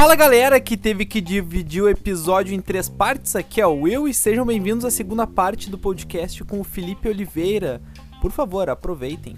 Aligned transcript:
Fala 0.00 0.14
galera 0.14 0.60
que 0.60 0.76
teve 0.76 1.04
que 1.04 1.20
dividir 1.20 1.82
o 1.82 1.88
episódio 1.88 2.54
em 2.54 2.60
três 2.60 2.88
partes, 2.88 3.34
aqui 3.34 3.60
é 3.60 3.66
o 3.66 3.80
Will 3.80 4.06
e 4.06 4.14
sejam 4.14 4.46
bem-vindos 4.46 4.84
à 4.84 4.92
segunda 4.92 5.26
parte 5.26 5.68
do 5.68 5.76
podcast 5.76 6.44
com 6.44 6.60
o 6.60 6.64
Felipe 6.64 7.08
Oliveira. 7.08 7.82
Por 8.20 8.30
favor, 8.30 8.70
aproveitem. 8.70 9.36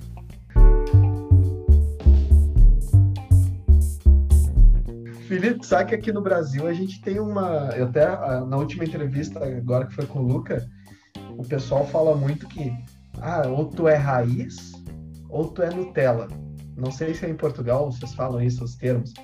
Felipe, 5.26 5.64
sabe 5.64 5.88
que 5.88 5.94
aqui 5.94 6.12
no 6.12 6.20
Brasil 6.20 6.66
a 6.66 6.74
gente 6.74 7.00
tem 7.00 7.18
uma. 7.18 7.70
Eu 7.74 7.86
até 7.86 8.06
na 8.44 8.58
última 8.58 8.84
entrevista, 8.84 9.42
agora 9.42 9.86
que 9.86 9.94
foi 9.94 10.04
com 10.04 10.18
o 10.18 10.26
Luca, 10.26 10.68
o 11.38 11.42
pessoal 11.42 11.86
fala 11.86 12.14
muito 12.14 12.46
que 12.46 12.70
ah, 13.22 13.48
ou 13.48 13.64
tu 13.64 13.88
é 13.88 13.96
raiz 13.96 14.72
ou 15.30 15.48
tu 15.48 15.62
é 15.62 15.70
Nutella. 15.70 16.28
Não 16.76 16.92
sei 16.92 17.14
se 17.14 17.24
é 17.24 17.30
em 17.30 17.36
Portugal 17.36 17.90
vocês 17.90 18.12
falam 18.12 18.42
isso, 18.42 18.62
os 18.62 18.76
termos 18.76 19.14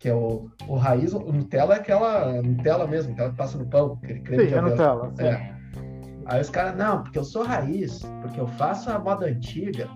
que 0.00 0.08
é 0.08 0.14
o, 0.14 0.50
o 0.66 0.76
raiz, 0.76 1.12
o 1.12 1.18
Nutella 1.18 1.74
é 1.74 1.76
aquela 1.76 2.42
Nutella 2.42 2.86
mesmo, 2.86 3.12
aquela 3.12 3.30
que 3.30 3.36
passa 3.36 3.58
no 3.58 3.66
pão, 3.66 3.98
aquele 4.02 4.20
creme 4.20 4.44
sim, 4.44 4.48
de 4.48 4.54
é 4.54 4.60
Nutella. 4.62 5.12
Sim. 5.14 5.24
É. 5.24 5.54
Aí 6.24 6.40
os 6.40 6.48
caras, 6.48 6.76
não, 6.76 7.02
porque 7.02 7.18
eu 7.18 7.24
sou 7.24 7.44
raiz, 7.44 8.00
porque 8.22 8.40
eu 8.40 8.46
faço 8.46 8.90
a 8.90 8.98
moda 8.98 9.26
antiga. 9.26 9.88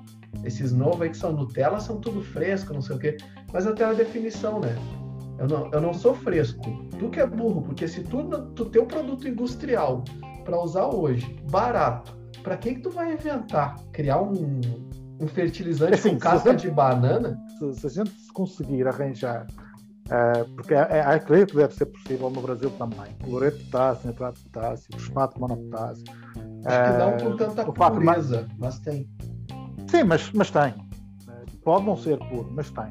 Esses 0.44 0.72
novos 0.72 1.00
aí 1.00 1.08
que 1.08 1.16
são 1.16 1.32
Nutella 1.32 1.80
são 1.80 2.00
tudo 2.00 2.20
fresco, 2.20 2.74
não 2.74 2.82
sei 2.82 2.96
o 2.96 2.98
quê. 2.98 3.16
Mas 3.50 3.66
até 3.66 3.84
a 3.84 3.94
definição, 3.94 4.60
né? 4.60 4.76
Eu 5.38 5.48
não, 5.48 5.70
eu 5.72 5.80
não 5.80 5.94
sou 5.94 6.14
fresco. 6.14 6.60
Tu 6.98 7.08
que 7.08 7.20
é 7.20 7.26
burro, 7.26 7.62
porque 7.62 7.88
se 7.88 8.02
tu, 8.02 8.24
tu 8.54 8.66
tem 8.66 8.82
um 8.82 8.86
produto 8.86 9.26
industrial 9.26 10.04
para 10.44 10.60
usar 10.60 10.86
hoje, 10.86 11.34
barato, 11.50 12.14
para 12.42 12.58
que 12.58 12.74
que 12.74 12.80
tu 12.82 12.90
vai 12.90 13.14
inventar? 13.14 13.76
Criar 13.90 14.20
um, 14.20 14.60
um 15.18 15.26
fertilizante 15.26 15.94
assim, 15.94 16.10
com 16.10 16.18
casca 16.18 16.50
gente, 16.50 16.62
de 16.62 16.70
banana? 16.70 17.38
Se, 17.58 17.80
se, 17.80 17.86
a 17.86 18.04
gente 18.04 18.12
conseguir 18.34 18.86
arranjar 18.86 19.46
Uh, 20.04 20.46
porque 20.54 20.74
é, 20.74 20.98
é, 20.98 21.18
creio 21.18 21.46
que 21.46 21.56
deve 21.56 21.72
ser 21.74 21.86
possível 21.86 22.28
no 22.28 22.42
Brasil 22.42 22.70
também. 22.72 23.06
Cloreto 23.22 23.56
de 23.56 23.64
potássio, 23.64 24.08
nitrato 24.08 24.38
de 24.38 24.44
potássio, 24.50 24.88
fosfato 24.92 25.34
de 25.34 25.40
monopotássio. 25.40 26.04
Acho 26.66 26.92
que 26.92 26.98
não 26.98 27.30
com 27.30 27.36
tanta 27.36 27.72
pureza, 27.72 28.48
mas 28.58 28.78
tem. 28.80 29.08
Sim, 29.88 30.04
mas, 30.04 30.30
mas 30.32 30.50
tem. 30.50 30.74
Pode 31.64 31.86
não 31.86 31.96
ser 31.96 32.18
puro, 32.18 32.50
mas 32.52 32.70
tem. 32.70 32.90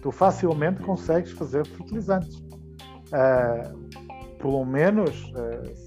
Tu 0.00 0.10
facilmente 0.10 0.82
consegues 0.82 1.32
fazer 1.32 1.66
fertilizantes. 1.66 2.36
Uh, 2.38 3.88
pelo 4.38 4.64
menos, 4.64 5.32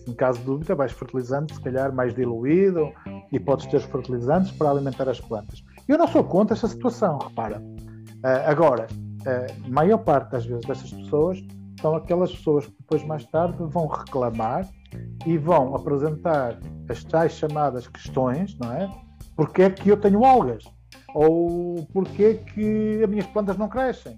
em 0.06 0.14
caso 0.14 0.40
de 0.40 0.46
dúvida, 0.46 0.76
vais 0.76 0.92
fertilizante, 0.92 1.56
se 1.56 1.62
calhar 1.62 1.96
mais 1.96 2.14
diluído, 2.14 2.92
e 3.32 3.40
podes 3.40 3.66
ter 3.66 3.80
fertilizantes 3.80 4.52
para 4.52 4.70
alimentar 4.70 5.08
as 5.08 5.22
plantas. 5.22 5.64
Eu 5.88 5.98
não 5.98 6.06
sou 6.06 6.22
contra 6.22 6.54
essa 6.54 6.68
situação, 6.68 7.18
repara. 7.18 7.64
Agora, 8.46 8.88
a 9.26 9.70
maior 9.70 10.00
parte 10.00 10.32
das 10.32 10.46
vezes 10.46 10.66
dessas 10.66 10.92
pessoas 10.92 11.44
são 11.82 11.96
aquelas 11.96 12.32
pessoas 12.32 12.66
que 12.66 12.76
depois 12.80 13.04
mais 13.04 13.26
tarde 13.26 13.58
vão 13.60 13.88
reclamar 13.88 14.68
e 15.26 15.38
vão 15.38 15.76
apresentar 15.76 16.60
as 16.90 17.04
tais 17.04 17.34
chamadas 17.34 17.88
questões, 17.88 18.58
não 18.60 18.72
é? 18.72 18.90
Porque 19.36 19.64
é 19.64 19.70
que 19.70 19.90
eu 19.90 19.98
tenho 19.98 20.24
algas? 20.24 20.64
Ou 21.14 21.88
porque 21.92 22.24
é 22.24 22.34
que 22.36 23.04
as 23.04 23.10
minhas 23.10 23.26
plantas 23.28 23.58
não 23.58 23.68
crescem? 23.68 24.18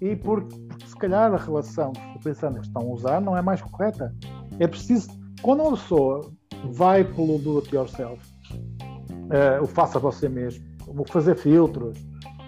E 0.00 0.16
porque, 0.16 0.56
porque 0.68 0.86
se 0.86 0.96
calhar 0.96 1.32
a 1.32 1.36
relação 1.36 1.92
que 1.92 2.18
pensando 2.24 2.60
que 2.60 2.66
estão 2.66 2.82
a 2.82 2.92
usar 2.92 3.20
não 3.20 3.36
é 3.36 3.42
mais 3.42 3.60
correta. 3.62 4.14
É 4.58 4.66
preciso, 4.66 5.08
quando 5.42 5.62
uma 5.62 5.72
pessoa 5.72 6.32
vai 6.72 7.04
pelo 7.04 7.38
do 7.38 7.58
it 7.58 7.74
yourself, 7.74 8.20
uh, 8.42 9.62
o 9.62 9.66
faça 9.66 9.98
você 9.98 10.28
mesmo, 10.28 10.64
o 10.86 11.04
fazer 11.04 11.36
filtros, 11.36 11.98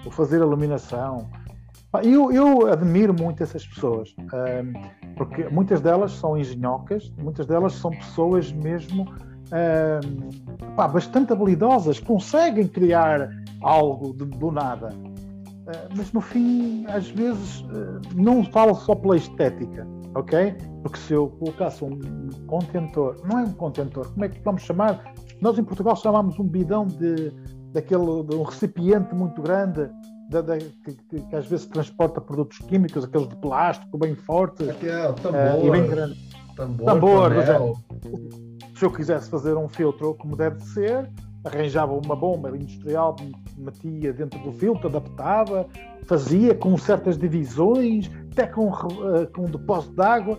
o 0.06 0.10
fazer 0.10 0.38
iluminação, 0.38 1.28
eu, 2.03 2.33
eu 2.33 2.73
admiro 2.73 3.14
muito 3.14 3.42
essas 3.42 3.67
pessoas, 3.67 4.14
porque 5.17 5.48
muitas 5.48 5.81
delas 5.81 6.12
são 6.12 6.37
engenhocas, 6.37 7.12
muitas 7.22 7.47
delas 7.47 7.75
são 7.75 7.91
pessoas 7.91 8.53
mesmo 8.53 9.06
pá, 10.77 10.88
bastante 10.88 11.33
habilidosas, 11.33 12.00
conseguem 12.00 12.66
criar 12.66 13.31
algo 13.62 14.12
de, 14.15 14.25
do 14.25 14.50
nada. 14.50 14.88
Uh, 14.88 15.88
mas 15.97 16.12
no 16.12 16.21
fim, 16.21 16.84
às 16.88 17.09
vezes, 17.09 17.60
uh, 17.60 18.00
não 18.15 18.44
falo 18.44 18.75
só 18.75 18.94
pela 18.94 19.16
estética, 19.16 19.87
ok? 20.15 20.54
Porque 20.83 20.99
se 20.99 21.15
eu 21.15 21.28
colocasse 21.28 21.83
um 21.83 21.99
contentor, 22.47 23.16
não 23.25 23.38
é 23.38 23.43
um 23.44 23.53
contentor, 23.53 24.12
como 24.12 24.25
é 24.25 24.28
que 24.28 24.41
vamos 24.43 24.62
chamar? 24.62 25.15
Nós 25.41 25.59
em 25.59 25.65
Portugal 25.65 25.97
chamamos 25.97 26.38
um 26.38 26.44
bidão 26.44 26.87
de, 26.87 27.33
daquele, 27.72 28.22
de 28.25 28.37
um 28.37 28.43
recipiente 28.43 29.15
muito 29.15 29.41
grande 29.41 29.88
da, 30.34 30.41
da, 30.41 30.59
que, 30.59 30.93
que, 31.09 31.21
que, 31.21 31.37
às 31.37 31.47
vezes 31.47 31.67
transporta 31.67 32.21
produtos 32.21 32.59
químicos, 32.59 33.05
aqueles 33.05 33.28
de 33.28 33.37
plástico 33.37 33.97
bem 33.97 34.15
fortes. 34.15 34.69
É 34.69 35.12
tambor. 35.12 35.62
Uh, 35.62 35.67
e 35.67 35.71
bem 35.71 35.87
grande. 35.87 36.34
Tambor, 36.56 36.84
tambor 36.95 37.33
se 38.77 38.84
eu 38.84 38.91
quisesse 38.91 39.28
fazer 39.31 39.56
um 39.56 39.69
filtro 39.69 40.15
como 40.15 40.37
deve 40.37 40.61
ser, 40.61 41.11
arranjava 41.45 41.93
uma 41.93 42.15
bomba 42.15 42.56
industrial, 42.56 43.17
metia 43.56 44.12
dentro 44.12 44.39
do 44.41 44.53
filtro, 44.53 44.89
adaptava, 44.89 45.67
fazia 46.06 46.55
com 46.55 46.77
certas 46.77 47.19
divisões, 47.19 48.11
até 48.33 48.47
com, 48.47 48.69
uh, 48.69 49.31
com 49.33 49.43
um 49.43 49.51
depósito 49.51 49.95
de 49.95 50.03
água. 50.03 50.39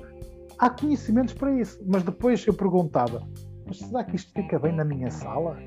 Há 0.58 0.70
conhecimentos 0.70 1.34
para 1.34 1.52
isso, 1.52 1.82
mas 1.86 2.04
depois 2.04 2.46
eu 2.46 2.54
perguntava: 2.54 3.22
mas 3.66 3.80
será 3.80 4.04
que 4.04 4.16
isto 4.16 4.32
fica 4.34 4.60
bem 4.60 4.74
na 4.74 4.84
minha 4.84 5.12
sala? 5.12 5.58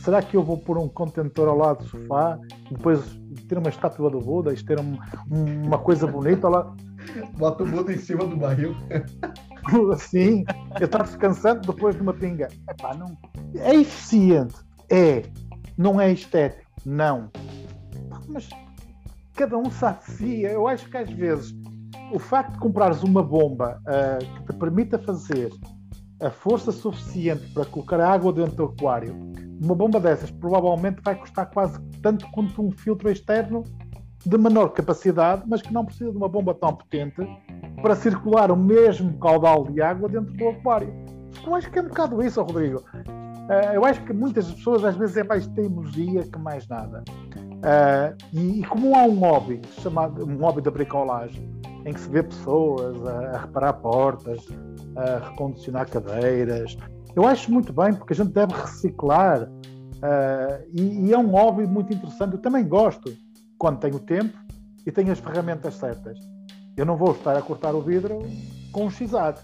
Será 0.00 0.22
que 0.22 0.36
eu 0.36 0.42
vou 0.42 0.58
pôr 0.58 0.78
um 0.78 0.88
contentor 0.88 1.48
ao 1.48 1.56
lado 1.56 1.78
do 1.78 1.88
sofá, 1.88 2.38
depois 2.70 3.00
ter 3.48 3.58
uma 3.58 3.68
estátua 3.68 4.10
do 4.10 4.18
Buda, 4.18 4.54
ter 4.54 4.78
um, 4.80 4.98
uma 5.64 5.78
coisa 5.78 6.06
bonita 6.06 6.48
lá? 6.48 6.74
Bota 7.36 7.62
o 7.62 7.66
Buda 7.66 7.92
em 7.92 7.98
cima 7.98 8.26
do 8.26 8.36
barril. 8.36 8.74
Sim, 9.98 10.44
eu 10.80 10.86
estava 10.86 11.04
descansando 11.04 11.72
depois 11.72 11.96
de 11.96 12.02
uma 12.02 12.14
pinga. 12.14 12.48
Epá, 12.70 12.94
não. 12.94 13.16
É 13.56 13.74
eficiente, 13.74 14.54
é. 14.90 15.22
Não 15.76 16.00
é 16.00 16.12
estético, 16.12 16.70
não. 16.84 17.30
Mas 18.28 18.48
cada 19.34 19.56
um 19.56 19.70
sabe 19.70 19.98
de 20.06 20.10
si. 20.12 20.42
Eu 20.42 20.66
acho 20.66 20.88
que 20.88 20.96
às 20.96 21.10
vezes 21.10 21.54
o 22.12 22.18
facto 22.18 22.52
de 22.52 22.58
comprares 22.58 23.02
uma 23.02 23.22
bomba 23.22 23.80
uh, 23.82 24.36
que 24.36 24.52
te 24.52 24.58
permita 24.58 24.98
fazer 24.98 25.50
a 26.20 26.30
força 26.30 26.72
suficiente 26.72 27.52
para 27.52 27.64
colocar 27.64 28.00
água 28.00 28.32
dentro 28.32 28.56
do 28.56 28.64
aquário 28.64 29.14
uma 29.62 29.74
bomba 29.74 29.98
dessas 29.98 30.30
provavelmente 30.30 31.00
vai 31.02 31.14
custar 31.14 31.50
quase 31.50 31.80
tanto 32.02 32.26
quanto 32.30 32.62
um 32.62 32.70
filtro 32.70 33.10
externo 33.10 33.64
de 34.24 34.36
menor 34.36 34.70
capacidade, 34.70 35.44
mas 35.46 35.62
que 35.62 35.72
não 35.72 35.84
precisa 35.84 36.10
de 36.10 36.16
uma 36.16 36.28
bomba 36.28 36.52
tão 36.54 36.74
potente 36.74 37.26
para 37.80 37.94
circular 37.94 38.50
o 38.50 38.56
mesmo 38.56 39.16
caudal 39.18 39.64
de 39.64 39.80
água 39.80 40.08
dentro 40.08 40.32
do 40.34 40.48
aquário. 40.48 40.92
Eu 41.46 41.54
acho 41.54 41.70
que 41.70 41.78
é 41.78 41.82
um 41.82 41.88
bocado 41.88 42.22
isso, 42.22 42.42
Rodrigo. 42.42 42.78
Uh, 42.78 43.72
eu 43.74 43.84
acho 43.84 44.02
que 44.04 44.12
muitas 44.12 44.50
pessoas 44.50 44.84
às 44.84 44.96
vezes 44.96 45.16
é 45.16 45.22
mais 45.22 45.46
teimosia 45.46 46.22
que 46.22 46.38
mais 46.38 46.66
nada. 46.66 47.04
Uh, 47.06 48.36
e, 48.36 48.64
como 48.64 48.96
há 48.96 49.04
um 49.04 49.18
hobby 49.20 49.62
chamado 49.80 50.26
um 50.26 50.36
hobby 50.38 50.60
da 50.60 50.70
bricolagem, 50.70 51.48
em 51.84 51.92
que 51.92 52.00
se 52.00 52.08
vê 52.08 52.22
pessoas 52.22 53.06
a 53.06 53.38
reparar 53.38 53.74
portas, 53.74 54.44
a 54.96 55.30
recondicionar 55.30 55.88
cadeiras, 55.88 56.76
eu 57.14 57.26
acho 57.26 57.50
muito 57.50 57.72
bem, 57.72 57.94
porque 57.94 58.12
a 58.12 58.16
gente 58.16 58.32
deve 58.32 58.52
reciclar 58.52 59.42
uh, 59.44 60.66
e, 60.74 61.06
e, 61.06 61.12
é 61.12 61.18
um 61.18 61.28
hobby 61.28 61.66
muito 61.66 61.92
interessante. 61.92 62.34
Eu 62.34 62.40
também 62.40 62.66
gosto 62.66 63.10
quando 63.58 63.80
tenho 63.80 63.98
tempo 64.00 64.36
e 64.86 64.92
tenho 64.92 65.10
as 65.10 65.18
ferramentas 65.18 65.74
certas. 65.74 66.18
Eu 66.76 66.84
não 66.84 66.96
vou 66.96 67.12
estar 67.12 67.34
a 67.36 67.40
cortar 67.40 67.74
o 67.74 67.80
vidro 67.80 68.18
com 68.70 68.84
um 68.84 68.90
xizado. 68.90 69.40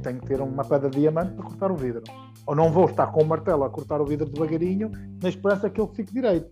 Tenho 0.00 0.20
que 0.20 0.26
ter 0.26 0.40
uma 0.40 0.64
pedra 0.64 0.88
de 0.88 1.00
diamante 1.00 1.32
para 1.32 1.44
cortar 1.44 1.72
o 1.72 1.76
vidro. 1.76 2.02
Ou 2.46 2.54
não 2.54 2.70
vou 2.70 2.86
estar 2.86 3.08
com 3.08 3.22
um 3.22 3.26
martelo 3.26 3.64
a 3.64 3.70
cortar 3.70 4.00
o 4.00 4.06
vidro 4.06 4.28
devagarinho 4.28 4.90
na 5.20 5.28
esperança 5.28 5.68
que 5.68 5.80
ele 5.80 5.90
fique 5.94 6.12
direito. 6.12 6.48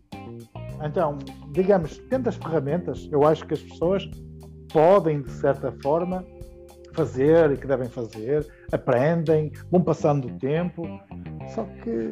Então, 0.82 1.18
digamos, 1.52 1.98
tendo 2.10 2.28
as 2.28 2.34
ferramentas, 2.34 3.08
eu 3.12 3.24
acho 3.24 3.46
que 3.46 3.54
as 3.54 3.62
pessoas 3.62 4.08
podem, 4.72 5.22
de 5.22 5.30
certa 5.30 5.70
forma, 5.82 6.24
fazer 6.94 7.52
e 7.52 7.56
que 7.56 7.66
devem 7.66 7.88
fazer, 7.88 8.46
aprendem, 8.72 9.52
vão 9.70 9.82
passando 9.82 10.28
o 10.28 10.38
tempo. 10.38 10.82
Só 11.54 11.64
que, 11.82 12.10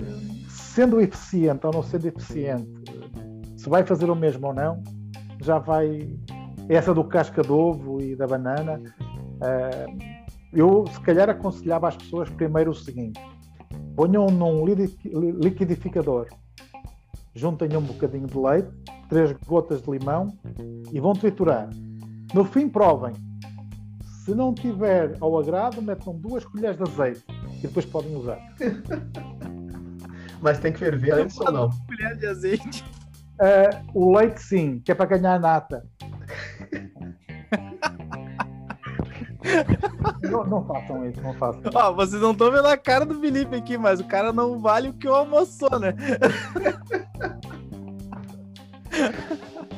sendo 0.48 1.00
eficiente 1.00 1.66
ou 1.66 1.72
não 1.72 1.82
sendo 1.82 2.08
eficiente, 2.08 2.68
se 3.56 3.68
vai 3.68 3.84
fazer 3.84 4.10
o 4.10 4.14
mesmo 4.14 4.48
ou 4.48 4.54
não, 4.54 4.82
já 5.40 5.58
vai. 5.58 6.16
Essa 6.68 6.92
do 6.92 7.02
casca 7.02 7.40
de 7.40 7.50
ovo 7.50 8.00
e 8.02 8.14
da 8.14 8.26
banana, 8.26 8.78
uh, 8.78 9.98
eu 10.52 10.84
se 10.86 11.00
calhar 11.00 11.30
aconselhava 11.30 11.88
às 11.88 11.96
pessoas 11.96 12.28
primeiro 12.28 12.72
o 12.72 12.74
seguinte: 12.74 13.20
ponham 13.96 14.26
num 14.26 14.66
liquidificador, 14.66 16.26
juntem 17.34 17.74
um 17.74 17.80
bocadinho 17.80 18.26
de 18.26 18.38
leite, 18.38 18.68
três 19.08 19.32
gotas 19.46 19.80
de 19.80 19.90
limão 19.90 20.28
e 20.92 21.00
vão 21.00 21.14
triturar. 21.14 21.70
No 22.34 22.44
fim, 22.44 22.68
provem 22.68 23.14
se 24.28 24.34
não 24.34 24.52
tiver 24.52 25.16
ao 25.22 25.38
agrado, 25.38 25.80
metam 25.80 26.14
duas 26.14 26.44
colheres 26.44 26.76
de 26.76 26.82
azeite 26.82 27.24
e 27.54 27.62
depois 27.62 27.86
podem 27.86 28.14
usar. 28.14 28.38
Mas 30.42 30.58
tem 30.58 30.70
que 30.70 30.78
ferver 30.78 31.12
antes 31.12 31.40
ou 31.40 31.50
não? 31.50 31.70
Colher 31.86 32.14
de 32.14 32.26
azeite. 32.26 32.84
Uh, 33.40 33.90
o 33.94 34.14
leite 34.14 34.42
sim, 34.42 34.80
que 34.80 34.92
é 34.92 34.94
para 34.94 35.06
ganhar 35.16 35.40
nata. 35.40 35.82
Não, 40.22 40.44
não 40.44 40.66
façam 40.66 41.08
isso, 41.08 41.22
não 41.22 41.32
façam. 41.34 41.62
Ó, 41.74 41.92
vocês 41.94 42.20
não 42.20 42.32
estão 42.32 42.50
vendo 42.50 42.66
a 42.66 42.76
cara 42.76 43.06
do 43.06 43.18
Felipe 43.18 43.56
aqui, 43.56 43.78
mas 43.78 43.98
o 43.98 44.04
cara 44.04 44.30
não 44.30 44.58
vale 44.58 44.90
o 44.90 44.92
que 44.92 45.08
o 45.08 45.14
almoçou, 45.14 45.78
né? 45.78 45.94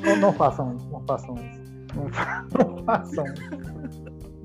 Não, 0.03 0.17
não 0.17 0.33
façam 0.33 0.75
isso, 0.75 0.89
não 0.91 1.07
façam 1.07 1.35
isso. 1.37 1.61
Não, 1.95 2.09
fa- 2.09 2.45
não 2.59 2.85
façam 2.85 3.25
isso. 3.27 3.80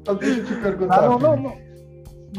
Então, 0.05 0.15
deixa 0.17 0.39
eu 0.41 0.45
te 0.45 0.55
perguntar. 0.61 0.99
Ah, 1.03 1.09
não, 1.09 1.17
não, 1.17 1.35
não, 1.35 1.55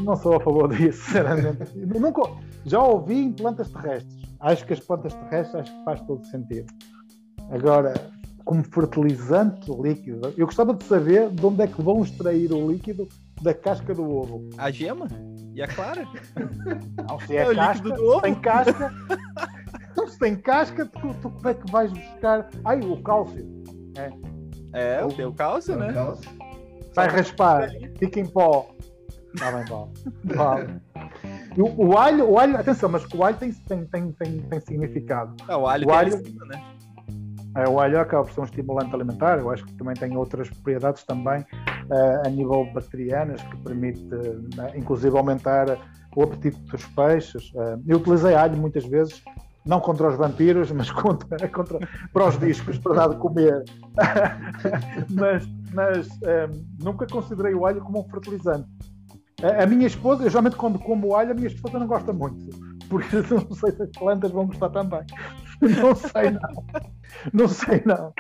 não 0.05 0.17
sou 0.17 0.37
a 0.37 0.41
favor 0.41 0.69
disso, 0.73 1.03
sinceramente. 1.05 1.77
Nunca, 1.99 2.23
já 2.65 2.81
ouvi 2.81 3.25
em 3.25 3.33
plantas 3.33 3.69
terrestres. 3.73 4.23
Acho 4.39 4.65
que 4.65 4.73
as 4.75 4.79
plantas 4.79 5.13
terrestres 5.15 5.63
acho 5.63 5.77
que 5.77 5.85
faz 5.85 6.01
todo 6.03 6.25
sentido. 6.27 6.73
Agora, 7.51 7.95
como 8.45 8.63
fertilizante 8.63 9.69
líquido, 9.83 10.33
eu 10.37 10.47
gostava 10.47 10.73
de 10.75 10.85
saber 10.85 11.29
de 11.31 11.45
onde 11.45 11.63
é 11.63 11.67
que 11.67 11.83
vão 11.83 12.03
extrair 12.03 12.53
o 12.53 12.71
líquido 12.71 13.09
da 13.43 13.53
casca 13.53 13.93
do 13.93 14.09
ovo. 14.09 14.49
A 14.59 14.71
gema 14.71 15.09
e 15.53 15.61
a 15.61 15.67
clara. 15.67 16.07
Não, 17.09 17.19
se 17.19 17.37
É 17.37 17.43
é, 17.43 17.51
o 17.51 17.55
casca, 17.57 17.83
líquido 17.83 17.97
do 17.97 18.09
ovo. 18.11 18.21
tem 18.23 18.35
casca. 18.37 18.93
Então, 19.91 20.07
se 20.07 20.19
tem 20.21 20.37
casca, 20.37 20.87
tu, 20.87 21.15
tu 21.21 21.31
como 21.31 21.49
é 21.49 21.55
que 21.55 21.73
vais 21.73 21.93
buscar? 21.93 22.49
Ai, 22.65 22.79
o 22.79 23.03
cálcio. 23.03 23.45
É, 24.73 25.03
o 25.05 25.09
teu 25.09 25.33
cálcio, 25.33 25.75
né? 25.77 25.93
Cálcio. 25.93 26.31
Vai 26.97 27.09
raspar, 27.09 27.69
fica 27.99 28.19
em 28.21 28.27
pó. 28.27 28.75
Está 29.35 29.53
bem, 29.53 29.65
pó. 29.67 29.89
Vale. 30.25 30.81
O, 31.59 31.89
o 31.89 31.99
alho, 31.99 32.29
o 32.31 32.39
alho, 32.39 32.57
atenção, 32.57 32.89
mas 32.89 33.05
o 33.15 33.23
alho 33.23 33.37
tem, 33.37 33.53
tem, 33.53 33.85
tem, 33.87 34.13
tem, 34.13 34.39
tem 34.41 34.61
significado. 34.61 35.35
É, 35.49 35.55
o 35.55 35.67
alho 35.67 35.87
O 35.87 35.93
alho- 35.93 36.15
em 36.17 36.25
cima, 36.25 36.45
né? 36.47 36.63
É, 37.57 37.69
o 37.69 37.81
alho 37.81 37.99
acaba 38.01 38.25
por 38.25 38.33
ser 38.33 38.41
um 38.41 38.45
estimulante 38.45 38.95
alimentar, 38.95 39.39
eu 39.39 39.51
acho 39.51 39.65
que 39.65 39.73
também 39.75 39.95
tem 39.95 40.15
outras 40.17 40.49
propriedades 40.51 41.05
também 41.05 41.43
eh, 41.91 42.23
a 42.27 42.29
nível 42.29 42.67
bacterianas 42.75 43.41
que 43.41 43.57
permite, 43.63 44.07
eh, 44.13 44.77
inclusive, 44.77 45.17
aumentar 45.17 45.67
o 46.15 46.23
apetite 46.23 46.59
dos 46.65 46.85
peixes. 46.89 47.51
Eh, 47.57 47.79
eu 47.89 47.97
utilizei 47.97 48.35
alho 48.35 48.59
muitas 48.59 48.85
vezes, 48.85 49.23
não 49.67 49.81
contra 49.81 50.09
os 50.09 50.17
vampiros, 50.17 50.71
mas 50.73 50.91
contra, 50.93 51.49
contra 51.49 51.79
para 52.13 52.29
os 52.29 52.39
discos, 52.39 52.79
para 52.79 52.95
dar 52.95 53.09
de 53.09 53.17
comer. 53.17 53.65
mas 55.11 55.47
mas 55.73 56.09
eh, 56.23 56.49
nunca 56.83 57.07
considerei 57.07 57.55
o 57.55 57.67
alho 57.67 57.83
como 57.83 58.01
um 58.01 58.09
fertilizante. 58.09 58.67
A, 59.43 59.65
a 59.65 59.67
minha 59.67 59.87
esposa, 59.87 60.25
eu 60.25 60.31
geralmente 60.31 60.57
quando 60.57 60.79
como 60.79 61.15
alho, 61.15 61.33
a 61.33 61.35
minha 61.35 61.49
esposa 61.49 61.79
não 61.79 61.87
gosta 61.87 62.13
muito, 62.13 62.49
porque 62.89 63.17
não 63.31 63.55
sei 63.55 63.73
se 63.73 63.83
as 63.83 63.91
plantas 63.91 64.31
vão 64.31 64.47
gostar 64.47 64.71
também. 64.71 65.01
Não 65.61 65.95
sei, 65.95 66.31
não. 66.31 66.65
Não 67.33 67.49
sei, 67.49 67.83
não. 67.85 68.13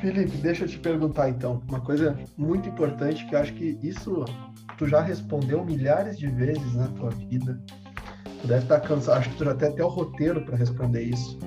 Felipe, 0.00 0.36
deixa 0.38 0.64
eu 0.64 0.68
te 0.68 0.78
perguntar 0.78 1.30
então, 1.30 1.62
uma 1.68 1.80
coisa 1.80 2.18
muito 2.36 2.68
importante 2.68 3.26
que 3.26 3.34
eu 3.34 3.38
acho 3.38 3.54
que 3.54 3.78
isso 3.82 4.24
tu 4.76 4.86
já 4.86 5.00
respondeu 5.00 5.64
milhares 5.64 6.18
de 6.18 6.26
vezes 6.26 6.74
na 6.74 6.88
tua 6.88 7.10
vida. 7.10 7.60
Tu 8.40 8.46
deve 8.46 8.62
estar 8.62 8.80
cansado, 8.80 9.18
acho 9.18 9.30
que 9.30 9.36
tu 9.36 9.44
já 9.44 9.54
tem 9.54 9.68
até 9.68 9.84
o 9.84 9.88
roteiro 9.88 10.44
para 10.44 10.56
responder 10.56 11.02
isso. 11.02 11.38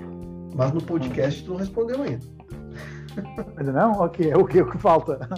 Mas 0.56 0.72
no 0.74 0.82
podcast 0.82 1.44
tu 1.44 1.52
não 1.52 1.58
respondeu 1.58 2.02
ainda. 2.02 2.26
Ainda 3.58 3.72
não? 3.72 3.92
Ok, 3.94 4.32
é 4.32 4.38
o 4.38 4.46
que, 4.46 4.62
o 4.62 4.70
que 4.70 4.78
falta. 4.78 5.20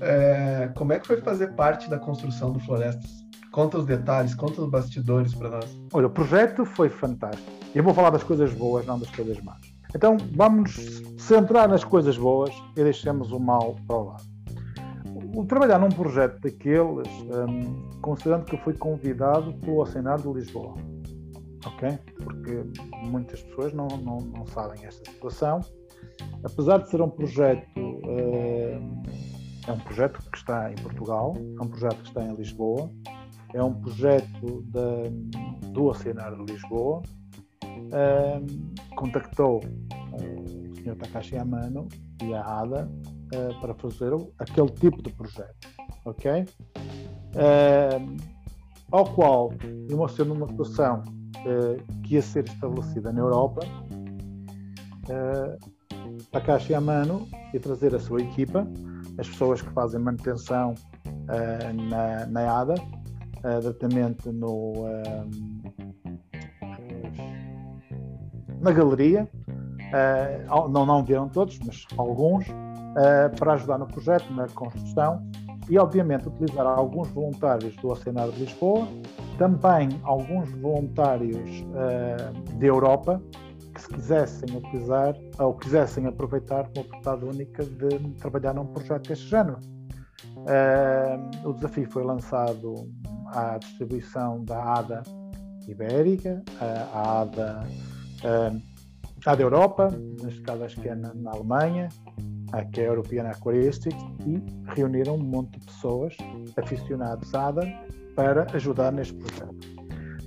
É, 0.00 0.70
como 0.74 0.92
é 0.92 0.98
que 0.98 1.06
foi 1.06 1.20
fazer 1.22 1.52
parte 1.52 1.88
da 1.88 1.98
construção 1.98 2.52
do 2.52 2.60
Florestas? 2.60 3.24
Conta 3.50 3.78
os 3.78 3.86
detalhes, 3.86 4.34
conta 4.34 4.60
os 4.60 4.68
bastidores 4.68 5.34
para 5.34 5.48
nós. 5.48 5.80
Olha, 5.92 6.08
o 6.08 6.10
projeto 6.10 6.64
foi 6.66 6.90
fantástico. 6.90 7.50
Eu 7.74 7.82
vou 7.82 7.94
falar 7.94 8.10
das 8.10 8.22
coisas 8.22 8.52
boas, 8.52 8.84
não 8.84 8.98
das 8.98 9.08
coisas 9.10 9.40
más. 9.42 9.60
Então, 9.94 10.16
vamos 10.32 11.02
centrar 11.16 11.68
nas 11.68 11.84
coisas 11.84 12.18
boas 12.18 12.52
e 12.76 12.82
deixemos 12.82 13.30
o 13.30 13.38
mal 13.38 13.76
para 13.86 13.96
o 13.96 14.04
lado. 14.08 14.33
O 15.34 15.44
trabalhar 15.44 15.80
num 15.80 15.88
projeto 15.88 16.40
daqueles, 16.40 17.08
hum, 17.22 17.90
considerando 18.00 18.44
que 18.44 18.54
eu 18.54 18.60
fui 18.60 18.72
convidado 18.74 19.52
pelo 19.54 19.80
Oceanário 19.80 20.22
de 20.22 20.40
Lisboa, 20.40 20.74
ok? 21.66 21.98
Porque 22.22 22.62
muitas 23.02 23.42
pessoas 23.42 23.72
não, 23.72 23.88
não, 23.88 24.18
não 24.18 24.46
sabem 24.46 24.84
esta 24.84 25.10
situação. 25.10 25.58
Apesar 26.44 26.78
de 26.78 26.88
ser 26.88 27.02
um 27.02 27.10
projeto, 27.10 27.66
hum, 27.76 29.02
é 29.66 29.72
um 29.72 29.78
projeto 29.80 30.20
que 30.30 30.38
está 30.38 30.70
em 30.70 30.76
Portugal, 30.76 31.34
é 31.36 31.64
um 31.64 31.68
projeto 31.68 31.96
que 31.96 32.08
está 32.08 32.22
em 32.22 32.34
Lisboa, 32.36 32.88
é 33.52 33.62
um 33.62 33.74
projeto 33.74 34.62
da, 34.68 35.68
do 35.70 35.86
Oceanário 35.86 36.44
de 36.44 36.52
Lisboa. 36.52 37.02
Hum, 37.64 38.74
contactou 38.94 39.60
hum, 39.64 40.70
o 40.70 40.76
Sr. 40.76 40.96
Takashi 40.96 41.36
Amano 41.36 41.88
e 42.24 42.34
a 42.34 42.42
ADA 42.42 42.88
uh, 43.34 43.60
para 43.60 43.74
fazer 43.74 44.12
aquele 44.38 44.70
tipo 44.70 45.02
de 45.02 45.10
projeto, 45.12 45.68
ok? 46.04 46.46
Hum, 47.34 48.16
ao 48.92 49.04
qual, 49.12 49.52
eu 49.88 50.08
sendo 50.08 50.34
numa 50.34 50.46
situação 50.48 51.02
uh, 51.38 52.02
que 52.02 52.14
ia 52.14 52.22
ser 52.22 52.44
estabelecida 52.44 53.12
na 53.12 53.20
Europa, 53.20 53.60
uh, 55.08 55.58
Takashi 56.30 56.74
Amano 56.74 57.26
ia 57.52 57.60
trazer 57.60 57.94
a 57.94 57.98
sua 57.98 58.20
equipa, 58.20 58.66
as 59.18 59.28
pessoas 59.28 59.60
que 59.60 59.70
fazem 59.70 60.00
manutenção 60.00 60.74
uh, 61.06 61.82
na, 61.88 62.26
na 62.26 62.60
ADA, 62.60 62.74
uh, 62.74 63.60
diretamente 63.60 64.28
no, 64.30 64.72
na 68.60 68.70
galeria. 68.70 69.28
Uh, 69.94 70.68
não, 70.68 70.84
não 70.84 71.04
vieram 71.04 71.28
todos, 71.28 71.58
mas 71.64 71.86
alguns, 71.96 72.48
uh, 72.48 73.36
para 73.38 73.52
ajudar 73.52 73.78
no 73.78 73.86
projeto, 73.86 74.32
na 74.32 74.48
construção 74.48 75.24
e, 75.68 75.78
obviamente, 75.78 76.26
utilizar 76.26 76.66
alguns 76.66 77.08
voluntários 77.08 77.76
do 77.76 77.88
Oceanário 77.88 78.32
de 78.32 78.44
Lisboa, 78.44 78.88
também 79.38 79.88
alguns 80.02 80.50
voluntários 80.60 81.60
uh, 81.60 82.58
da 82.58 82.66
Europa 82.66 83.22
que 83.72 83.80
se 83.80 83.88
quisessem 83.88 84.56
utilizar 84.56 85.14
ou 85.38 85.54
quisessem 85.54 86.06
aproveitar 86.06 86.68
uma 86.74 86.82
oportunidade 86.82 87.24
única 87.24 87.64
de 87.64 87.98
trabalhar 88.20 88.52
num 88.54 88.66
projeto 88.66 89.08
deste 89.08 89.28
género. 89.28 89.58
Uh, 90.36 91.48
o 91.48 91.52
desafio 91.52 91.88
foi 91.90 92.02
lançado 92.02 92.88
à 93.28 93.58
distribuição 93.58 94.44
da 94.44 94.60
ADA 94.74 95.02
Ibérica, 95.66 96.42
a 96.92 97.22
ADA, 97.22 97.66
uh, 99.26 99.30
ADA 99.30 99.42
Europa, 99.42 99.88
neste 100.22 100.40
caso 100.42 100.64
acho 100.64 100.80
que 100.80 100.88
é 100.88 100.94
na, 100.94 101.12
na 101.14 101.32
Alemanha, 101.32 101.88
que 102.72 102.80
é 102.80 102.84
a 102.84 102.88
European 102.88 103.24
Aquaristics, 103.24 104.02
e 104.26 104.42
reuniram 104.74 105.16
um 105.16 105.24
monte 105.24 105.58
de 105.58 105.66
pessoas, 105.66 106.16
aficionados 106.56 107.34
à 107.34 107.48
ADA, 107.48 107.66
para 108.14 108.46
ajudar 108.54 108.92
neste 108.92 109.14
projeto. 109.14 109.84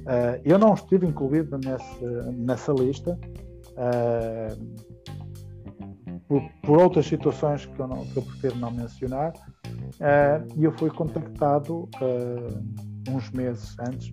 Uh, 0.08 0.40
eu 0.46 0.58
não 0.58 0.74
estive 0.74 1.06
incluído 1.06 1.58
nesse, 1.58 2.06
nessa 2.38 2.72
lista 2.72 3.20
uh, 3.74 4.78
por, 6.28 6.42
por, 6.64 6.82
outras 6.82 7.06
situações 7.06 7.66
que 7.66 7.80
eu, 7.80 7.88
não, 7.88 8.06
que 8.06 8.18
eu 8.18 8.24
prefiro 8.24 8.56
não 8.58 8.72
mencionar, 8.72 9.34
uh, 9.34 10.48
e 10.56 10.64
eu 10.64 10.72
fui 10.74 10.90
contactado 10.90 11.90
uns 13.10 13.30
meses 13.32 13.76
antes, 13.80 14.10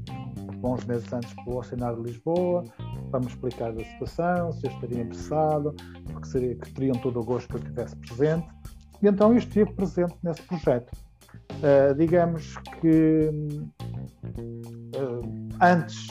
bons 0.60 0.84
meses 0.84 1.12
antes, 1.12 1.32
pelo 1.44 1.58
Oceanário 1.58 2.02
de 2.02 2.10
Lisboa, 2.10 2.64
para 3.10 3.20
me 3.20 3.26
explicar 3.26 3.70
a 3.70 3.84
situação, 3.84 4.52
se 4.52 4.66
eu 4.66 4.70
estaria 4.72 5.02
interessado, 5.02 5.74
porque 6.12 6.28
seria, 6.28 6.54
que 6.54 6.72
teriam 6.72 6.96
todo 6.96 7.20
o 7.20 7.24
gosto 7.24 7.48
que 7.48 7.54
eu 7.54 7.60
estivesse 7.60 7.96
presente, 7.96 8.46
e 9.02 9.08
então 9.08 9.32
eu 9.32 9.38
estive 9.38 9.72
presente 9.72 10.14
nesse 10.22 10.42
projeto. 10.42 10.90
digamos 11.96 12.56
que 12.80 13.30
uh, 14.96 15.48
antes 15.60 16.08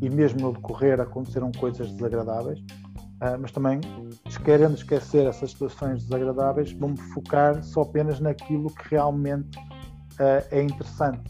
e 0.00 0.10
mesmo 0.10 0.40
no 0.40 0.52
decorrer 0.52 1.00
aconteceram 1.00 1.52
coisas 1.52 1.90
desagradáveis, 1.92 2.58
uh, 2.60 3.38
mas 3.40 3.52
também 3.52 3.80
querendo 4.44 4.74
esquecer 4.74 5.26
essas 5.26 5.52
situações 5.52 6.04
desagradáveis, 6.04 6.72
vou-me 6.72 6.98
focar 7.14 7.62
só 7.62 7.82
apenas 7.82 8.20
naquilo 8.20 8.68
que 8.74 8.90
realmente 8.90 9.56
uh, 9.58 10.44
é 10.50 10.62
interessante. 10.62 11.22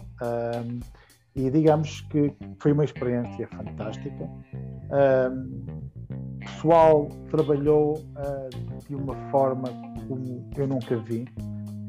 E 1.34 1.50
digamos 1.50 2.00
que 2.02 2.32
foi 2.58 2.72
uma 2.72 2.84
experiência 2.84 3.48
fantástica. 3.48 4.28
o 6.10 6.38
pessoal 6.40 7.08
trabalhou 7.30 7.94
de 8.88 8.94
uma 8.94 9.14
forma 9.30 9.68
como 10.08 10.50
eu 10.56 10.66
nunca 10.66 10.96
vi. 10.96 11.24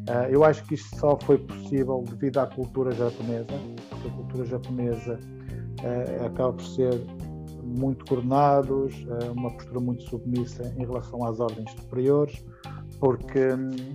Uh, 0.09 0.27
eu 0.29 0.43
acho 0.43 0.63
que 0.65 0.73
isto 0.73 0.97
só 0.97 1.17
foi 1.17 1.37
possível 1.37 2.03
devido 2.09 2.37
à 2.39 2.47
cultura 2.47 2.91
japonesa, 2.91 3.47
a 3.91 4.09
cultura 4.09 4.45
japonesa 4.45 5.17
uh, 5.17 6.25
acaba 6.25 6.51
por 6.51 6.65
ser 6.65 6.93
muito 7.63 8.03
coordenados, 8.05 8.93
uh, 9.05 9.31
uma 9.31 9.49
postura 9.51 9.79
muito 9.79 10.03
submissa 10.03 10.73
em 10.77 10.85
relação 10.85 11.25
às 11.25 11.39
ordens 11.39 11.71
superiores, 11.71 12.43
porque, 12.99 13.39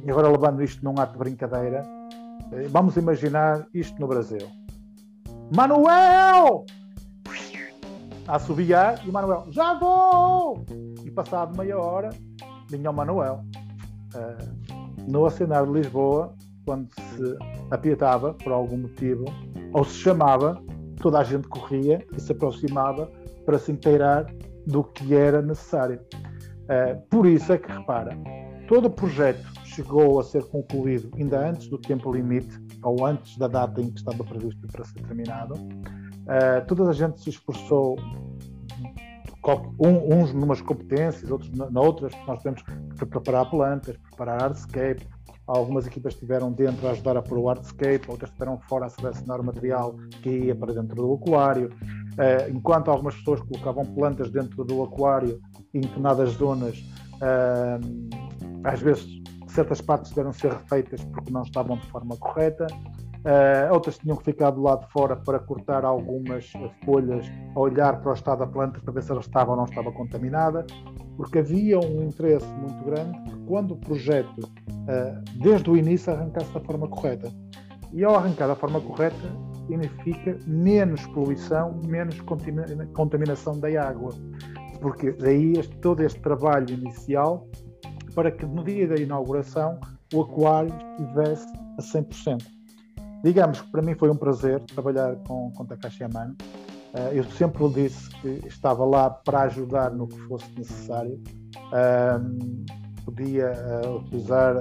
e 0.03 0.11
agora 0.11 0.29
levando 0.29 0.63
isto 0.63 0.83
num 0.83 0.99
ato 0.99 1.13
de 1.13 1.19
brincadeira, 1.19 1.83
vamos 2.71 2.97
imaginar 2.97 3.67
isto 3.75 4.01
no 4.01 4.07
Brasil. 4.07 4.47
Manuel! 5.55 6.65
A 8.27 8.37
assobiar 8.37 9.01
e 9.07 9.11
Manuel, 9.11 9.47
já 9.51 9.75
vou! 9.79 10.65
E 11.05 11.11
passado 11.11 11.57
meia 11.57 11.79
hora, 11.79 12.11
vinha 12.69 12.91
o 12.91 12.95
Manuel. 12.95 13.45
Uh, 14.15 15.11
no 15.11 15.25
acenar 15.25 15.67
de 15.67 15.73
Lisboa, 15.73 16.35
quando 16.67 16.89
se 16.95 17.39
apietava 17.71 18.35
por 18.35 18.53
algum 18.53 18.79
motivo, 18.79 19.25
ou 19.73 19.85
se 19.85 19.95
chamava, 19.95 20.63
toda 21.01 21.21
a 21.21 21.25
gente 21.25 21.49
corria 21.49 22.07
e 22.15 22.21
se 22.21 22.33
aproximava 22.33 23.11
para 23.47 23.59
se 23.59 23.73
inteirar 23.73 24.27
do 24.67 24.85
que 24.85 25.15
era 25.15 25.41
necessário. 25.41 25.99
Uh, 26.65 27.01
por 27.09 27.25
isso 27.25 27.51
é 27.53 27.59
que, 27.59 27.73
repara, 27.73 28.15
todo 28.69 28.87
o 28.87 28.91
projeto 28.91 29.58
chegou 29.79 30.19
a 30.19 30.25
ser 30.25 30.45
concluído 30.47 31.09
ainda 31.17 31.49
antes 31.49 31.69
do 31.69 31.79
tempo 31.79 32.13
limite, 32.13 32.59
ou 32.83 33.07
antes 33.07 33.37
da 33.39 33.47
data 33.47 33.81
em 33.81 33.91
que 33.91 33.99
estava 33.99 34.25
previsto 34.25 34.67
para 34.67 34.85
ser 34.85 35.01
terminado. 35.03 35.55
Uh, 35.55 36.67
toda 36.67 36.91
a 36.91 36.93
gente 36.93 37.21
se 37.21 37.31
esforçou, 37.31 37.97
um, 39.79 40.21
uns 40.21 40.35
numas 40.35 40.61
competências, 40.61 41.31
outros 41.31 41.51
noutras. 41.71 42.13
Nós 42.27 42.43
temos 42.43 42.61
que 42.63 43.07
preparar 43.07 43.49
plantas, 43.49 43.97
preparar 43.97 44.43
hardscape. 44.43 45.07
Algumas 45.47 45.87
equipas 45.87 46.13
estiveram 46.13 46.53
dentro 46.53 46.87
a 46.89 46.91
ajudar 46.91 47.17
a 47.17 47.23
pôr 47.23 47.39
o 47.39 47.49
hardscape, 47.49 48.11
outras 48.11 48.31
estiveram 48.31 48.59
fora 48.69 48.87
a 48.87 48.91
selecionar 48.91 49.41
o 49.41 49.45
material 49.45 49.97
que 50.23 50.29
ia 50.29 50.55
para 50.55 50.75
dentro 50.75 50.97
do 50.97 51.15
aquário. 51.15 51.71
Uh, 51.71 52.51
enquanto 52.51 52.91
algumas 52.91 53.15
pessoas 53.15 53.41
colocavam 53.43 53.85
plantas 53.85 54.31
dentro 54.31 54.65
do 54.65 54.83
aquário 54.83 55.41
em 55.73 55.81
determinadas 55.81 56.31
zonas, 56.33 56.79
uh, 57.23 58.19
às 58.65 58.81
vezes 58.81 59.19
certas 59.59 59.81
partes 59.81 60.11
tiveram 60.11 60.33
ser 60.33 60.53
refeitas 60.53 61.05
porque 61.07 61.33
não 61.33 61.43
estavam 61.43 61.77
de 61.77 61.87
forma 61.89 62.17
correta. 62.17 62.67
Uh, 63.19 63.73
outras 63.73 63.99
tinham 63.99 64.17
que 64.17 64.25
ficar 64.25 64.51
do 64.51 64.63
lado 64.63 64.87
de 64.87 64.93
fora 64.93 65.17
para 65.17 65.41
cortar 65.41 65.85
algumas 65.85 66.53
folhas, 66.85 67.27
olhar 67.57 68.01
para 68.01 68.13
o 68.13 68.15
estado 68.15 68.39
da 68.39 68.47
planta 68.47 68.81
para 68.81 68.93
ver 68.93 69.03
se 69.03 69.11
ela 69.11 69.21
estava 69.21 69.51
ou 69.51 69.57
não 69.57 69.65
estava 69.65 69.91
contaminada, 69.91 70.65
porque 71.17 71.41
havia 71.41 71.81
um 71.81 72.05
interesse 72.05 72.47
muito 72.47 72.85
grande 72.85 73.19
que 73.25 73.37
quando 73.47 73.73
o 73.73 73.77
projeto, 73.77 74.39
uh, 74.39 75.41
desde 75.43 75.69
o 75.69 75.77
início, 75.77 76.13
arrancasse 76.13 76.53
da 76.53 76.61
forma 76.61 76.87
correta. 76.87 77.33
E 77.93 78.05
ao 78.05 78.15
arrancar 78.15 78.47
da 78.47 78.55
forma 78.55 78.81
correta, 78.81 79.17
significa 79.67 80.39
menos 80.47 81.05
poluição, 81.09 81.81
menos 81.85 82.21
contaminação 82.95 83.59
da 83.59 83.69
água. 83.83 84.15
Porque 84.81 85.11
daí 85.11 85.55
este, 85.55 85.77
todo 85.79 86.05
este 86.05 86.21
trabalho 86.21 86.73
inicial 86.73 87.49
para 88.19 88.33
que 88.33 88.45
no 88.45 88.65
dia 88.65 88.89
da 88.89 88.97
inauguração 88.97 89.79
o 90.13 90.23
aquário 90.23 90.75
estivesse 90.99 91.47
a 91.79 91.81
100%. 91.81 92.45
Digamos 93.23 93.61
que 93.61 93.71
para 93.71 93.81
mim 93.81 93.95
foi 93.95 94.11
um 94.11 94.17
prazer 94.17 94.59
trabalhar 94.63 95.15
com, 95.19 95.53
com 95.53 95.65
Takashi 95.65 96.03
Amano. 96.03 96.35
Uh, 96.95 97.13
eu 97.13 97.23
sempre 97.23 97.69
disse 97.69 98.11
que 98.21 98.45
estava 98.45 98.85
lá 98.85 99.09
para 99.09 99.43
ajudar 99.43 99.93
no 99.93 100.09
que 100.09 100.19
fosse 100.23 100.51
necessário. 100.59 101.23
Uh, 101.71 102.65
podia 103.05 103.53
uh, 103.85 103.99
utilizar 103.99 104.57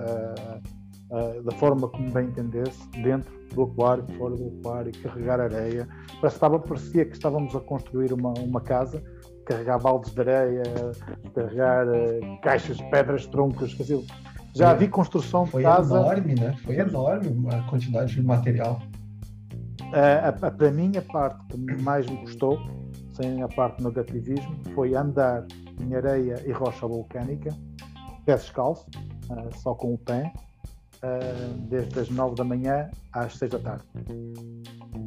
eh, 1.10 1.42
da 1.42 1.52
forma 1.54 1.88
como 1.88 2.12
bem 2.12 2.28
entendesse, 2.28 2.86
dentro 3.02 3.32
do 3.56 3.64
aquário, 3.64 4.06
fora 4.18 4.36
do 4.36 4.60
aquário, 4.60 4.92
carregar 5.02 5.40
areia. 5.40 5.88
Parecia, 6.20 6.60
parecia 6.60 7.06
que 7.06 7.14
estávamos 7.14 7.56
a 7.56 7.62
construir 7.62 8.12
uma, 8.12 8.34
uma 8.34 8.60
casa 8.60 9.02
carregar 9.48 9.80
baldes 9.80 10.14
de 10.14 10.20
areia, 10.20 10.64
carregar 11.34 11.88
uh, 11.88 12.42
caixas 12.42 12.78
de 12.78 12.90
pedras, 12.90 13.26
troncos, 13.28 13.70
dizer, 13.72 14.04
já 14.54 14.74
vi 14.74 14.88
construção 14.88 15.46
de 15.46 15.52
foi 15.52 15.64
casa. 15.64 15.90
Foi 15.90 16.00
enorme, 16.00 16.36
né? 16.36 16.56
Foi 16.64 16.76
enorme 16.76 17.48
a 17.54 17.62
quantidade 17.70 18.14
de 18.14 18.22
material. 18.22 18.82
Uh, 19.82 19.96
a, 20.24 20.48
a, 20.48 20.52
para 20.52 20.72
mim, 20.72 20.92
a 20.98 21.02
parte 21.02 21.40
que 21.48 21.82
mais 21.82 22.06
me 22.08 22.18
gostou, 22.18 22.60
sem 23.14 23.42
a 23.42 23.48
parte 23.48 23.78
do 23.78 23.90
negativismo, 23.90 24.56
foi 24.76 24.96
andar 24.96 25.46
em 25.82 25.96
areia 25.96 26.44
e 26.46 26.52
rocha 26.52 26.86
vulcânica, 26.86 27.56
pé 28.26 28.36
descalço, 28.36 28.86
uh, 29.30 29.58
só 29.58 29.74
com 29.74 29.94
o 29.94 29.98
pé, 29.98 30.34
uh, 31.04 31.54
desde 31.70 32.00
as 32.00 32.10
9 32.10 32.36
da 32.36 32.44
manhã 32.44 32.90
às 33.14 33.38
6 33.38 33.52
da 33.52 33.60
tarde. 33.60 33.86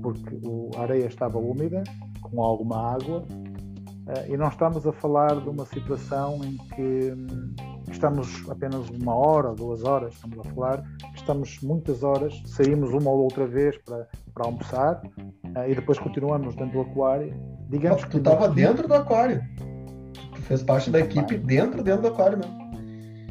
Porque 0.03 0.39
o, 0.47 0.71
a 0.77 0.83
areia 0.83 1.07
estava 1.07 1.39
úmida, 1.39 1.83
com 2.23 2.43
alguma 2.43 2.95
água, 2.95 3.25
eh, 3.29 3.40
e 4.29 4.37
não 4.37 4.49
estamos 4.49 4.87
a 4.87 4.93
falar 4.93 5.41
de 5.41 5.49
uma 5.49 5.65
situação 5.67 6.41
em 6.45 6.57
que 6.75 7.13
hum, 7.13 7.55
estamos 7.91 8.49
apenas 8.49 8.89
uma 8.91 9.15
hora, 9.15 9.53
duas 9.55 9.85
horas, 9.85 10.15
estamos 10.15 10.39
a 10.39 10.45
falar, 10.55 10.83
estamos 11.15 11.59
muitas 11.63 12.03
horas, 12.03 12.41
saímos 12.47 12.91
uma 12.91 13.11
ou 13.11 13.25
outra 13.25 13.47
vez 13.47 13.77
para, 13.79 14.09
para 14.35 14.47
almoçar 14.47 15.03
eh, 15.57 15.71
e 15.71 15.75
depois 15.75 15.99
continuamos 15.99 16.55
dentro 16.55 16.73
do 16.73 16.91
aquário. 16.91 17.35
Digamos 17.69 18.05
que 18.05 18.11
tu 18.11 18.19
estava 18.19 18.49
dentro 18.49 18.89
do 18.89 18.95
aquário. 18.95 19.43
Tu 20.35 20.43
fez 20.43 20.63
parte 20.63 20.91
da 20.91 21.01
equipe 21.01 21.39
dentro, 21.39 21.83
dentro 21.83 22.03
do 22.03 22.09
aquário 22.09 22.39
mesmo. 22.39 22.61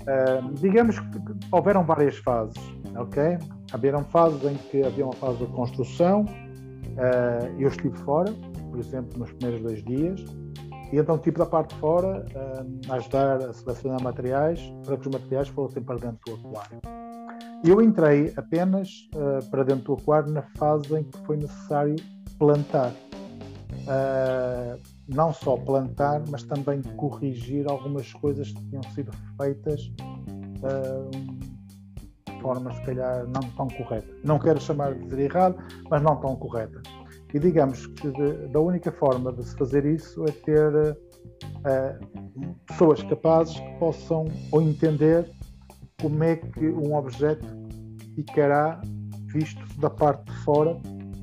Uh, 0.09 0.53
digamos 0.55 0.99
que 0.99 1.19
houveram 1.51 1.83
várias 1.83 2.17
fases, 2.17 2.57
ok? 2.95 3.37
Haveram 3.71 4.03
fases 4.05 4.43
em 4.43 4.55
que 4.55 4.81
havia 4.81 5.05
uma 5.05 5.13
fase 5.13 5.37
de 5.37 5.45
construção, 5.47 6.21
uh, 6.21 7.59
eu 7.59 7.67
estive 7.67 7.95
fora, 7.99 8.33
por 8.71 8.79
exemplo, 8.79 9.19
nos 9.19 9.31
primeiros 9.33 9.61
dois 9.61 9.83
dias, 9.83 10.25
e 10.91 10.97
então 10.97 11.17
tipo 11.17 11.37
da 11.37 11.45
parte 11.45 11.73
de 11.73 11.79
fora 11.79 12.25
uh, 12.35 12.93
ajudar 12.93 13.37
a 13.43 13.53
selecionar 13.53 14.01
materiais 14.01 14.59
para 14.85 14.97
que 14.97 15.07
os 15.07 15.13
materiais 15.13 15.47
fossem 15.49 15.83
para 15.83 15.97
dentro 15.97 16.19
do 16.37 16.47
aquário. 16.47 16.79
Eu 17.63 17.81
entrei 17.81 18.33
apenas 18.35 19.09
uh, 19.15 19.43
para 19.49 19.63
dentro 19.63 19.95
do 19.95 20.01
aquário 20.01 20.31
na 20.31 20.41
fase 20.57 20.95
em 20.95 21.03
que 21.03 21.17
foi 21.25 21.37
necessário 21.37 21.95
plantar. 22.37 22.91
Uh, 22.91 24.79
não 25.07 25.33
só 25.33 25.57
plantar, 25.57 26.21
mas 26.29 26.43
também 26.43 26.81
corrigir 26.95 27.69
algumas 27.69 28.13
coisas 28.13 28.51
que 28.51 28.61
tinham 28.69 28.83
sido 28.93 29.11
feitas 29.39 29.91
de 32.25 32.41
forma, 32.41 32.71
se 32.73 32.81
calhar, 32.83 33.25
não 33.27 33.41
tão 33.55 33.67
correta. 33.67 34.07
Não 34.23 34.39
quero 34.39 34.59
chamar 34.61 34.93
de 34.93 35.03
dizer 35.05 35.31
errado, 35.31 35.57
mas 35.89 36.01
não 36.01 36.15
tão 36.17 36.35
correta. 36.35 36.81
E 37.33 37.39
digamos 37.39 37.85
que 37.85 38.09
de, 38.09 38.47
da 38.47 38.59
única 38.59 38.91
forma 38.91 39.31
de 39.31 39.43
se 39.43 39.55
fazer 39.55 39.85
isso 39.85 40.23
é 40.25 40.31
ter 40.31 40.73
uh, 40.73 42.57
pessoas 42.65 43.03
capazes 43.03 43.59
que 43.59 43.79
possam 43.79 44.25
ou 44.51 44.61
entender 44.61 45.29
como 46.01 46.23
é 46.23 46.35
que 46.35 46.67
um 46.67 46.95
objeto 46.95 47.45
ficará 48.15 48.81
visto 49.27 49.61
da 49.79 49.89
parte 49.89 50.25
de 50.25 50.37
fora 50.39 50.75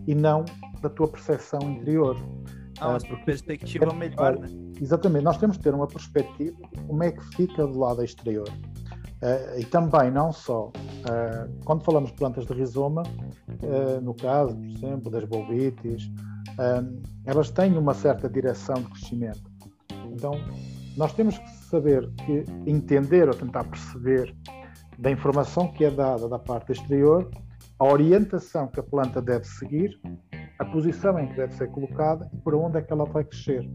e 0.07 0.15
não 0.15 0.45
da 0.81 0.89
tua 0.89 1.09
percepção 1.09 1.61
interior. 1.63 2.17
Ah, 2.79 2.91
uma 2.91 2.99
uh, 2.99 3.25
perspectiva 3.25 3.87
é, 3.87 3.95
melhor, 3.95 4.39
né? 4.39 4.49
Exatamente, 4.81 5.25
nós 5.25 5.39
temos 5.39 5.57
que 5.57 5.63
ter 5.63 5.75
uma 5.75 5.87
perspectiva 5.87 6.57
de 6.73 6.83
como 6.83 7.03
é 7.03 7.11
que 7.11 7.25
fica 7.35 7.67
do 7.67 7.79
lado 7.79 8.05
exterior. 8.05 8.49
Uh, 9.23 9.59
e 9.59 9.65
também, 9.65 10.11
não 10.11 10.31
só, 10.31 10.67
uh, 10.69 11.65
quando 11.65 11.83
falamos 11.83 12.11
de 12.11 12.17
plantas 12.17 12.47
de 12.47 12.53
rizoma, 12.53 13.03
uh, 13.03 14.01
no 14.03 14.15
caso, 14.15 14.55
por 14.55 14.67
exemplo, 14.67 15.11
das 15.11 15.25
bolvites, 15.25 16.11
elas 17.27 17.51
têm 17.51 17.77
uma 17.77 17.93
certa 17.93 18.31
direção 18.31 18.77
de 18.77 18.89
crescimento. 18.89 19.51
Então, 20.11 20.33
nós 20.97 21.13
temos 21.13 21.37
que 21.37 21.51
saber 21.51 22.11
que 22.25 22.45
entender 22.67 23.29
ou 23.29 23.35
tentar 23.35 23.65
perceber 23.65 24.35
da 24.99 25.11
informação 25.11 25.69
que 25.69 25.85
é 25.85 25.91
dada 25.91 26.27
da 26.29 26.39
parte 26.39 26.73
exterior, 26.73 27.31
a 27.79 27.85
orientação 27.85 28.69
que 28.69 28.81
a 28.81 28.83
planta 28.83 29.21
deve 29.21 29.45
seguir, 29.45 30.01
a 30.59 30.65
posição 30.65 31.19
em 31.19 31.29
que 31.29 31.37
deve 31.37 31.53
ser 31.55 31.71
colocada 31.71 32.31
e 32.33 32.37
para 32.39 32.57
onde 32.57 32.79
é 32.79 32.83
que 32.83 32.91
ela 32.91 33.05
vai 33.05 33.25
crescer. 33.25 33.69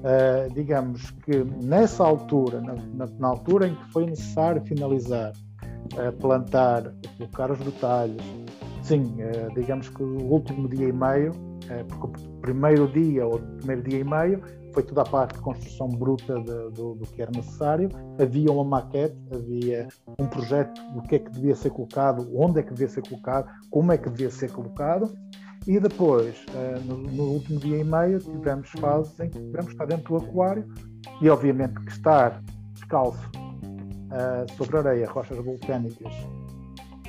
Uh, 0.00 0.50
digamos 0.54 1.10
que 1.10 1.44
nessa 1.62 2.02
altura, 2.02 2.60
na, 2.62 2.74
na, 2.94 3.06
na, 3.18 3.28
altura 3.28 3.68
em 3.68 3.74
que 3.74 3.92
foi 3.92 4.06
necessário 4.06 4.62
finalizar, 4.64 5.32
uh, 5.92 6.12
plantar, 6.18 6.94
colocar 7.18 7.50
os 7.50 7.58
detalhes, 7.58 8.16
sim, 8.82 9.02
uh, 9.02 9.54
digamos 9.54 9.90
que 9.90 10.02
o 10.02 10.24
último 10.24 10.66
dia 10.68 10.88
e 10.88 10.92
meio, 10.92 11.32
porque 11.88 12.06
o 12.06 12.40
primeiro 12.40 12.88
dia 12.88 13.26
ou 13.26 13.38
primeiro 13.58 13.82
dia 13.82 14.00
e 14.00 14.04
meio 14.04 14.42
foi 14.72 14.82
toda 14.82 15.02
a 15.02 15.04
parte 15.04 15.34
de 15.34 15.40
construção 15.40 15.88
bruta 15.88 16.34
de, 16.40 16.70
do, 16.70 16.94
do, 16.94 17.06
que 17.06 17.20
era 17.20 17.30
necessário, 17.30 17.88
havia 18.18 18.50
uma 18.50 18.64
maquete, 18.64 19.16
havia 19.32 19.86
um 20.18 20.26
projeto 20.26 20.80
do 20.94 21.02
que 21.02 21.16
é 21.16 21.18
que 21.18 21.30
devia 21.30 21.54
ser 21.54 21.70
colocado, 21.70 22.28
onde 22.34 22.60
é 22.60 22.62
que 22.62 22.72
devia 22.72 22.88
ser 22.88 23.02
colocado, 23.06 23.48
como 23.70 23.92
é 23.92 23.98
que 23.98 24.08
devia 24.08 24.30
ser 24.30 24.50
colocado, 24.50 25.12
e 25.66 25.78
depois, 25.78 26.34
uh, 26.48 26.80
no, 26.84 26.96
no, 26.96 27.22
último 27.24 27.60
dia 27.60 27.78
e 27.78 27.84
meio, 27.84 28.18
tivemos 28.18 28.70
fases 28.70 29.18
em 29.20 29.28
que 29.28 29.38
tivemos 29.38 29.72
estar 29.72 29.84
dentro 29.86 30.18
do 30.18 30.24
aquário 30.24 30.66
e, 31.20 31.28
obviamente, 31.28 31.74
que 31.80 31.92
estar 31.92 32.42
descalço 32.72 33.30
uh, 33.34 34.50
sobre 34.56 34.78
areia, 34.78 35.10
rochas 35.10 35.38
vulcânicas, 35.38 36.12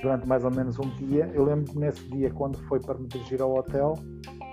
durante 0.02 0.28
mais 0.28 0.44
ou 0.44 0.52
menos 0.52 0.78
um 0.80 0.90
dia. 0.96 1.32
Eu 1.34 1.46
lembro 1.46 1.72
que 1.72 1.80
nesse 1.80 2.04
dia, 2.10 2.30
quando 2.32 2.58
foi 2.68 2.80
para 2.80 2.96
me 2.98 3.08
dirigir 3.08 3.42
ao 3.42 3.56
hotel, 3.56 3.94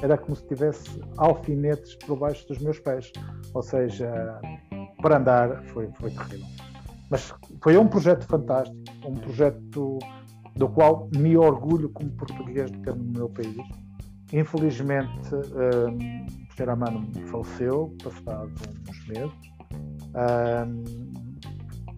era 0.00 0.16
como 0.16 0.36
se 0.36 0.46
tivesse 0.46 1.02
alfinetes 1.16 1.96
por 1.96 2.18
baixo 2.18 2.46
dos 2.46 2.58
meus 2.58 2.78
pés. 2.78 3.10
Ou 3.52 3.62
seja, 3.62 4.40
para 5.02 5.16
andar 5.16 5.64
foi, 5.64 5.88
foi 5.98 6.10
terrível. 6.10 6.46
Mas 7.10 7.34
foi 7.62 7.76
um 7.76 7.88
projeto 7.88 8.24
fantástico, 8.26 8.76
um 9.04 9.14
projeto 9.14 9.98
do 10.54 10.68
qual 10.68 11.08
me 11.16 11.36
orgulho 11.36 11.88
como 11.90 12.10
português 12.10 12.70
de 12.70 12.78
ter 12.80 12.94
no 12.94 13.04
meu 13.04 13.28
país 13.28 13.56
Infelizmente, 14.32 15.34
um, 15.34 16.26
o 16.26 16.56
Sr. 16.56 16.70
Amano 16.70 17.08
faleceu, 17.30 17.96
passado 18.02 18.52
uns 18.88 19.08
meses. 19.08 19.32
Um, 20.14 21.08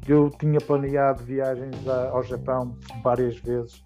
eu 0.06 0.30
tinha 0.38 0.60
planeado 0.60 1.22
viagens 1.24 1.86
ao 1.86 2.22
Japão 2.22 2.76
várias 3.02 3.36
vezes, 3.38 3.82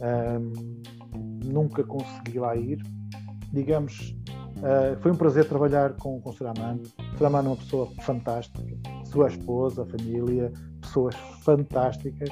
um, 0.00 0.82
nunca 1.44 1.84
consegui 1.84 2.38
lá 2.38 2.56
ir. 2.56 2.80
Digamos, 3.52 4.16
uh, 4.58 5.00
foi 5.00 5.12
um 5.12 5.16
prazer 5.16 5.48
trabalhar 5.48 5.94
com, 5.94 6.20
com 6.20 6.30
o 6.30 6.32
Suraman. 6.32 6.80
Suraman 7.16 7.38
é 7.38 7.42
uma 7.42 7.56
pessoa 7.56 7.88
fantástica, 8.02 8.62
sua 9.04 9.28
esposa, 9.28 9.82
a 9.82 9.86
família, 9.86 10.52
pessoas 10.80 11.14
fantásticas. 11.42 12.28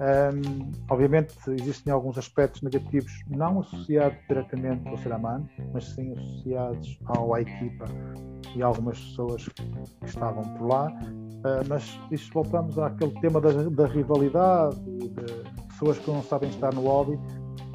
Um, 0.00 0.72
obviamente 0.88 1.34
existem 1.50 1.92
alguns 1.92 2.16
aspectos 2.16 2.62
negativos 2.62 3.12
não 3.28 3.60
associados 3.60 4.16
diretamente 4.26 4.88
ao 4.88 4.96
Seraman, 4.96 5.46
mas 5.74 5.84
sim 5.90 6.12
associados 6.12 6.98
ao 7.04 7.36
equipa 7.36 7.84
e 8.56 8.62
algumas 8.62 8.98
pessoas 8.98 9.46
que 9.46 9.62
estavam 10.06 10.42
por 10.54 10.68
lá. 10.68 10.86
Uh, 10.86 11.68
mas 11.68 12.00
isto 12.10 12.32
voltamos 12.32 12.78
àquele 12.78 13.12
tema 13.20 13.42
da, 13.42 13.50
da 13.50 13.86
rivalidade, 13.86 14.80
de 14.80 15.68
pessoas 15.68 15.98
que 15.98 16.10
não 16.10 16.22
sabem 16.22 16.48
estar 16.48 16.72
no 16.72 16.80
hobby, 16.80 17.18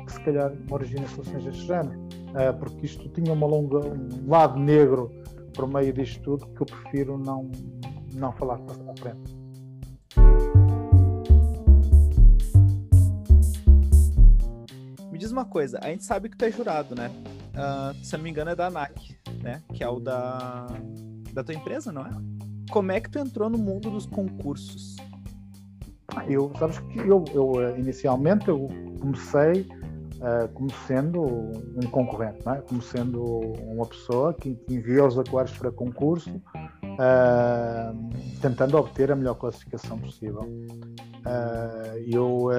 que 0.03 0.11
se 0.11 0.19
calhar 0.21 0.51
origina 0.71 1.07
situações 1.07 1.43
deste 1.43 1.67
género, 1.67 1.99
uh, 1.99 2.57
porque 2.57 2.87
isto 2.87 3.07
tinha 3.09 3.33
uma 3.33 3.45
longa, 3.45 3.79
um 3.87 4.27
lado 4.27 4.59
negro 4.59 5.11
por 5.53 5.67
meio 5.67 5.93
disto 5.93 6.23
tudo 6.23 6.47
que 6.47 6.61
eu 6.63 6.65
prefiro 6.65 7.19
não, 7.19 7.51
não 8.15 8.31
falar 8.31 8.57
com 8.57 8.91
a 8.91 8.95
frente. 8.95 10.54
Me 15.15 15.19
diz 15.19 15.31
uma 15.31 15.45
coisa, 15.45 15.79
a 15.81 15.87
gente 15.87 16.03
sabe 16.03 16.27
que 16.27 16.35
tu 16.35 16.43
é 16.43 16.51
jurado, 16.51 16.93
né? 16.93 17.09
Uh, 17.53 17.95
se 18.03 18.13
eu 18.13 18.17
não 18.17 18.25
me 18.25 18.29
engano 18.29 18.51
é 18.51 18.55
da 18.55 18.67
ANAC, 18.67 19.17
né? 19.41 19.63
Que 19.73 19.81
é 19.81 19.87
o 19.87 19.97
da, 19.97 20.67
da 21.31 21.41
tua 21.41 21.55
empresa, 21.55 21.89
não 21.89 22.05
é? 22.05 22.11
Como 22.69 22.91
é 22.91 22.99
que 22.99 23.09
tu 23.09 23.17
entrou 23.17 23.49
no 23.49 23.57
mundo 23.57 23.89
dos 23.89 24.05
concursos? 24.05 24.97
Eu, 26.27 26.51
sabes 26.59 26.79
que 26.79 26.99
eu, 26.99 27.23
eu 27.33 27.61
eh, 27.61 27.79
inicialmente 27.79 28.49
eu 28.49 28.67
comecei 28.99 29.61
uh, 29.61 30.49
como 30.53 30.69
sendo 30.85 31.23
um 31.23 31.89
concorrente, 31.89 32.45
não 32.45 32.55
é? 32.55 32.61
como 32.63 32.81
sendo 32.81 33.23
uma 33.23 33.85
pessoa 33.85 34.33
que 34.33 34.59
envia 34.69 35.05
os 35.05 35.17
aquários 35.17 35.57
para 35.57 35.71
concurso, 35.71 36.29
uh, 36.29 38.09
tentando 38.41 38.77
obter 38.77 39.13
a 39.13 39.15
melhor 39.15 39.35
classificação 39.35 39.97
possível. 39.97 40.41
Uh, 40.41 42.03
eu 42.05 42.49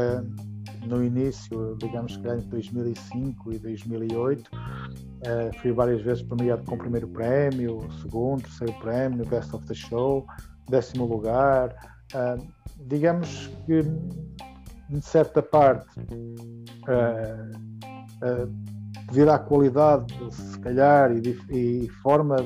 no 0.86 1.02
início, 1.02 1.76
digamos 1.78 2.16
que 2.16 2.28
entre 2.28 2.48
2005 2.48 3.52
e 3.52 3.58
2008, 3.58 4.50
uh, 4.50 5.60
fui 5.60 5.72
várias 5.72 6.02
vezes 6.02 6.22
premiado 6.22 6.64
com 6.64 6.74
o 6.74 6.78
primeiro 6.78 7.08
prémio, 7.08 7.80
segundo, 8.02 8.42
terceiro 8.42 8.74
prémio, 8.80 9.26
Best 9.26 9.54
of 9.54 9.66
the 9.66 9.74
Show, 9.74 10.26
décimo 10.68 11.04
lugar. 11.06 11.74
Uh, 12.14 12.46
digamos 12.86 13.50
que, 13.66 13.82
de 13.82 15.02
certa 15.02 15.42
parte, 15.42 15.88
uh, 16.88 17.66
devido 19.08 19.30
à 19.30 19.38
qualidade, 19.38 20.12
se 20.30 20.58
calhar, 20.60 21.12
e, 21.12 21.38
e 21.50 21.88
forma 22.02 22.36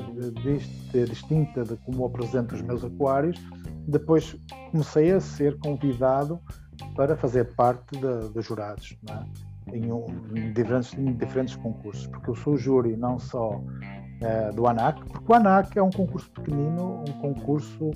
distinta 1.07 1.63
de 1.63 1.75
como 1.77 2.05
apresento 2.05 2.55
os 2.55 2.61
meus 2.61 2.83
aquários, 2.83 3.37
depois 3.87 4.35
comecei 4.71 5.11
a 5.11 5.19
ser 5.19 5.57
convidado 5.59 6.39
para 6.95 7.15
fazer 7.15 7.53
parte 7.55 7.97
dos 7.99 8.45
jurados 8.45 8.97
é? 9.09 9.77
em, 9.77 9.91
um, 9.91 10.05
em, 10.35 10.51
diferentes, 10.53 10.93
em, 10.93 11.13
diferentes, 11.13 11.55
concursos, 11.55 12.07
porque 12.07 12.29
eu 12.29 12.35
sou 12.35 12.57
júri 12.57 12.95
não 12.97 13.19
só 13.19 13.55
uh, 13.57 14.55
do 14.55 14.67
ANAC, 14.67 15.03
porque 15.05 15.31
o 15.31 15.35
ANAC 15.35 15.77
é 15.77 15.83
um 15.83 15.89
concurso 15.89 16.29
pequenino, 16.31 17.03
um 17.07 17.13
concurso 17.21 17.91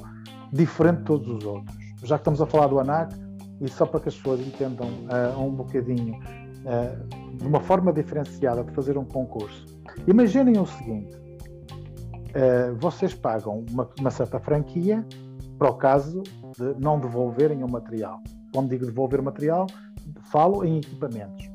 diferente 0.51 0.99
de 0.99 1.03
todos 1.05 1.27
os 1.27 1.45
outros. 1.45 1.75
Já 2.03 2.17
que 2.17 2.21
estamos 2.21 2.41
a 2.41 2.45
falar 2.45 2.67
do 2.67 2.79
ANAC, 2.79 3.13
e 3.61 3.69
só 3.69 3.85
para 3.85 4.01
que 4.01 4.09
as 4.09 4.15
pessoas 4.15 4.39
entendam 4.41 4.87
uh, 4.87 5.39
um 5.39 5.51
bocadinho 5.51 6.17
uh, 6.17 7.37
de 7.37 7.47
uma 7.47 7.59
forma 7.61 7.91
diferenciada 7.91 8.63
de 8.63 8.71
fazer 8.71 8.97
um 8.97 9.05
concurso. 9.05 9.65
Imaginem 10.07 10.59
o 10.59 10.65
seguinte: 10.65 11.17
vocês 12.79 13.13
pagam 13.13 13.63
uma, 13.71 13.89
uma 13.97 14.11
certa 14.11 14.39
franquia 14.41 15.05
para 15.57 15.69
o 15.69 15.75
caso 15.75 16.21
de 16.57 16.75
não 16.83 16.99
devolverem 16.99 17.63
o 17.63 17.67
material 17.67 18.19
quando 18.55 18.69
digo 18.69 18.85
devolver 18.85 19.21
material, 19.21 19.67
falo 20.31 20.63
em 20.63 20.77
equipamentos. 20.77 21.45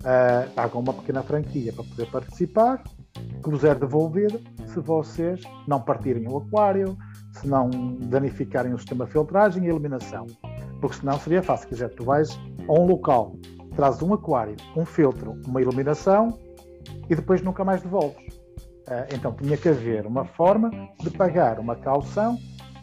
Uh, 0.00 0.48
pagam 0.54 0.80
uma 0.80 0.94
pequena 0.94 1.24
franquia 1.24 1.72
para 1.72 1.82
poder 1.82 2.06
participar, 2.06 2.84
que 3.42 3.50
vos 3.50 3.64
é 3.64 3.74
devolvido 3.74 4.40
se 4.66 4.78
vocês 4.78 5.42
não 5.66 5.80
partirem 5.80 6.28
o 6.28 6.38
aquário, 6.38 6.96
se 7.32 7.48
não 7.48 7.68
danificarem 7.68 8.72
o 8.72 8.78
sistema 8.78 9.06
de 9.06 9.12
filtragem 9.12 9.64
e 9.64 9.68
eliminação. 9.68 10.24
Porque 10.80 10.96
senão 10.96 11.18
seria 11.18 11.42
fácil. 11.42 11.68
Quer 11.68 11.74
dizer, 11.74 11.88
tu 11.96 12.04
vais 12.04 12.30
a 12.68 12.72
um 12.72 12.86
local, 12.86 13.34
trazes 13.74 14.00
um 14.00 14.14
aquário, 14.14 14.54
um 14.76 14.86
filtro, 14.86 15.36
uma 15.46 15.60
iluminação 15.60 16.38
e 17.10 17.14
depois 17.16 17.42
nunca 17.42 17.64
mais 17.64 17.82
devolves. 17.82 18.34
Uh, 18.86 19.14
então 19.14 19.32
tinha 19.32 19.56
que 19.56 19.68
haver 19.68 20.06
uma 20.06 20.24
forma 20.24 20.70
de 21.00 21.10
pagar 21.10 21.58
uma 21.58 21.74
calção 21.74 22.38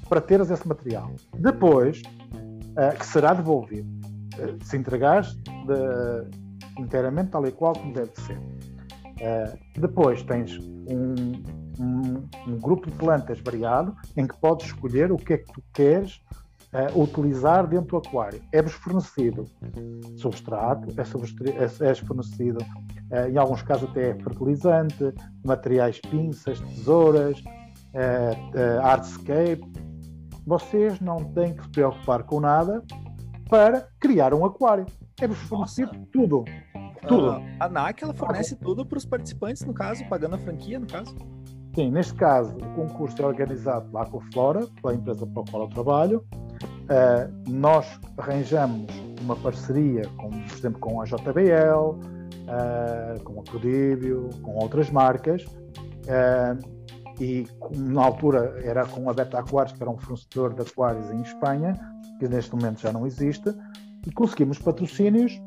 para 0.09 0.19
teres 0.19 0.51
esse 0.51 0.67
material. 0.67 1.13
Depois, 1.33 2.01
que 2.97 3.05
será 3.05 3.33
devolvido. 3.33 3.89
Uh, 4.37 4.63
se 4.63 4.77
entregares 4.77 5.33
de, 5.33 6.81
inteiramente 6.81 7.31
tal 7.31 7.45
e 7.47 7.51
qual 7.51 7.73
como 7.73 7.93
deve 7.93 8.11
ser. 8.21 8.37
Uh, 8.37 9.57
depois 9.79 10.21
tens 10.23 10.57
um, 10.59 11.43
um, 11.79 12.29
um, 12.47 12.59
grupo 12.59 12.89
de 12.89 12.95
plantas 12.97 13.39
variado 13.39 13.95
em 14.15 14.27
que 14.27 14.37
podes 14.37 14.67
escolher 14.67 15.11
o 15.11 15.17
que 15.17 15.33
é 15.33 15.37
que 15.37 15.51
tu 15.51 15.63
queres 15.73 16.21
uh, 16.73 17.01
utilizar 17.01 17.67
dentro 17.67 17.99
do 17.99 18.07
aquário. 18.07 18.41
É-vos 18.51 18.73
fornecido 18.73 19.45
substrato, 20.17 20.87
é, 20.89 21.89
é 21.89 21.95
fornecido, 21.95 22.59
uh, 22.59 23.29
em 23.29 23.37
alguns 23.37 23.61
casos 23.63 23.89
até 23.89 24.13
fertilizante, 24.15 25.13
materiais 25.43 25.99
pinças, 25.99 26.59
tesouras, 26.59 27.39
uh, 27.39 28.81
hardscape, 28.83 29.63
vocês 30.47 31.01
não 31.01 31.17
têm 31.17 31.53
que 31.53 31.63
se 31.63 31.69
preocupar 31.69 32.23
com 32.23 32.39
nada 32.39 32.81
para 33.49 33.89
criar 33.99 34.33
um 34.33 34.45
aquário. 34.45 34.85
É-vos 35.19 35.37
fornecer 35.39 35.89
tudo. 36.11 36.45
Tudo. 37.05 37.31
Uh, 37.31 37.43
a 37.59 37.67
NAC 37.67 38.03
ela 38.03 38.13
fornece 38.13 38.55
tudo 38.55 38.85
para 38.85 38.97
os 38.97 39.05
participantes, 39.05 39.63
no 39.65 39.73
caso, 39.73 40.07
pagando 40.07 40.35
a 40.35 40.37
franquia, 40.37 40.79
no 40.79 40.87
caso? 40.87 41.13
Sim, 41.75 41.91
neste 41.91 42.13
caso, 42.13 42.55
o 42.55 42.75
concurso 42.75 43.21
é 43.21 43.25
organizado 43.25 43.91
lá 43.91 44.05
com 44.05 44.19
a 44.19 44.21
Flora, 44.31 44.65
pela 44.81 44.95
empresa 44.95 45.27
para 45.27 45.43
a 45.43 45.51
qual 45.51 45.63
eu 45.63 45.69
trabalho. 45.69 46.25
Uh, 46.31 47.51
nós 47.51 47.99
arranjamos 48.17 48.87
uma 49.21 49.35
parceria, 49.35 50.03
com, 50.17 50.29
por 50.29 50.57
exemplo, 50.57 50.79
com 50.79 51.01
a 51.01 51.05
JBL, 51.05 51.89
uh, 51.89 51.99
ah, 52.47 53.15
com 53.23 53.41
a 53.41 53.51
Codíbio, 53.51 54.29
com 54.41 54.55
outras 54.55 54.89
marcas. 54.89 55.43
Uh, 55.43 56.76
e 57.19 57.47
na 57.75 58.03
altura 58.03 58.59
era 58.63 58.85
com 58.85 59.09
a 59.09 59.13
Beta 59.13 59.39
Aquários, 59.39 59.75
que 59.75 59.81
era 59.81 59.91
um 59.91 59.97
fornecedor 59.97 60.53
de 60.53 60.61
aquários 60.61 61.09
em 61.11 61.21
Espanha, 61.21 61.73
que 62.19 62.27
neste 62.27 62.55
momento 62.55 62.81
já 62.81 62.91
não 62.91 63.05
existe, 63.05 63.53
e 64.05 64.11
conseguimos 64.11 64.59
patrocínios, 64.59 65.41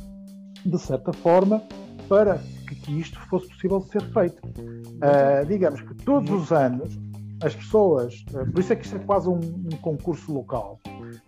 de 0.64 0.78
certa 0.78 1.12
forma, 1.12 1.62
para 2.09 2.38
que, 2.68 2.74
que 2.74 3.00
isto 3.00 3.18
fosse 3.28 3.48
possível 3.48 3.80
ser 3.83 4.02
feito. 4.12 4.40
Uh, 4.46 5.46
digamos 5.46 5.80
que 5.80 5.94
todos 5.94 6.30
os 6.30 6.52
anos 6.52 6.98
as 7.42 7.54
pessoas, 7.54 8.24
uh, 8.33 8.50
por 8.50 8.61
isso 8.61 8.72
é 8.72 8.76
que 8.76 8.85
isto 8.85 8.96
é 8.96 8.98
quase 9.00 9.28
um, 9.28 9.38
um 9.38 9.76
concurso 9.80 10.33
local, 10.33 10.78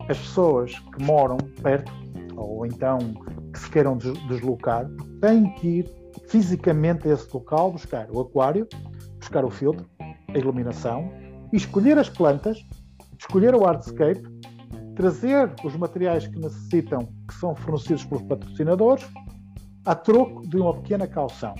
as 0.09 0.19
pessoas 0.19 0.79
que 0.79 1.03
moram 1.03 1.37
perto, 1.63 1.93
ou 2.37 2.67
então 2.67 2.99
que 3.53 3.59
se 3.59 3.71
queiram 3.71 3.97
deslocar, 3.97 4.87
têm 5.21 5.55
que 5.55 5.69
ir 5.69 6.03
fisicamente 6.27 7.09
a 7.09 7.15
esse 7.15 7.29
local 7.33 7.73
buscar 7.73 8.11
o 8.11 8.21
aquário, 8.21 8.67
buscar 9.19 9.45
o 9.45 9.51
filtro, 9.51 9.87
a 10.35 10.39
iluminação, 10.39 11.11
escolher 11.53 11.99
as 11.99 12.09
plantas, 12.09 12.65
escolher 13.19 13.55
o 13.55 13.65
hardscape, 13.65 14.23
trazer 14.95 15.53
os 15.65 15.77
materiais 15.77 16.27
que 16.27 16.39
necessitam, 16.39 17.09
que 17.29 17.35
são 17.35 17.55
fornecidos 17.55 18.05
pelos 18.05 18.23
patrocinadores, 18.25 19.07
a 19.85 19.95
troco 19.95 20.47
de 20.47 20.57
uma 20.57 20.75
pequena 20.75 21.07
calção, 21.07 21.55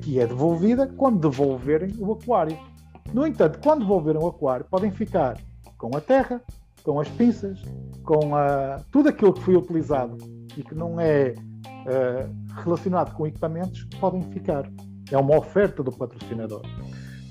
que 0.00 0.18
é 0.18 0.26
devolvida 0.26 0.86
quando 0.86 1.28
devolverem 1.28 1.94
o 1.98 2.12
aquário. 2.12 2.56
No 3.12 3.26
entanto, 3.26 3.58
quando 3.62 3.80
devolverem 3.80 4.22
o 4.22 4.28
aquário, 4.28 4.64
podem 4.70 4.90
ficar 4.90 5.36
com 5.76 5.96
a 5.96 6.00
terra, 6.00 6.40
com 6.82 7.00
as 7.00 7.08
pinças, 7.08 7.60
com 8.04 8.34
a, 8.34 8.80
tudo 8.90 9.08
aquilo 9.08 9.32
que 9.32 9.42
foi 9.42 9.56
utilizado 9.56 10.16
e 10.56 10.62
que 10.62 10.74
não 10.74 11.00
é 11.00 11.34
uh, 11.34 12.60
relacionado 12.62 13.14
com 13.14 13.26
equipamentos, 13.26 13.84
podem 14.00 14.22
ficar. 14.30 14.70
É 15.10 15.18
uma 15.18 15.36
oferta 15.36 15.82
do 15.82 15.90
patrocinador. 15.90 16.62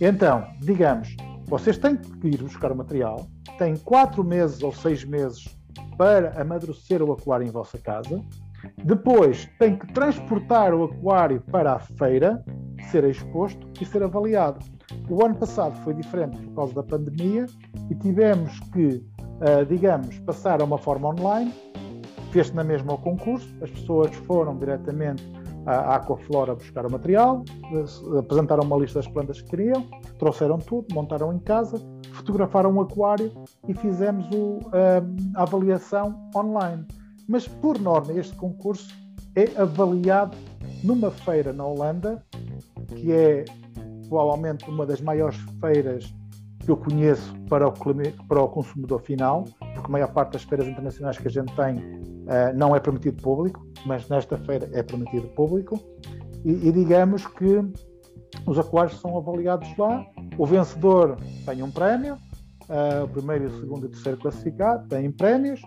Então, 0.01 0.47
digamos, 0.61 1.15
vocês 1.45 1.77
têm 1.77 1.97
que 1.97 2.27
ir 2.27 2.41
buscar 2.41 2.71
o 2.71 2.75
material, 2.75 3.27
têm 3.57 3.75
quatro 3.75 4.23
meses 4.23 4.63
ou 4.63 4.71
seis 4.71 5.03
meses 5.03 5.57
para 5.97 6.39
amadurecer 6.39 7.01
o 7.01 7.11
aquário 7.11 7.45
em 7.45 7.51
vossa 7.51 7.77
casa. 7.77 8.23
Depois 8.83 9.49
têm 9.59 9.77
que 9.77 9.91
transportar 9.93 10.73
o 10.73 10.85
aquário 10.85 11.41
para 11.51 11.73
a 11.73 11.79
feira, 11.79 12.43
ser 12.91 13.03
exposto 13.03 13.67
e 13.81 13.85
ser 13.85 14.03
avaliado. 14.03 14.65
O 15.09 15.25
ano 15.25 15.35
passado 15.35 15.75
foi 15.83 15.93
diferente 15.93 16.37
por 16.37 16.55
causa 16.55 16.75
da 16.75 16.83
pandemia, 16.83 17.45
e 17.89 17.95
tivemos 17.95 18.59
que, 18.71 19.03
uh, 19.17 19.65
digamos, 19.67 20.17
passar 20.19 20.61
a 20.61 20.63
uma 20.63 20.77
forma 20.77 21.09
online, 21.09 21.53
fez-se 22.31 22.55
na 22.55 22.63
mesma 22.63 22.93
o 22.93 22.97
concurso, 22.97 23.53
as 23.61 23.69
pessoas 23.69 24.15
foram 24.15 24.57
diretamente 24.57 25.23
à 25.69 25.95
Aquaflora 25.95 26.55
buscar 26.55 26.85
o 26.85 26.91
material, 26.91 27.43
apresentaram 28.17 28.63
uma 28.63 28.77
lista 28.77 28.99
das 28.99 29.07
plantas 29.07 29.41
que 29.41 29.51
queriam, 29.51 29.85
trouxeram 30.17 30.57
tudo, 30.57 30.87
montaram 30.93 31.31
em 31.31 31.39
casa, 31.39 31.79
fotografaram 32.13 32.75
o 32.75 32.81
aquário 32.81 33.31
e 33.67 33.73
fizemos 33.75 34.25
o, 34.33 34.59
a 35.35 35.43
avaliação 35.43 36.29
online. 36.35 36.85
Mas, 37.27 37.47
por 37.47 37.79
norma, 37.79 38.13
este 38.13 38.35
concurso 38.35 38.91
é 39.35 39.61
avaliado 39.61 40.35
numa 40.83 41.11
feira 41.11 41.53
na 41.53 41.65
Holanda, 41.65 42.23
que 42.95 43.11
é 43.11 43.45
provavelmente 44.07 44.67
uma 44.67 44.87
das 44.87 44.99
maiores 44.99 45.37
feiras 45.61 46.11
que 46.69 46.71
eu 46.71 46.77
conheço 46.77 47.33
para 47.49 47.67
o, 47.67 47.73
para 48.27 48.43
o 48.43 48.47
consumidor 48.47 49.01
final, 49.01 49.43
porque 49.73 49.87
a 49.87 49.89
maior 49.89 50.13
parte 50.13 50.33
das 50.33 50.43
feiras 50.43 50.67
internacionais 50.67 51.17
que 51.17 51.27
a 51.27 51.31
gente 51.31 51.51
tem 51.55 51.77
uh, 51.77 52.55
não 52.55 52.75
é 52.75 52.79
permitido 52.79 53.19
público, 53.23 53.65
mas 53.87 54.07
nesta 54.07 54.37
feira 54.37 54.69
é 54.71 54.83
permitido 54.83 55.27
público. 55.29 55.79
E, 56.45 56.67
e, 56.67 56.71
digamos 56.71 57.25
que 57.25 57.59
os 58.45 58.59
aquários 58.59 58.99
são 59.01 59.17
avaliados 59.17 59.67
lá. 59.77 60.05
O 60.37 60.45
vencedor 60.45 61.17
tem 61.43 61.63
um 61.63 61.71
prémio, 61.71 62.15
uh, 62.69 63.03
o 63.03 63.07
primeiro, 63.07 63.47
o 63.47 63.59
segundo 63.59 63.85
e 63.85 63.87
o 63.87 63.89
terceiro 63.89 64.19
classificado 64.19 64.87
têm 64.87 65.11
prémios. 65.11 65.59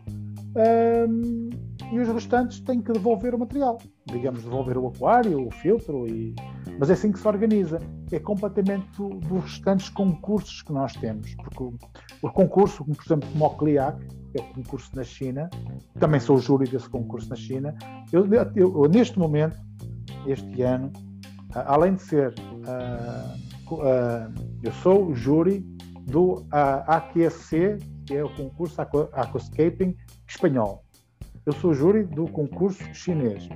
Um, 0.55 1.51
e 1.91 1.99
os 1.99 2.09
restantes 2.09 2.61
têm 2.61 2.81
que 2.81 2.93
devolver 2.93 3.35
o 3.35 3.39
material. 3.39 3.79
Digamos, 4.07 4.43
devolver 4.43 4.77
o 4.79 4.89
aquário, 4.89 5.47
o 5.47 5.51
filtro, 5.51 6.07
e... 6.07 6.35
mas 6.79 6.91
é 6.91 6.95
assim 6.95 7.13
que 7.13 7.19
se 7.19 7.27
organiza. 7.27 7.79
É 8.11 8.19
completamente 8.19 8.87
dos 8.97 9.45
restantes 9.45 9.89
concursos 9.89 10.63
que 10.63 10.73
nós 10.73 10.93
temos. 10.95 11.35
Porque 11.37 11.63
o, 11.63 11.75
o 12.23 12.31
concurso, 12.31 12.85
por 12.85 13.05
exemplo, 13.05 13.29
como 13.33 13.45
o 13.47 13.51
CLIAC, 13.51 13.99
que 14.33 14.41
é 14.41 14.43
o 14.43 14.55
concurso 14.55 14.91
na 14.95 15.05
China, 15.05 15.51
também 15.99 16.21
sou 16.21 16.39
júri 16.39 16.69
desse 16.69 16.89
concurso 16.89 17.29
na 17.29 17.37
China. 17.37 17.75
Eu, 18.13 18.27
eu, 18.33 18.51
eu 18.55 18.89
neste 18.89 19.19
momento, 19.19 19.59
este 20.27 20.63
ano, 20.63 20.93
além 21.55 21.95
de 21.95 22.03
ser, 22.03 22.35
uh, 22.39 23.75
uh, 23.75 24.33
eu 24.63 24.73
sou 24.73 25.15
júri 25.15 25.61
do 26.07 26.41
uh, 26.41 26.47
AQSC, 26.87 27.79
que 28.07 28.15
é 28.17 28.25
o 28.25 28.29
concurso 28.31 28.81
Aquascaping 28.81 29.97
espanhol. 30.33 30.83
Eu 31.45 31.53
sou 31.53 31.75
júri 31.75 32.05
do 32.05 32.27
concurso 32.29 32.83
chinês. 32.95 33.49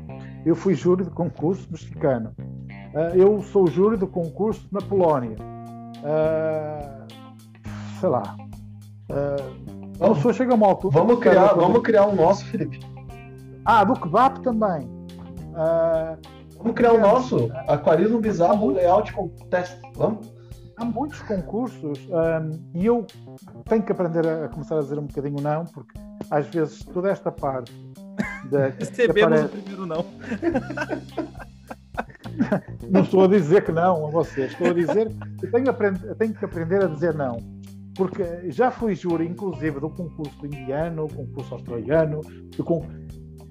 Eu 0.44 0.54
fui 0.54 0.74
júri 0.74 1.04
do 1.04 1.10
concurso 1.10 1.66
mexicano. 1.70 2.32
Uh, 2.38 3.14
eu 3.14 3.42
sou 3.42 3.66
júri 3.66 3.96
do 3.96 4.06
concurso 4.06 4.66
na 4.72 4.80
Polónia. 4.80 5.36
Uh, 5.98 7.06
sei 8.00 8.08
lá. 8.08 8.36
Uh, 9.08 9.96
vamos, 9.98 10.18
pessoa 10.18 10.34
chega 10.34 10.52
a 10.52 10.56
uma 10.56 10.66
altura. 10.66 10.98
Vamos 10.98 11.20
criar, 11.20 11.54
vamos 11.54 11.82
criar 11.82 12.06
um 12.06 12.16
nosso, 12.16 12.44
Felipe. 12.46 12.80
Ah, 13.64 13.84
do 13.84 13.94
kebab 13.94 14.42
também. 14.42 14.86
Uh, 15.52 16.18
vamos 16.58 16.74
criar 16.74 16.92
o 16.92 16.98
um 16.98 17.00
nosso. 17.00 17.50
Aquarismo 17.68 18.20
bizarro, 18.20 18.72
layout 18.72 19.12
com 19.12 19.28
teste. 19.50 19.80
Vamos? 19.94 20.36
há 20.76 20.84
muitos 20.84 21.20
concursos 21.22 21.98
um, 22.08 22.78
e 22.78 22.86
eu 22.86 23.06
tenho 23.64 23.82
que 23.82 23.92
aprender 23.92 24.26
a, 24.26 24.48
começar 24.48 24.78
a 24.78 24.82
dizer 24.82 24.98
um 24.98 25.06
bocadinho 25.06 25.40
não, 25.40 25.64
porque 25.64 25.98
às 26.30 26.46
vezes 26.46 26.84
toda 26.84 27.10
esta 27.10 27.30
parte 27.30 27.72
da. 28.50 28.68
Recebemos 28.78 29.44
o 29.44 29.48
primeiro 29.48 29.86
não. 29.86 30.04
não 32.90 33.02
estou 33.02 33.24
a 33.24 33.28
dizer 33.28 33.64
que 33.64 33.72
não 33.72 34.06
a 34.06 34.10
vocês, 34.10 34.52
estou 34.52 34.68
a 34.68 34.72
dizer 34.72 35.08
que 35.40 35.46
tenho, 35.46 35.70
aprend... 35.70 35.98
tenho 36.18 36.34
que 36.34 36.44
aprender 36.44 36.84
a 36.84 36.88
dizer 36.88 37.14
não. 37.14 37.38
Porque 37.96 38.50
já 38.50 38.70
fui 38.70 38.94
júri, 38.94 39.26
inclusive, 39.26 39.80
do 39.80 39.88
concurso 39.88 40.44
indiano, 40.44 41.08
concurso 41.08 41.54
australiano, 41.54 42.20
do 42.56 42.62
con... 42.62 42.86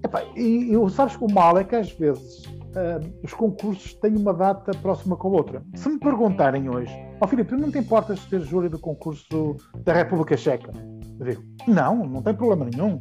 Epá, 0.03 0.23
e, 0.35 0.71
e 0.71 0.89
sabes 0.91 1.15
que 1.15 1.23
o 1.23 1.31
mal 1.31 1.57
é 1.57 1.63
que 1.63 1.75
às 1.75 1.91
vezes 1.93 2.45
uh, 2.45 3.01
os 3.23 3.33
concursos 3.33 3.95
têm 3.95 4.15
uma 4.15 4.35
data 4.35 4.71
próxima 4.83 5.15
com 5.15 5.29
a 5.29 5.31
outra. 5.31 5.63
Se 5.73 5.89
me 5.89 5.97
perguntarem 5.97 6.69
hoje, 6.69 6.93
ó 7.19 7.25
oh, 7.25 7.27
Filipe, 7.27 7.55
não 7.55 7.71
te 7.71 7.79
importas 7.79 8.19
de 8.19 8.29
ser 8.29 8.41
júri 8.41 8.69
do 8.69 8.77
concurso 8.77 9.55
da 9.83 9.93
República 9.93 10.37
Checa? 10.37 10.71
Eu 11.19 11.25
digo, 11.25 11.43
não, 11.67 12.05
não 12.05 12.21
tem 12.21 12.33
problema 12.33 12.65
nenhum. 12.65 12.99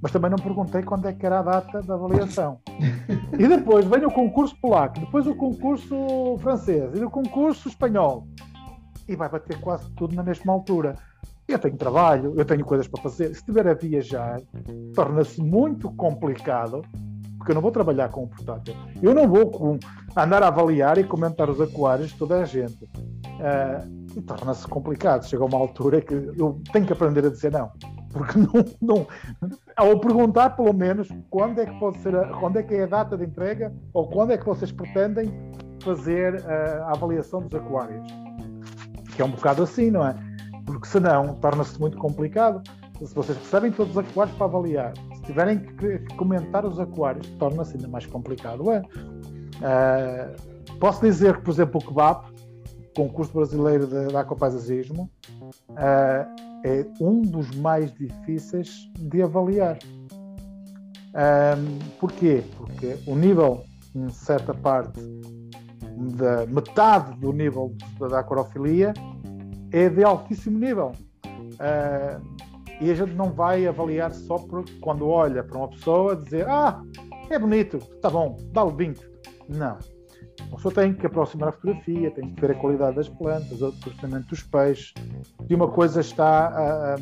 Mas 0.00 0.12
também 0.12 0.30
não 0.30 0.38
perguntei 0.38 0.82
quando 0.82 1.08
é 1.08 1.12
que 1.12 1.24
era 1.24 1.40
a 1.40 1.42
data 1.42 1.82
da 1.82 1.94
avaliação. 1.94 2.60
e 3.38 3.48
depois 3.48 3.84
vem 3.86 4.04
o 4.04 4.10
concurso 4.10 4.54
polaco, 4.60 5.00
depois 5.00 5.26
o 5.26 5.34
concurso 5.34 6.36
francês 6.40 6.90
e 6.94 7.04
o 7.04 7.10
concurso 7.10 7.68
espanhol. 7.68 8.26
E 9.08 9.16
vai 9.16 9.28
bater 9.28 9.58
quase 9.60 9.90
tudo 9.92 10.14
na 10.14 10.22
mesma 10.22 10.52
altura. 10.52 10.96
Eu 11.48 11.58
tenho 11.58 11.76
trabalho, 11.76 12.34
eu 12.36 12.44
tenho 12.44 12.64
coisas 12.64 12.88
para 12.88 13.02
fazer. 13.02 13.28
Se 13.28 13.40
estiver 13.40 13.66
a 13.68 13.74
viajar, 13.74 14.40
torna-se 14.94 15.40
muito 15.40 15.90
complicado 15.92 16.82
porque 17.46 17.52
eu 17.52 17.54
não 17.54 17.62
vou 17.62 17.70
trabalhar 17.70 18.08
com 18.08 18.24
o 18.24 18.28
portátil. 18.28 18.74
Eu 19.00 19.14
não 19.14 19.28
vou 19.28 19.48
com, 19.48 19.78
andar 20.16 20.42
a 20.42 20.48
avaliar 20.48 20.98
e 20.98 21.04
comentar 21.04 21.48
os 21.48 21.60
aquários 21.60 22.08
de 22.08 22.16
toda 22.16 22.40
a 22.40 22.44
gente. 22.44 22.82
Uh, 22.84 24.05
e 24.16 24.22
torna-se 24.22 24.66
complicado. 24.66 25.26
Chega 25.26 25.44
uma 25.44 25.58
altura 25.58 26.00
que 26.00 26.14
eu 26.14 26.60
tenho 26.72 26.86
que 26.86 26.92
aprender 26.92 27.24
a 27.26 27.28
dizer 27.28 27.52
não. 27.52 27.70
Porque 28.12 28.38
não, 28.38 28.64
não. 28.80 29.06
Ou 29.78 30.00
perguntar, 30.00 30.50
pelo 30.50 30.72
menos, 30.72 31.08
quando 31.30 31.60
é 31.60 31.66
que 31.66 31.78
pode 31.78 31.98
ser 31.98 32.16
a, 32.16 32.28
quando 32.38 32.58
é 32.58 32.62
que 32.62 32.74
é 32.74 32.84
a 32.84 32.86
data 32.86 33.16
de 33.16 33.24
entrega 33.24 33.72
ou 33.92 34.08
quando 34.08 34.32
é 34.32 34.38
que 34.38 34.46
vocês 34.46 34.72
pretendem 34.72 35.30
fazer 35.82 36.36
uh, 36.36 36.84
a 36.84 36.92
avaliação 36.92 37.42
dos 37.42 37.54
aquários. 37.54 38.06
Que 39.14 39.20
é 39.20 39.24
um 39.24 39.30
bocado 39.30 39.62
assim, 39.62 39.90
não 39.90 40.06
é? 40.06 40.14
Porque 40.64 40.88
senão 40.88 41.34
torna-se 41.34 41.78
muito 41.78 41.98
complicado. 41.98 42.62
Se 43.02 43.14
vocês 43.14 43.36
recebem 43.36 43.70
todos 43.70 43.94
os 43.94 43.98
aquários 43.98 44.34
para 44.36 44.46
avaliar, 44.46 44.94
tiverem 45.26 45.58
que 45.58 45.98
comentar 46.16 46.64
os 46.64 46.80
aquários, 46.80 47.28
torna-se 47.38 47.76
ainda 47.76 47.88
mais 47.88 48.06
complicado. 48.06 48.72
É. 48.72 48.82
Uh, 49.56 50.78
posso 50.78 51.02
dizer 51.02 51.36
que, 51.36 51.42
por 51.42 51.50
exemplo, 51.50 51.80
o 51.80 51.86
kebab, 51.86 52.24
concurso 52.96 53.32
brasileiro 53.32 53.86
de, 53.86 54.06
de 54.06 54.16
uh, 55.02 55.06
é 56.64 56.86
um 56.98 57.20
dos 57.20 57.54
mais 57.56 57.92
difíceis 57.92 58.90
de 58.98 59.22
avaliar. 59.22 59.78
Um, 61.14 61.78
porquê? 62.00 62.42
Porque 62.56 62.96
o 63.06 63.14
nível, 63.14 63.64
em 63.94 64.08
certa 64.08 64.54
parte, 64.54 64.98
da 66.16 66.46
metade 66.46 67.18
do 67.20 67.32
nível 67.32 67.74
da 67.98 68.20
aquarofilia 68.20 68.94
é 69.72 69.88
de 69.88 70.02
altíssimo 70.02 70.58
nível. 70.58 70.92
Uh, 71.26 72.36
e 72.80 72.90
a 72.90 72.94
gente 72.94 73.12
não 73.12 73.30
vai 73.30 73.66
avaliar 73.66 74.12
só 74.12 74.36
por, 74.36 74.64
quando 74.80 75.08
olha 75.08 75.42
para 75.42 75.56
uma 75.56 75.68
pessoa 75.68 76.16
dizer 76.16 76.46
ah, 76.48 76.82
é 77.30 77.38
bonito, 77.38 77.78
está 77.78 78.10
bom, 78.10 78.36
dá-lhe 78.52 78.72
20. 78.72 79.00
Não. 79.48 79.78
A 80.52 80.56
pessoa 80.56 80.74
tem 80.74 80.92
que 80.92 81.06
aproximar 81.06 81.50
a 81.50 81.52
fotografia, 81.52 82.10
tem 82.10 82.30
que 82.30 82.40
ver 82.40 82.52
a 82.52 82.54
qualidade 82.54 82.96
das 82.96 83.08
plantas, 83.08 83.62
o 83.62 83.72
comportamento 83.72 84.26
dos 84.28 84.42
peixes, 84.42 84.94
e 85.48 85.54
uma 85.54 85.68
coisa 85.68 86.00
está 86.00 86.48
a, 86.48 86.94
a 86.94 86.98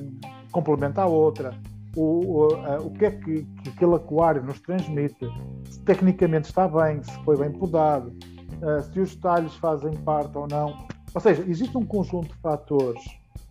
complementar 0.50 1.04
a 1.04 1.08
outra. 1.08 1.54
O, 1.96 2.02
o, 2.26 2.54
a, 2.56 2.78
o 2.78 2.90
que 2.90 3.04
é 3.04 3.10
que, 3.10 3.42
que, 3.44 3.68
aquele 3.70 3.94
aquário 3.94 4.42
nos 4.42 4.60
transmite, 4.60 5.26
se 5.70 5.80
tecnicamente 5.80 6.48
está 6.48 6.66
bem, 6.66 7.02
se 7.02 7.24
foi 7.24 7.36
bem 7.36 7.52
podado, 7.52 8.08
uh, 8.08 8.82
se 8.92 9.00
os 9.00 9.14
detalhes 9.14 9.54
fazem 9.56 9.92
parte 9.92 10.36
ou 10.36 10.48
não. 10.48 10.86
Ou 11.14 11.20
seja, 11.20 11.44
existe 11.46 11.76
um 11.76 11.84
conjunto 11.84 12.28
de 12.28 12.40
fatores 12.40 13.02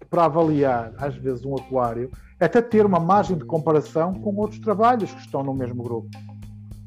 para 0.10 0.26
avaliar, 0.26 0.94
às 0.98 1.16
vezes, 1.16 1.46
um 1.46 1.56
aquário, 1.56 2.12
é 2.40 2.46
até 2.46 2.62
ter 2.62 2.86
uma 2.86 3.00
margem 3.00 3.38
de 3.38 3.46
comparação 3.46 4.14
com 4.14 4.36
outros 4.36 4.60
trabalhos 4.60 5.12
que 5.14 5.22
estão 5.22 5.44
no 5.44 5.54
mesmo 5.54 5.82
grupo. 5.82 6.10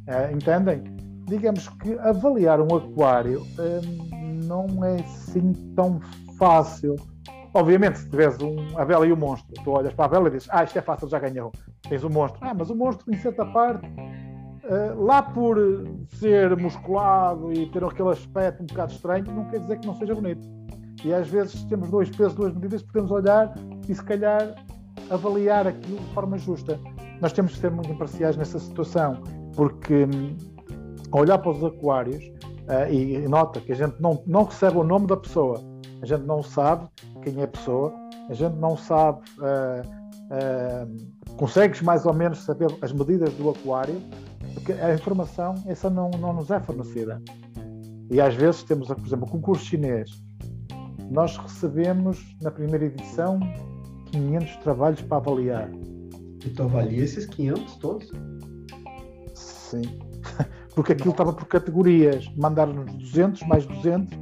É, 0.07 0.31
entendem? 0.31 0.96
Digamos 1.27 1.69
que 1.69 1.99
avaliar 1.99 2.61
um 2.61 2.77
aquário 2.77 3.43
hum, 3.59 4.41
não 4.45 4.85
é 4.85 4.97
assim 4.97 5.53
tão 5.75 6.01
fácil. 6.39 6.97
Obviamente, 7.53 7.99
se 7.99 8.11
tiveres 8.11 8.39
um, 8.41 8.57
a 8.79 8.85
vela 8.85 9.07
e 9.07 9.12
o 9.12 9.17
monstro, 9.17 9.53
tu 9.65 9.71
olhas 9.71 9.93
para 9.95 10.05
a 10.05 10.09
vela 10.09 10.29
e 10.29 10.33
dizes, 10.33 10.49
ah, 10.51 10.62
isto 10.62 10.79
é 10.79 10.83
fácil, 10.83 11.09
já 11.09 11.19
ganhou. 11.19 11.51
Tens 11.89 12.05
o 12.05 12.11
monstro. 12.11 12.39
Ah, 12.43 12.55
mas 12.55 12.69
o 12.71 12.77
monstro, 12.77 13.12
em 13.12 13.17
certa 13.17 13.45
parte, 13.47 13.87
uh, 13.87 15.03
lá 15.03 15.23
por 15.23 15.57
ser 16.19 16.55
musculado 16.57 17.53
e 17.53 17.67
ter 17.71 17.83
aquele 17.83 18.11
aspecto 18.11 18.62
um 18.62 18.67
bocado 18.67 18.93
estranho, 18.93 19.25
não 19.33 19.47
quer 19.47 19.61
dizer 19.61 19.81
que 19.81 19.87
não 19.87 19.95
seja 19.95 20.15
bonito. 20.15 20.47
E 21.05 21.12
às 21.12 21.29
vezes 21.29 21.65
temos 21.65 21.91
dois 21.91 22.11
pesos, 22.11 22.35
duas 22.35 22.55
medidas, 22.55 22.83
podemos 22.83 23.11
olhar 23.11 23.55
e 23.89 23.95
se 23.95 24.05
calhar 24.05 24.55
avaliar 25.11 25.67
aquilo 25.67 25.99
de 25.99 26.15
forma 26.15 26.37
justa. 26.39 26.79
Nós 27.21 27.33
temos 27.33 27.53
de 27.53 27.59
ser 27.59 27.71
muito 27.71 27.91
imparciais 27.91 28.37
nessa 28.37 28.59
situação, 28.59 29.23
porque 29.55 30.05
hum, 30.05 30.37
olhar 31.12 31.38
para 31.38 31.51
os 31.51 31.64
aquários 31.64 32.25
uh, 32.25 32.90
e, 32.90 33.16
e, 33.16 33.29
nota 33.29 33.61
que 33.61 33.73
a 33.73 33.75
gente 33.75 34.01
não, 34.01 34.23
não 34.27 34.45
recebe 34.45 34.79
o 34.79 34.85
nome 34.85 35.07
da 35.07 35.16
pessoa, 35.16 35.61
a 36.03 36.07
gente 36.07 36.25
não 36.25 36.42
sabe 36.42 36.87
quem 37.23 37.40
é 37.40 37.45
a 37.45 37.49
pessoa, 37.49 37.92
a 38.29 38.35
gente 38.35 38.55
não 38.57 38.77
sabe, 38.77 39.21
uh, 39.38 39.87
uh, 40.33 41.37
consegues 41.37 41.81
mais 41.83 42.07
ou 42.07 42.14
menos 42.14 42.38
saber 42.38 42.69
as 42.83 42.92
medidas 42.92 43.33
do 43.35 43.51
aquário, 43.51 44.01
porque 44.55 44.73
a 44.73 44.95
informação 44.95 45.55
essa 45.66 45.88
não, 45.88 46.11
não 46.11 46.33
nos 46.33 46.51
é 46.51 46.61
fornecida. 46.61 47.21
E 48.11 48.21
às 48.21 48.35
vezes 48.35 48.62
temos, 48.62 48.88
por 48.88 49.05
exemplo, 49.05 49.27
o 49.27 49.31
concurso 49.31 49.64
chinês, 49.64 50.11
nós 51.11 51.37
recebemos 51.37 52.37
na 52.42 52.51
primeira 52.51 52.87
edição 52.87 53.38
500 54.12 54.57
trabalhos 54.57 55.03
para 55.03 55.16
avaliar. 55.19 55.71
E 56.45 56.51
tu 56.51 56.62
avalia 56.62 57.03
esses 57.03 57.27
500 57.27 57.77
todos? 57.77 58.12
Sim. 59.35 59.83
Porque 60.77 60.93
aquilo 60.93 61.11
estava 61.11 61.33
por 61.33 61.47
categorias. 61.47 62.31
Mandaram-nos 62.37 62.93
200, 62.93 63.43
mais 63.49 63.67
200, 63.67 64.17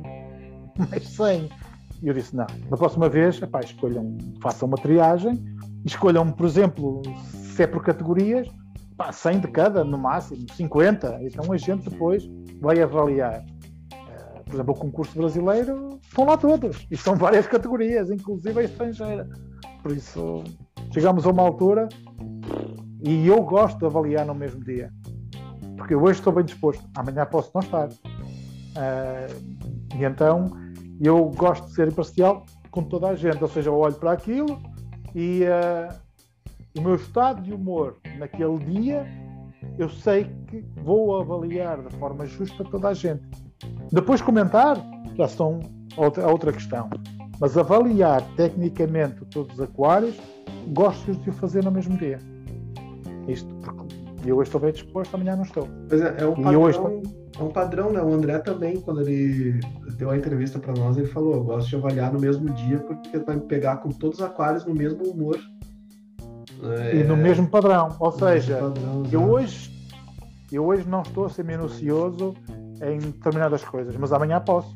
mais 0.88 1.08
100. 1.08 1.50
E 2.00 2.08
eu 2.08 2.14
disse: 2.14 2.34
não, 2.34 2.46
da 2.70 2.76
próxima 2.76 3.08
vez, 3.08 3.42
epá, 3.42 3.60
escolham, 3.60 4.16
façam 4.40 4.68
uma 4.68 4.76
triagem, 4.76 5.44
escolham, 5.84 6.30
por 6.30 6.46
exemplo, 6.46 7.02
se 7.32 7.64
é 7.64 7.66
por 7.66 7.82
categorias, 7.82 8.48
pá, 8.96 9.10
100 9.10 9.40
de 9.40 9.48
cada, 9.48 9.84
no 9.84 9.98
máximo, 9.98 10.46
50. 10.54 11.18
Então 11.22 11.52
a 11.52 11.56
gente 11.56 11.90
depois 11.90 12.24
vai 12.60 12.80
avaliar. 12.80 13.44
Uh, 13.92 14.44
por 14.44 14.54
exemplo, 14.54 14.74
o 14.74 14.78
concurso 14.78 15.18
brasileiro, 15.18 15.98
estão 16.02 16.24
lá 16.24 16.36
todos. 16.36 16.86
E 16.88 16.96
são 16.96 17.16
várias 17.16 17.48
categorias, 17.48 18.10
inclusive 18.10 18.60
a 18.60 18.62
estrangeira. 18.62 19.28
Por 19.82 19.90
isso, 19.92 20.44
chegamos 20.92 21.26
a 21.26 21.30
uma 21.30 21.42
altura 21.42 21.88
e 23.02 23.26
eu 23.26 23.42
gosto 23.42 23.78
de 23.78 23.86
avaliar 23.86 24.24
no 24.24 24.34
mesmo 24.34 24.62
dia. 24.64 24.90
Porque 25.84 25.94
hoje 25.94 26.18
estou 26.18 26.32
bem 26.32 26.46
disposto, 26.46 26.82
amanhã 26.96 27.26
posso 27.26 27.50
não 27.54 27.60
estar. 27.60 27.88
Uh, 27.90 27.94
e 29.94 30.02
então 30.02 30.50
eu 30.98 31.26
gosto 31.36 31.66
de 31.66 31.74
ser 31.74 31.88
imparcial 31.88 32.46
com 32.70 32.82
toda 32.82 33.08
a 33.08 33.14
gente, 33.14 33.42
ou 33.42 33.48
seja, 33.50 33.68
eu 33.68 33.76
olho 33.76 33.94
para 33.96 34.12
aquilo 34.12 34.58
e 35.14 35.42
uh, 35.42 35.94
o 36.78 36.80
meu 36.80 36.94
estado 36.94 37.42
de 37.42 37.52
humor 37.52 37.98
naquele 38.18 38.56
dia 38.60 39.06
eu 39.78 39.90
sei 39.90 40.24
que 40.48 40.64
vou 40.82 41.20
avaliar 41.20 41.82
de 41.82 41.94
forma 41.96 42.24
justa 42.24 42.64
toda 42.64 42.88
a 42.88 42.94
gente. 42.94 43.22
Depois 43.92 44.22
comentar 44.22 44.78
já 45.18 45.28
são 45.28 45.60
outra, 45.98 46.26
outra 46.26 46.50
questão. 46.50 46.88
Mas 47.38 47.58
avaliar 47.58 48.22
tecnicamente 48.36 49.22
todos 49.26 49.52
os 49.52 49.60
aquários, 49.60 50.18
gosto 50.68 51.12
de 51.12 51.28
o 51.28 51.32
fazer 51.34 51.62
no 51.62 51.70
mesmo 51.70 51.94
dia. 51.98 52.18
Isto 53.28 53.54
porque 53.56 53.83
eu 54.28 54.36
hoje 54.36 54.48
estou 54.48 54.60
bem 54.60 54.72
disposto, 54.72 55.14
amanhã 55.14 55.36
não 55.36 55.42
estou. 55.42 55.68
Pois 55.88 56.00
é, 56.00 56.16
é 56.18 56.26
um 56.26 56.34
padrão, 56.34 57.02
é 57.38 57.42
um 57.42 57.48
padrão, 57.48 57.92
né? 57.92 58.02
O 58.02 58.12
André 58.12 58.38
também, 58.38 58.80
quando 58.80 59.02
ele 59.02 59.60
deu 59.96 60.10
a 60.10 60.16
entrevista 60.16 60.58
para 60.58 60.72
nós, 60.74 60.96
ele 60.96 61.06
falou: 61.06 61.34
eu 61.34 61.44
gosto 61.44 61.68
de 61.68 61.76
avaliar 61.76 62.12
no 62.12 62.20
mesmo 62.20 62.50
dia 62.54 62.78
porque 62.78 63.18
vai 63.18 63.36
me 63.36 63.42
pegar 63.42 63.78
com 63.78 63.88
todos 63.90 64.18
os 64.18 64.24
aquários 64.24 64.64
no 64.64 64.74
mesmo 64.74 65.02
humor. 65.04 65.38
É... 66.62 66.96
E 66.96 67.04
no 67.04 67.16
mesmo 67.16 67.48
padrão. 67.48 67.88
Ou 67.98 68.12
seja, 68.12 68.58
padrão, 68.58 69.02
eu 69.10 69.22
hoje, 69.22 69.70
eu 70.52 70.64
hoje 70.64 70.88
não 70.88 71.02
estou 71.02 71.26
a 71.26 71.28
ser 71.28 71.44
minucioso 71.44 72.34
em 72.82 72.98
determinadas 72.98 73.64
coisas, 73.64 73.96
mas 73.96 74.12
amanhã 74.12 74.40
posso. 74.40 74.72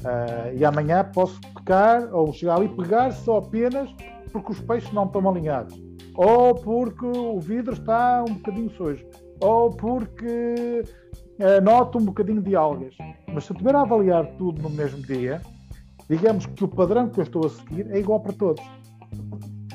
Uh, 0.00 0.56
e 0.56 0.64
amanhã 0.64 1.04
posso 1.04 1.38
pecar 1.54 2.08
ou 2.14 2.32
chegar 2.32 2.56
ali 2.56 2.64
e 2.64 2.68
pegar 2.70 3.12
só 3.12 3.36
apenas 3.36 3.90
porque 4.32 4.52
os 4.52 4.60
peixes 4.60 4.90
não 4.92 5.04
estão 5.04 5.28
alinhados, 5.28 5.78
ou 6.22 6.54
porque 6.54 7.06
o 7.06 7.40
vidro 7.40 7.72
está 7.72 8.22
um 8.28 8.34
bocadinho 8.34 8.70
sujo, 8.72 9.06
ou 9.40 9.70
porque 9.70 10.84
uh, 11.38 11.60
noto 11.62 11.96
um 11.96 12.04
bocadinho 12.04 12.42
de 12.42 12.54
algas. 12.54 12.94
Mas 13.32 13.44
se 13.44 13.52
eu 13.52 13.56
tiver 13.56 13.74
a 13.74 13.80
avaliar 13.80 14.26
tudo 14.36 14.60
no 14.60 14.68
mesmo 14.68 15.00
dia, 15.00 15.40
digamos 16.10 16.44
que 16.44 16.62
o 16.62 16.68
padrão 16.68 17.08
que 17.08 17.20
eu 17.20 17.24
estou 17.24 17.46
a 17.46 17.48
seguir 17.48 17.90
é 17.90 17.98
igual 17.98 18.20
para 18.20 18.34
todos 18.34 18.62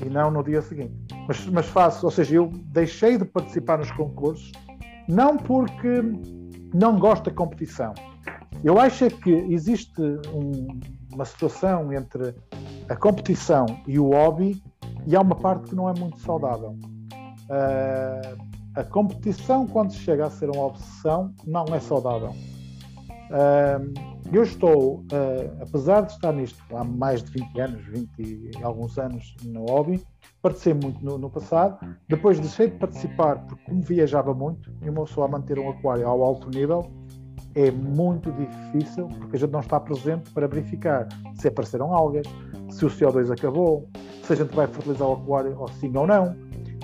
e 0.06 0.08
não 0.08 0.30
no 0.30 0.44
dia 0.44 0.62
seguinte. 0.62 0.94
Mas, 1.28 1.48
mas 1.48 1.66
faço, 1.66 2.06
ou 2.06 2.12
seja, 2.12 2.36
eu 2.36 2.52
deixei 2.68 3.18
de 3.18 3.26
participar 3.26 3.80
nos 3.80 3.90
concursos 3.90 4.52
não 5.08 5.38
porque 5.38 6.04
não 6.76 7.00
gosto 7.00 7.26
da 7.26 7.32
competição, 7.32 7.96
eu 8.64 8.80
acho 8.80 9.10
que 9.10 9.32
existe 9.32 10.00
um, 10.32 10.80
uma 11.12 11.26
situação 11.26 11.92
entre 11.92 12.36
a 12.88 12.96
competição 12.96 13.66
e 13.88 13.98
o 13.98 14.12
hobby 14.12 14.62
e 15.08 15.16
há 15.16 15.22
uma 15.22 15.36
parte 15.36 15.70
que 15.70 15.76
não 15.76 15.90
é 15.90 15.94
muito 15.98 16.20
saudável. 16.20 16.78
Uh, 17.50 18.56
a 18.76 18.84
competição, 18.84 19.66
quando 19.68 19.94
chega 19.94 20.26
a 20.26 20.30
ser 20.30 20.50
uma 20.50 20.66
obsessão, 20.66 21.34
não 21.46 21.66
é 21.74 21.80
saudável. 21.80 22.32
Uh, 23.30 24.16
eu 24.34 24.44
estou, 24.44 25.00
uh, 25.00 25.62
apesar 25.62 26.02
de 26.02 26.14
estar 26.14 26.34
nisto 26.34 26.62
há 26.76 26.84
mais 26.84 27.24
de 27.24 27.32
20 27.32 27.60
anos, 27.60 27.86
20 27.86 28.10
e 28.20 28.52
alguns 28.64 28.98
anos 28.98 29.36
no 29.44 29.66
hobby, 29.66 30.04
participei 30.42 30.90
muito 30.90 31.06
no, 31.06 31.18
no, 31.18 31.30
passado. 31.30 31.78
Depois 32.10 32.40
deixei 32.40 32.70
de 32.70 32.78
participar 32.78 33.46
porque, 33.46 33.64
como 33.66 33.82
viajava 33.82 34.34
muito, 34.34 34.72
e 34.82 34.90
uma 34.90 35.06
pessoa 35.06 35.28
a 35.28 35.30
manter 35.30 35.60
um 35.60 35.70
aquário 35.70 36.08
ao 36.08 36.24
alto 36.24 36.50
nível, 36.50 36.92
é 37.54 37.72
muito 37.72 38.32
difícil 38.34 39.08
porque 39.08 39.38
a 39.38 39.40
gente 39.40 39.52
não 39.52 39.62
está 39.62 39.80
presente 39.80 40.30
para 40.32 40.48
verificar 40.48 41.08
se 41.36 41.48
apareceram 41.48 41.94
algas, 41.94 42.28
se 42.70 42.86
o 42.86 42.90
CO2 42.90 43.32
acabou, 43.32 43.88
se 44.26 44.34
a 44.34 44.36
gente 44.36 44.56
vai 44.56 44.68
fertilizar 44.68 45.08
o 45.08 45.14
aquário 45.14 45.56
ou 45.60 45.68
sim 45.68 45.96
ou 45.96 46.08
não. 46.08 46.36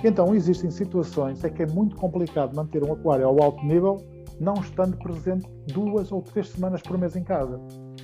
Então 0.04 0.34
existem 0.34 0.70
situações 0.70 1.44
em 1.44 1.52
que 1.52 1.62
é 1.62 1.66
muito 1.66 1.96
complicado 1.96 2.54
manter 2.54 2.82
um 2.82 2.92
aquário 2.92 3.26
ao 3.26 3.42
alto 3.42 3.64
nível 3.64 3.98
não 4.40 4.54
estando 4.54 4.96
presente 4.96 5.48
duas 5.72 6.10
ou 6.10 6.20
três 6.20 6.48
semanas 6.48 6.82
por 6.82 6.98
mês 6.98 7.14
em 7.14 7.22
casa. 7.22 7.60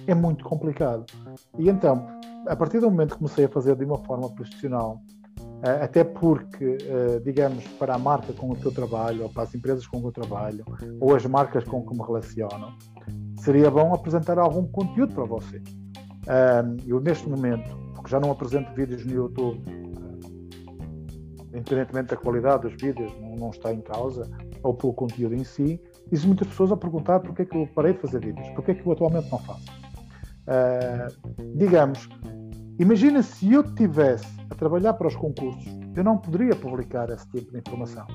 É 0.07 0.14
muito 0.14 0.44
complicado. 0.44 1.05
E 1.59 1.68
então, 1.68 2.07
a 2.46 2.55
partir 2.55 2.81
do 2.81 2.90
momento 2.90 3.12
que 3.12 3.18
comecei 3.18 3.44
a 3.44 3.48
fazer 3.48 3.74
de 3.74 3.85
uma 3.85 3.98
forma 3.98 4.31
profissional, 4.31 5.01
eh, 5.64 5.83
até 5.83 6.05
porque, 6.05 6.79
eh, 6.81 7.20
digamos, 7.24 7.66
para 7.79 7.94
a 7.94 7.98
marca 7.98 8.33
com 8.33 8.55
que 8.55 8.64
eu 8.64 8.72
trabalho, 8.72 9.24
ou 9.24 9.29
para 9.29 9.42
as 9.42 9.55
empresas 9.55 9.87
com 9.87 10.01
que 10.01 10.07
eu 10.07 10.12
trabalho, 10.12 10.64
ou 11.01 11.14
as 11.14 11.27
marcas 11.27 11.64
com 11.64 11.83
que 11.83 11.92
me 11.92 12.05
relaciono, 12.05 12.72
seria 13.38 13.70
bom 13.70 13.92
apresentar 13.92 14.38
algum 14.38 14.64
conteúdo 14.68 15.14
para 15.14 15.24
vocês. 15.24 15.64
Eu, 16.87 17.01
neste 17.01 17.27
momento, 17.29 17.88
já 18.09 18.18
não 18.18 18.31
apresento 18.31 18.73
vídeos 18.75 19.05
no 19.05 19.12
YouTube, 19.12 19.62
independentemente 21.55 22.09
da 22.09 22.16
qualidade 22.16 22.62
dos 22.62 22.81
vídeos, 22.81 23.12
não 23.38 23.51
está 23.51 23.73
em 23.73 23.81
causa, 23.81 24.29
ou 24.62 24.75
pelo 24.75 24.92
conteúdo 24.92 25.35
em 25.35 25.44
si, 25.44 25.81
existem 26.07 26.29
muitas 26.29 26.49
pessoas 26.49 26.73
a 26.73 26.77
perguntar 26.77 27.21
porque 27.21 27.42
é 27.42 27.44
que 27.44 27.57
eu 27.57 27.66
parei 27.75 27.92
de 27.92 28.01
fazer 28.01 28.21
vídeos, 28.21 28.49
porque 28.51 28.73
é 28.73 28.75
que 28.75 28.87
eu 28.87 28.92
atualmente 28.92 29.31
não 29.31 29.38
faço. 29.38 29.64
digamos, 31.55 32.09
imagina 32.79 33.23
se 33.23 33.53
eu 33.53 33.62
tivesse 33.75 34.27
a 34.51 34.55
trabalhar 34.55 34.94
para 34.94 35.09
os 35.09 35.16
concursos, 35.16 35.66
eu 35.94 36.05
não 36.05 36.16
poderia 36.16 36.55
publicar 36.57 37.11
esse 37.11 37.29
tipo 37.31 37.53
de 37.53 37.59
informação. 37.59 38.07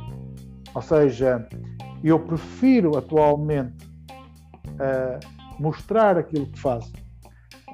Ou 0.74 0.82
seja, 0.82 1.48
eu 2.04 2.20
prefiro 2.20 2.98
atualmente 2.98 3.86
uh, 4.70 5.62
mostrar 5.62 6.18
aquilo 6.18 6.48
que 6.48 6.60
faço, 6.60 6.92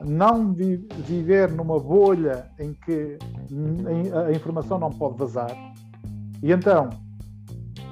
não 0.06 0.54
vi 0.54 0.78
viver 1.06 1.52
numa 1.52 1.80
bolha 1.80 2.50
em 2.60 2.74
que 2.74 3.18
a 4.28 4.32
informação 4.32 4.80
não 4.80 4.90
pode 4.90 5.18
vazar. 5.18 5.52
E 6.42 6.52
então 6.52 6.90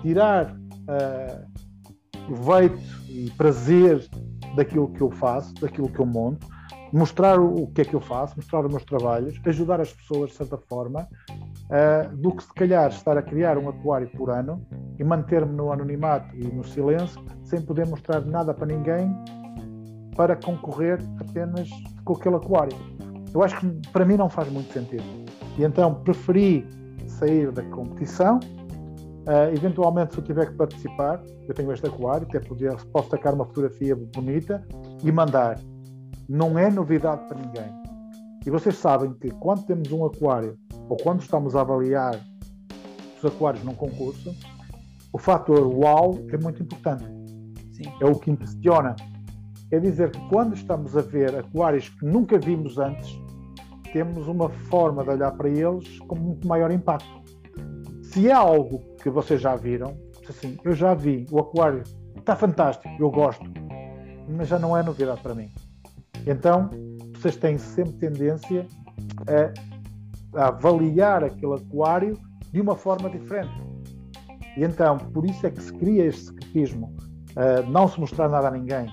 tirar 0.02 0.52
uh, 0.54 2.26
proveito 2.28 2.80
e 3.10 3.30
prazer 3.32 4.08
daquilo 4.56 4.92
que 4.94 5.02
eu 5.02 5.12
faço, 5.12 5.54
daquilo 5.56 5.90
que 5.90 6.00
eu 6.00 6.06
monto 6.06 6.48
mostrar 6.92 7.40
o 7.40 7.68
que 7.68 7.82
é 7.82 7.86
que 7.86 7.94
eu 7.94 8.02
faço, 8.02 8.36
mostrar 8.36 8.66
os 8.66 8.72
meus 8.72 8.84
trabalhos, 8.86 9.40
ajudar 9.46 9.82
as 9.82 9.92
pessoas 9.92 10.32
de 10.32 10.38
certa 10.38 10.58
forma, 10.58 11.08
uh, 11.32 12.16
do 12.16 12.32
que 12.32 12.44
se 12.44 12.54
calhar 12.54 12.90
estar 12.90 13.18
a 13.18 13.22
criar 13.22 13.58
um 13.58 13.70
aquário 13.70 14.10
por 14.12 14.30
ano 14.30 14.66
e 15.00 15.04
manter-me 15.04 15.54
no 15.54 15.72
anonimato 15.72 16.36
e 16.36 16.48
no 16.48 16.64
silêncio, 16.64 17.24
sem 17.44 17.62
poder 17.62 17.88
mostrar 17.88 18.22
nada 18.26 18.54
para 18.54 18.68
ninguém 18.68 19.14
para 20.18 20.36
concorrer 20.36 21.00
apenas 21.22 21.70
com 22.04 22.14
aquele 22.14 22.36
aquário. 22.36 22.76
Eu 23.34 23.44
acho 23.44 23.60
que 23.60 23.68
para 23.92 24.04
mim 24.04 24.18
não 24.18 24.30
faz 24.30 24.52
muito 24.52 24.74
sentido. 24.74 25.04
E 25.58 25.64
então 25.64 25.94
preferi 25.94 26.68
sair 27.08 27.52
da 27.52 27.64
competição. 27.64 28.40
Uh, 28.40 29.54
eventualmente, 29.54 30.14
se 30.14 30.20
eu 30.20 30.24
tiver 30.24 30.48
que 30.48 30.54
participar, 30.54 31.22
eu 31.48 31.54
tenho 31.54 31.72
este 31.72 31.86
aquário, 31.86 32.26
até 32.28 32.40
poder, 32.40 32.76
posso 32.92 33.10
tacar 33.10 33.34
uma 33.34 33.46
fotografia 33.46 33.96
bonita 33.96 34.66
e 35.04 35.12
mandar 35.12 35.60
não 36.28 36.58
é 36.58 36.70
novidade 36.70 37.28
para 37.28 37.38
ninguém. 37.40 37.70
E 38.46 38.50
vocês 38.50 38.76
sabem 38.76 39.14
que 39.14 39.30
quando 39.32 39.66
temos 39.66 39.92
um 39.92 40.06
aquário, 40.06 40.58
ou 40.90 40.98
quando 40.98 41.22
estamos 41.22 41.56
a 41.56 41.62
avaliar 41.62 42.20
os 43.18 43.26
aquários 43.26 43.64
num 43.64 43.74
concurso, 43.74 44.34
o 45.12 45.18
fator 45.18 45.62
wow 45.68 46.18
é 46.32 46.38
muito 46.38 46.64
importante. 46.64 47.04
Sim. 47.74 47.92
É 48.02 48.06
o 48.06 48.16
que 48.16 48.32
impressiona. 48.32 48.96
É 49.72 49.80
dizer 49.80 50.12
que 50.12 50.30
quando 50.30 50.56
estamos 50.56 50.96
a 50.96 51.02
ver 51.02 51.36
aquários 51.36 51.90
que 51.90 52.06
nunca 52.06 52.38
vimos 52.40 52.78
antes, 52.78 53.20
temos 53.92 54.28
uma 54.28 54.50
forma 54.50 55.04
de 55.04 55.10
olhar 55.10 55.32
para 55.32 55.50
eles 55.50 56.00
com 56.00 56.16
muito 56.16 56.48
maior 56.48 56.72
impacto. 56.72 57.22
Se 58.02 58.30
é 58.30 58.34
algo 58.34 58.80
que 59.02 59.10
vocês 59.10 59.42
já 59.42 59.56
viram, 59.56 59.98
assim, 60.30 60.58
eu 60.64 60.74
já 60.74 60.94
vi, 60.94 61.26
o 61.32 61.40
aquário 61.40 61.84
está 62.18 62.36
fantástico, 62.36 62.90
eu 63.00 63.10
gosto, 63.10 63.46
mas 64.30 64.48
já 64.48 64.60
não 64.60 64.76
é 64.76 64.84
novidade 64.84 65.22
para 65.22 65.36
mim. 65.36 65.50
Então, 66.26 66.70
vocês 67.16 67.36
têm 67.38 67.58
sempre 67.58 67.94
tendência 67.94 68.66
a, 70.36 70.42
a 70.42 70.48
avaliar 70.50 71.24
aquele 71.24 71.56
aquário 71.56 72.18
de 72.52 72.62
uma 72.62 72.76
forma 72.76 73.10
diferente. 73.10 73.54
E 74.58 74.64
então, 74.64 74.98
por 74.98 75.26
isso 75.26 75.46
é 75.46 75.52
que 75.52 75.62
se 75.62 75.72
cria 75.74 76.06
este 76.06 76.26
secretismo, 76.26 76.96
uh, 77.32 77.70
não 77.70 77.88
se 77.88 78.00
mostrar 78.00 78.28
nada 78.28 78.48
a 78.48 78.52
ninguém. 78.52 78.88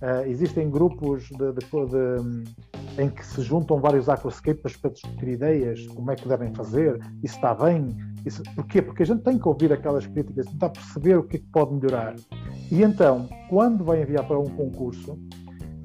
Uh, 0.00 0.28
existem 0.28 0.70
grupos 0.70 1.24
de, 1.24 1.52
de, 1.52 1.66
de, 1.66 3.02
em 3.02 3.10
que 3.10 3.26
se 3.26 3.42
juntam 3.42 3.80
vários 3.80 4.08
aquascapers 4.08 4.76
para 4.76 4.90
discutir 4.90 5.28
ideias, 5.28 5.86
como 5.88 6.10
é 6.12 6.14
que 6.14 6.28
devem 6.28 6.54
fazer, 6.54 7.00
isso 7.22 7.34
está 7.34 7.52
bem. 7.52 7.96
Isso... 8.24 8.42
Porquê? 8.54 8.80
Porque 8.80 9.02
a 9.02 9.06
gente 9.06 9.22
tem 9.22 9.38
que 9.38 9.48
ouvir 9.48 9.72
aquelas 9.72 10.06
críticas, 10.06 10.46
tentar 10.46 10.70
perceber 10.70 11.18
o 11.18 11.24
que 11.24 11.36
é 11.36 11.40
que 11.40 11.46
pode 11.46 11.74
melhorar. 11.74 12.14
E 12.70 12.82
então, 12.82 13.28
quando 13.50 13.84
vai 13.84 14.02
enviar 14.02 14.26
para 14.26 14.38
um 14.38 14.46
concurso, 14.46 15.18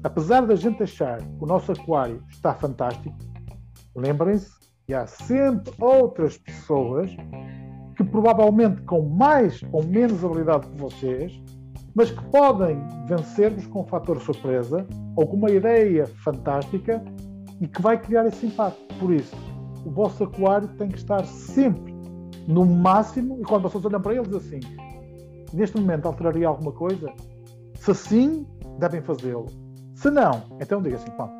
apesar 0.04 0.46
da 0.46 0.54
gente 0.54 0.82
achar 0.82 1.18
que 1.18 1.42
o 1.42 1.46
nosso 1.46 1.72
aquário 1.72 2.22
está 2.30 2.54
fantástico, 2.54 3.16
lembrem-se 3.96 4.52
que 4.86 4.94
há 4.94 5.06
sempre 5.06 5.72
outras 5.80 6.38
pessoas 6.38 7.10
que 7.96 8.04
provavelmente 8.04 8.82
com 8.82 9.02
mais 9.02 9.62
ou 9.72 9.82
menos 9.84 10.24
habilidade 10.24 10.68
que 10.68 10.78
vocês, 10.78 11.40
mas 11.94 12.10
que 12.10 12.24
podem 12.26 12.82
vencer-vos 13.06 13.66
com 13.66 13.82
um 13.82 13.86
fator 13.86 14.20
surpresa 14.20 14.86
ou 15.16 15.26
com 15.26 15.36
uma 15.36 15.50
ideia 15.50 16.06
fantástica 16.24 17.02
e 17.60 17.68
que 17.68 17.80
vai 17.80 18.00
criar 18.00 18.26
esse 18.26 18.46
impacto. 18.46 18.94
Por 18.98 19.12
isso, 19.12 19.34
o 19.84 19.90
vosso 19.90 20.24
aquário 20.24 20.68
tem 20.76 20.88
que 20.88 20.98
estar 20.98 21.24
sempre 21.24 21.94
no 22.48 22.64
máximo, 22.66 23.40
e 23.40 23.44
quando 23.44 23.62
vocês 23.62 23.84
olham 23.84 24.00
para 24.00 24.14
eles 24.14 24.32
assim, 24.34 24.60
neste 25.52 25.76
momento 25.78 26.06
alteraria 26.06 26.48
alguma 26.48 26.72
coisa? 26.72 27.12
Se 27.76 27.94
sim, 27.94 28.46
devem 28.78 29.00
fazê-lo. 29.00 29.46
Se 29.94 30.10
não, 30.10 30.42
então 30.60 30.82
diga 30.82 30.96
assim, 30.96 31.10
pá, 31.12 31.30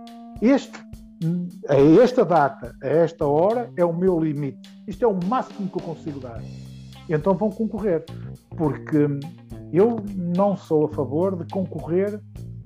este, 0.41 0.79
a 1.69 1.77
esta 2.03 2.25
data, 2.25 2.75
a 2.83 2.87
esta 2.87 3.27
hora, 3.27 3.71
é 3.77 3.85
o 3.85 3.93
meu 3.93 4.19
limite. 4.19 4.61
Isto 4.87 5.05
é 5.05 5.09
o 5.09 5.19
máximo 5.27 5.69
que 5.69 5.77
eu 5.77 5.83
consigo 5.83 6.21
dar. 6.21 6.43
Então 7.09 7.35
vão 7.35 7.51
concorrer. 7.51 8.05
Porque 8.57 9.09
eu 9.77 9.97
não 10.15 10.57
sou 10.57 10.87
a 10.87 10.89
favor 10.89 11.37
de 11.37 11.53
concorrer 11.53 12.21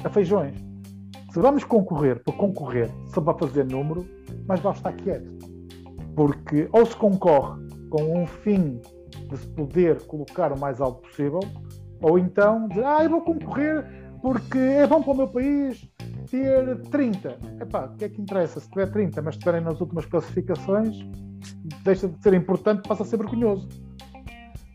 a 0.05 0.09
feijões. 0.09 0.57
Se 1.33 1.41
vamos 1.41 1.65
concorrer 1.65 2.23
para 2.23 2.35
concorrer, 2.35 2.91
só 3.13 3.21
para 3.21 3.39
fazer 3.39 3.65
número, 3.65 4.07
mas 4.47 4.61
vale 4.61 4.77
estar 4.77 4.93
quieto. 4.93 5.39
Porque 6.15 6.69
ou 6.73 6.85
se 6.85 6.97
concorre 6.97 7.61
com 7.91 8.23
um 8.23 8.27
fim 8.27 8.81
de 9.29 9.37
se 9.37 9.47
poder 9.49 10.03
colocar 10.07 10.53
o 10.53 10.59
mais 10.59 10.81
alto 10.81 11.03
possível, 11.03 11.41
ou 12.01 12.19
então 12.19 12.69
dizer, 12.69 12.85
ah, 12.85 13.05
eu 13.05 13.11
vou 13.11 13.21
concorrer 13.23 13.85
porque 14.21 14.59
é 14.59 14.87
bom 14.87 15.03
para 15.03 15.13
o 15.13 15.17
meu 15.17 15.29
país 15.29 15.89
ter 16.31 16.81
30. 16.91 17.39
Epá, 17.61 17.87
o 17.87 17.97
que 17.97 18.05
é 18.05 18.09
que 18.09 18.21
interessa 18.21 18.61
se 18.61 18.69
tiver 18.71 18.91
30, 18.91 19.23
mas 19.23 19.35
estiverem 19.35 19.61
nas 19.61 19.81
últimas 19.81 20.07
classificações, 20.07 20.99
deixa 21.85 22.09
de 22.09 22.23
ser 22.23 22.35
importante, 22.35 22.89
passa 22.89 23.03
a 23.03 23.07
ser 23.07 23.17
vergonhoso. 23.19 23.69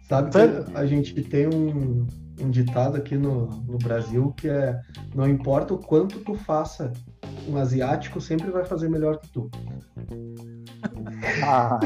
Sabe 0.07 0.29
que 0.31 0.77
a 0.77 0.85
gente 0.85 1.21
tem 1.23 1.47
um, 1.47 2.05
um 2.39 2.49
ditado 2.49 2.97
aqui 2.97 3.15
no, 3.15 3.47
no 3.47 3.77
Brasil 3.77 4.33
que 4.37 4.49
é 4.49 4.79
não 5.15 5.27
importa 5.27 5.73
o 5.73 5.77
quanto 5.77 6.19
tu 6.19 6.35
faça, 6.35 6.91
um 7.47 7.57
asiático 7.57 8.19
sempre 8.19 8.49
vai 8.49 8.65
fazer 8.65 8.89
melhor 8.89 9.17
que 9.19 9.29
tu. 9.29 9.49
Ah, 11.43 11.79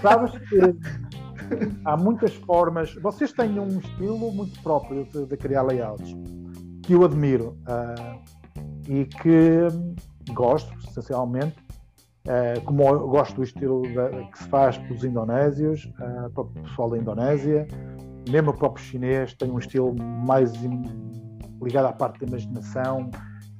sabes 0.00 0.32
que 0.48 0.58
há 1.84 1.96
muitas 1.96 2.34
formas. 2.34 2.94
Vocês 2.94 3.32
têm 3.32 3.58
um 3.58 3.78
estilo 3.78 4.32
muito 4.32 4.60
próprio 4.62 5.04
de, 5.06 5.26
de 5.26 5.36
criar 5.36 5.62
layouts 5.62 6.14
que 6.82 6.92
eu 6.92 7.04
admiro 7.04 7.56
uh, 7.68 8.20
e 8.88 9.04
que 9.04 10.32
gosto, 10.32 10.72
essencialmente. 10.88 11.56
Uh, 12.26 12.60
como 12.64 12.82
eu 12.82 13.08
gosto 13.08 13.36
do 13.36 13.44
estilo 13.44 13.82
que 13.82 14.38
se 14.38 14.48
faz 14.48 14.76
pelos 14.78 15.04
indonésios, 15.04 15.84
uh, 16.00 16.28
para 16.30 16.42
o 16.42 16.46
pessoal 16.46 16.90
da 16.90 16.98
Indonésia, 16.98 17.68
mesmo 18.30 18.50
o 18.50 18.54
próprio 18.54 18.84
chinês 18.84 19.34
tem 19.34 19.50
um 19.50 19.58
estilo 19.58 19.94
mais 20.26 20.52
ligado 21.62 21.86
à 21.86 21.92
parte 21.92 22.20
da 22.20 22.26
imaginação, 22.26 23.10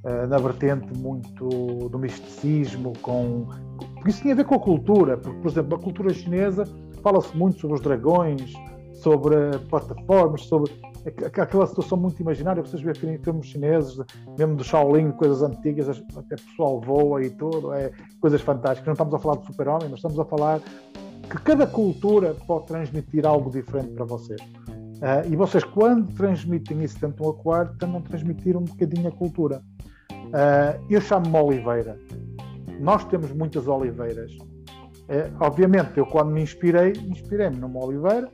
uh, 0.05 0.27
na 0.27 0.39
vertente 0.39 0.97
muito 0.99 1.49
do 1.89 1.99
misticismo, 1.99 2.93
com 3.01 3.47
porque 3.95 4.11
isso 4.11 4.23
tinha 4.23 4.35
a 4.35 4.37
ver 4.37 4.45
com 4.45 4.55
a 4.55 4.61
cultura, 4.61 5.17
porque, 5.17 5.39
por 5.41 5.51
exemplo, 5.51 5.77
a 5.77 5.81
cultura 5.81 6.15
chinesa 6.15 6.65
fala-se 7.03 7.37
muito 7.37 7.61
sobre 7.61 7.77
os 7.77 7.83
dragões, 7.83 8.53
sobre 8.95 9.59
plataformas, 9.69 10.43
sobre 10.43 10.73
aquela 11.41 11.67
situação 11.67 11.99
muito 11.99 12.21
imaginária. 12.21 12.63
Vocês 12.63 12.83
veem 12.83 13.19
filmes 13.19 13.47
chineses, 13.47 13.97
mesmo 14.39 14.57
do 14.57 14.65
Shaolin, 14.65 15.13
coisas 15.13 15.43
antigas, 15.43 15.89
até 15.89 16.37
pessoal 16.37 16.81
voa 16.81 17.23
e 17.23 17.31
tudo, 17.31 17.73
é 17.73 17.93
coisas 18.21 18.41
fantásticas. 18.41 18.87
Não 18.87 18.93
estamos 18.93 19.15
a 19.15 19.19
falar 19.19 19.37
de 19.37 19.47
super-homem, 19.47 19.89
mas 19.89 19.99
estamos 19.99 20.19
a 20.19 20.25
falar 20.25 20.61
que 21.31 21.39
cada 21.43 21.67
cultura 21.67 22.35
pode 22.47 22.67
transmitir 22.67 23.27
algo 23.27 23.51
diferente 23.51 23.93
para 23.93 24.05
vocês. 24.05 24.41
Uh, 24.41 25.31
e 25.31 25.37
vocês, 25.37 25.63
quando 25.65 26.13
transmitem 26.15 26.83
isso 26.83 26.99
dentro 27.01 27.23
de 27.23 27.29
um 27.29 27.31
aquário, 27.31 27.77
também 27.79 28.01
transmitir 28.03 28.57
um 28.57 28.65
bocadinho 28.65 29.09
a 29.09 29.13
cultura. 29.13 29.63
Uh, 30.11 30.85
eu 30.89 31.01
chamo-me 31.01 31.37
Oliveira. 31.37 31.99
Nós 32.81 33.05
temos 33.05 33.31
muitas 33.33 33.67
oliveiras. 33.67 34.33
Uh, 34.33 35.37
obviamente, 35.41 35.99
eu 35.99 36.07
quando 36.07 36.31
me 36.31 36.43
inspirei, 36.43 36.93
inspirei-me 36.93 37.57
numa 37.57 37.85
oliveira 37.85 38.31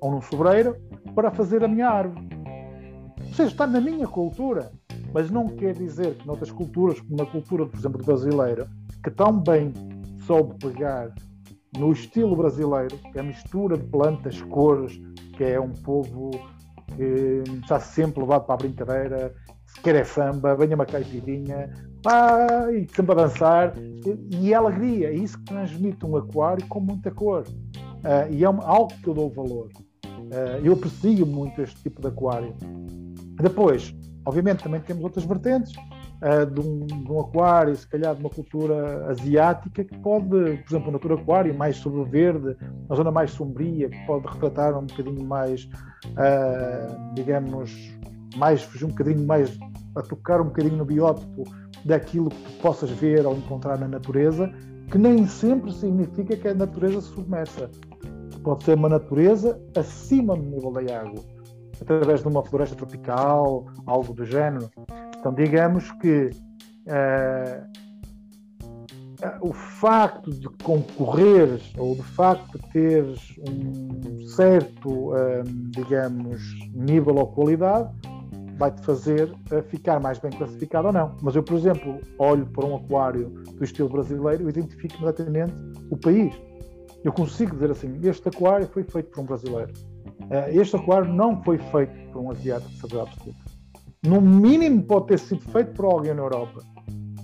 ou 0.00 0.10
num 0.10 0.20
sobreiro 0.20 0.76
para 1.14 1.30
fazer 1.30 1.64
a 1.64 1.68
minha 1.68 1.88
árvore. 1.88 2.28
Ou 3.20 3.34
seja, 3.34 3.50
está 3.50 3.66
na 3.66 3.80
minha 3.80 4.06
cultura. 4.06 4.70
Mas 5.12 5.30
não 5.30 5.48
quer 5.48 5.74
dizer 5.74 6.16
que 6.16 6.26
noutras 6.26 6.50
culturas, 6.50 7.00
como 7.00 7.16
na 7.16 7.24
cultura, 7.24 7.64
por 7.66 7.78
exemplo, 7.78 8.04
brasileira, 8.04 8.68
que 9.02 9.10
tão 9.10 9.38
bem 9.38 9.72
soube 10.26 10.54
pegar 10.58 11.14
no 11.78 11.92
estilo 11.92 12.36
brasileiro, 12.36 12.96
que 13.12 13.18
é 13.18 13.20
a 13.20 13.24
mistura 13.24 13.76
de 13.76 13.84
plantas, 13.84 14.40
cores, 14.42 15.00
que 15.36 15.44
é 15.44 15.60
um 15.60 15.72
povo 15.72 16.30
que 16.96 17.42
está 17.60 17.80
sempre 17.80 18.20
levado 18.20 18.46
para 18.46 18.54
a 18.54 18.58
brincadeira, 18.58 19.34
se 19.66 19.80
quer 19.80 19.96
é 19.96 20.04
samba, 20.04 20.54
venha 20.54 20.76
uma 20.76 20.86
caipirinha, 20.86 21.70
ah, 22.06 22.70
e 22.70 22.86
sempre 22.94 23.12
a 23.12 23.14
dançar, 23.14 23.74
e, 23.76 24.36
e 24.36 24.52
é 24.52 24.56
alegria, 24.56 25.08
é 25.08 25.14
isso 25.14 25.38
que 25.38 25.44
transmite 25.44 26.04
um 26.06 26.16
aquário 26.16 26.66
com 26.68 26.80
muita 26.80 27.10
cor. 27.10 27.44
Uh, 28.04 28.30
e 28.30 28.44
é 28.44 28.46
algo 28.46 28.92
que 29.02 29.08
eu 29.08 29.14
dou 29.14 29.30
valor. 29.30 29.70
Uh, 30.04 30.60
eu 30.62 30.74
aprecio 30.74 31.26
muito 31.26 31.62
este 31.62 31.82
tipo 31.82 32.02
de 32.02 32.08
aquário. 32.08 32.54
Depois, 33.42 33.94
obviamente, 34.26 34.62
também 34.62 34.80
temos 34.82 35.02
outras 35.02 35.24
vertentes 35.24 35.72
uh, 36.22 36.46
de, 36.46 36.60
um, 36.60 36.86
de, 36.86 37.10
um, 37.10 37.20
aquário, 37.20 37.74
se 37.74 37.86
calhar 37.86 38.14
de 38.14 38.20
uma 38.20 38.30
cultura 38.30 39.06
asiática, 39.08 39.84
que 39.84 39.98
pode, 39.98 40.28
por 40.28 40.70
exemplo, 40.70 40.84
uma 40.84 40.92
natura 40.92 41.14
aquário 41.14 41.54
mais 41.54 41.76
sobre 41.76 42.00
o 42.00 42.04
verde, 42.04 42.56
uma 42.86 42.96
zona 42.96 43.10
mais 43.10 43.30
sombria, 43.30 43.88
que 43.88 44.06
pode 44.06 44.26
retratar 44.26 44.78
um 44.78 44.86
bocadinho 44.86 45.24
mais, 45.24 45.68
uh, 46.06 47.14
digamos, 47.14 47.96
mais 48.36 48.66
um 48.82 48.88
bocadinho 48.88 49.26
mais 49.26 49.58
a 49.94 50.02
tocar 50.02 50.40
um 50.40 50.44
bocadinho 50.44 50.76
no 50.76 50.84
biótipo 50.84 51.44
daquilo 51.84 52.30
que 52.30 52.52
possas 52.60 52.90
ver 52.90 53.26
ou 53.26 53.36
encontrar 53.36 53.78
na 53.78 53.86
natureza, 53.86 54.52
que 54.90 54.98
nem 54.98 55.26
sempre 55.26 55.72
significa 55.72 56.36
que 56.36 56.48
a 56.48 56.54
natureza 56.54 57.00
se 57.00 57.08
submersa. 57.08 57.70
Pode 58.42 58.64
ser 58.64 58.76
uma 58.76 58.88
natureza 58.88 59.60
acima 59.76 60.36
do 60.36 60.42
nível 60.42 60.72
da 60.72 60.80
água, 61.00 61.20
através 61.80 62.20
de 62.20 62.28
uma 62.28 62.44
floresta 62.44 62.76
tropical, 62.76 63.66
algo 63.86 64.12
do 64.12 64.24
género. 64.24 64.68
Então, 65.24 65.32
digamos 65.32 65.90
que 65.92 66.28
uh, 66.86 67.64
o 69.40 69.54
facto 69.54 70.30
de 70.30 70.46
concorreres 70.62 71.72
ou 71.78 71.94
de 71.94 72.02
facto 72.02 72.58
de 72.58 72.68
teres 72.70 73.34
um 73.48 74.28
certo, 74.28 75.14
uh, 75.14 75.42
digamos, 75.70 76.42
nível 76.74 77.14
ou 77.14 77.26
qualidade, 77.28 77.88
vai-te 78.58 78.84
fazer 78.84 79.30
uh, 79.30 79.62
ficar 79.62 79.98
mais 79.98 80.18
bem 80.18 80.30
classificado 80.30 80.88
ou 80.88 80.92
não. 80.92 81.16
Mas 81.22 81.34
eu, 81.34 81.42
por 81.42 81.56
exemplo, 81.56 82.02
olho 82.18 82.44
para 82.44 82.66
um 82.66 82.76
aquário 82.76 83.30
do 83.30 83.64
estilo 83.64 83.88
brasileiro 83.88 84.44
e 84.44 84.50
identifico 84.50 84.94
imediatamente 84.96 85.54
o 85.90 85.96
país. 85.96 86.38
Eu 87.02 87.14
consigo 87.14 87.54
dizer 87.54 87.70
assim: 87.70 87.98
este 88.04 88.28
aquário 88.28 88.66
foi 88.66 88.82
feito 88.82 89.10
por 89.10 89.22
um 89.22 89.24
brasileiro. 89.24 89.72
este 90.52 90.76
aquário 90.76 91.10
não 91.10 91.42
foi 91.42 91.56
feito 91.56 92.12
por 92.12 92.20
um 92.20 92.30
asiático 92.30 92.70
de 92.72 92.78
saber 92.78 93.00
absoluta 93.00 93.43
no 94.04 94.20
mínimo 94.20 94.82
pode 94.84 95.06
ter 95.08 95.18
sido 95.18 95.40
feito 95.50 95.72
por 95.72 95.86
alguém 95.86 96.14
na 96.14 96.22
Europa. 96.22 96.62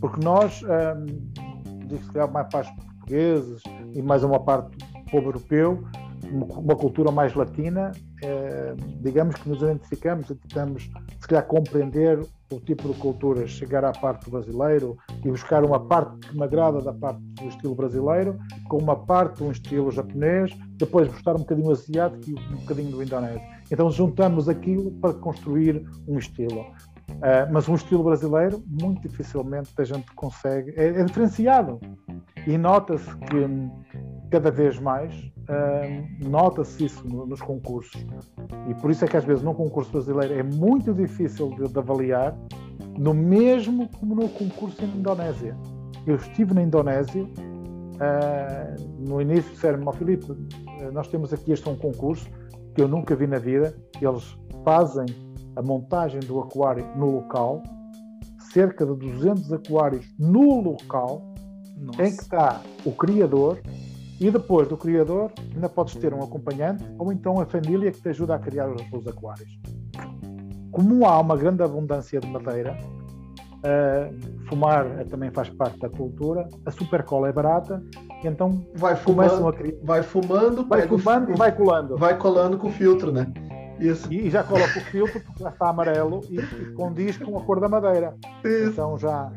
Porque 0.00 0.24
nós, 0.24 0.62
um, 0.62 1.06
digo 1.86 2.02
se 2.02 2.12
calhar 2.12 2.32
mais 2.32 2.48
parte 2.48 2.74
portugueses 3.10 3.62
e 3.94 4.00
mais 4.00 4.22
uma 4.22 4.40
parte 4.40 4.76
do 4.76 5.10
povo 5.10 5.28
europeu, 5.28 5.84
uma 6.32 6.76
cultura 6.76 7.10
mais 7.10 7.34
latina, 7.34 7.92
eh, 8.22 8.74
digamos 9.00 9.34
que 9.36 9.48
nos 9.48 9.62
identificamos 9.62 10.30
e 10.30 10.34
tentamos, 10.34 10.88
se 11.18 11.26
calhar, 11.26 11.44
compreender 11.46 12.20
o 12.52 12.60
tipo 12.60 12.88
de 12.88 12.94
cultura, 13.00 13.46
chegar 13.46 13.84
à 13.84 13.92
parte 13.92 14.26
do 14.26 14.32
brasileiro 14.32 14.96
e 15.24 15.28
buscar 15.28 15.64
uma 15.64 15.80
parte 15.80 16.28
que 16.28 16.36
me 16.36 16.44
agrada 16.44 16.80
da 16.80 16.92
parte 16.92 17.20
do 17.20 17.48
estilo 17.48 17.74
brasileiro, 17.74 18.38
com 18.68 18.78
uma 18.78 18.96
parte 18.96 19.38
de 19.38 19.44
um 19.44 19.50
estilo 19.50 19.90
japonês, 19.90 20.52
depois 20.76 21.08
buscar 21.08 21.34
um 21.34 21.40
bocadinho 21.40 21.70
asiático 21.70 22.30
e 22.30 22.54
um 22.54 22.58
bocadinho 22.58 22.90
do 22.90 23.02
indonésio. 23.02 23.59
Então 23.70 23.90
juntamos 23.90 24.48
aquilo 24.48 24.90
para 24.92 25.14
construir 25.14 25.84
um 26.08 26.18
estilo. 26.18 26.60
Uh, 27.10 27.52
mas 27.52 27.68
um 27.68 27.74
estilo 27.74 28.04
brasileiro, 28.04 28.62
muito 28.66 29.06
dificilmente 29.08 29.70
a 29.78 29.84
gente 29.84 30.12
consegue. 30.14 30.72
É, 30.76 31.00
é 31.00 31.04
diferenciado. 31.04 31.80
E 32.46 32.56
nota-se 32.56 33.14
que 33.16 33.46
cada 34.30 34.50
vez 34.50 34.78
mais 34.78 35.12
uh, 35.14 36.28
nota-se 36.28 36.86
isso 36.86 37.06
no, 37.06 37.26
nos 37.26 37.40
concursos. 37.40 38.06
E 38.68 38.74
por 38.74 38.90
isso 38.90 39.04
é 39.04 39.08
que 39.08 39.16
às 39.16 39.24
vezes 39.24 39.42
num 39.42 39.54
concurso 39.54 39.90
brasileiro 39.90 40.34
é 40.34 40.42
muito 40.42 40.94
difícil 40.94 41.50
de, 41.50 41.68
de 41.68 41.78
avaliar, 41.78 42.36
No 42.98 43.12
mesmo 43.12 43.88
como 43.98 44.14
no 44.14 44.28
concurso 44.28 44.82
em 44.84 44.98
Indonésia. 44.98 45.56
Eu 46.06 46.16
estive 46.16 46.54
na 46.54 46.62
Indonésia, 46.62 47.24
uh, 47.24 49.08
no 49.08 49.20
início 49.20 49.50
disseram-me, 49.50 49.84
oh, 49.86 49.92
Filipe, 49.92 50.26
nós 50.92 51.08
temos 51.08 51.32
aqui 51.32 51.52
este 51.52 51.68
um 51.68 51.76
concurso 51.76 52.26
que 52.74 52.82
eu 52.82 52.88
nunca 52.88 53.14
vi 53.14 53.26
na 53.26 53.38
vida. 53.38 53.74
Eles 54.00 54.36
fazem 54.64 55.06
a 55.56 55.62
montagem 55.62 56.20
do 56.20 56.40
aquário 56.40 56.86
no 56.96 57.10
local, 57.10 57.62
cerca 58.52 58.86
de 58.86 58.94
200 58.94 59.52
aquários 59.52 60.06
no 60.18 60.60
local, 60.60 61.34
Nossa. 61.76 62.02
em 62.02 62.16
que 62.16 62.22
está 62.22 62.60
o 62.84 62.92
criador, 62.92 63.60
e 64.20 64.30
depois 64.30 64.68
do 64.68 64.76
criador 64.76 65.32
ainda 65.54 65.68
podes 65.68 65.96
ter 65.96 66.12
um 66.12 66.22
acompanhante 66.22 66.84
ou 66.98 67.10
então 67.10 67.40
a 67.40 67.46
família 67.46 67.90
que 67.90 68.02
te 68.02 68.10
ajuda 68.10 68.34
a 68.34 68.38
criar 68.38 68.70
os, 68.70 68.82
os 68.92 69.06
aquários. 69.06 69.58
Como 70.70 71.06
há 71.06 71.18
uma 71.18 71.36
grande 71.36 71.62
abundância 71.62 72.20
de 72.20 72.26
madeira, 72.28 72.76
uh, 73.60 74.46
fumar 74.46 75.04
também 75.06 75.30
faz 75.30 75.48
parte 75.48 75.78
da 75.78 75.88
cultura, 75.88 76.46
a 76.66 76.70
supercola 76.70 77.28
é 77.28 77.32
barata, 77.32 77.82
então 78.26 78.64
vai 78.74 78.96
fumando, 78.96 79.48
a 79.48 79.52
criar... 79.52 79.74
vai 79.82 80.02
fumando, 80.02 80.66
vai 80.66 80.86
fumando 80.86 81.32
e 81.32 81.36
vai 81.36 81.52
colando. 81.52 81.96
Vai 81.96 82.18
colando 82.18 82.58
com 82.58 82.68
o 82.68 82.72
filtro, 82.72 83.12
né? 83.12 83.26
Isso. 83.78 84.12
E 84.12 84.28
já 84.28 84.44
coloca 84.44 84.78
o 84.78 84.82
filtro 84.82 85.20
porque 85.20 85.42
já 85.42 85.48
está 85.48 85.70
amarelo 85.70 86.20
e, 86.28 86.38
e 86.38 86.72
condiz 86.72 87.16
com 87.16 87.38
a 87.38 87.42
cor 87.42 87.60
da 87.60 87.68
madeira. 87.68 88.14
Isso. 88.44 88.70
Então 88.70 88.98
já 88.98 89.32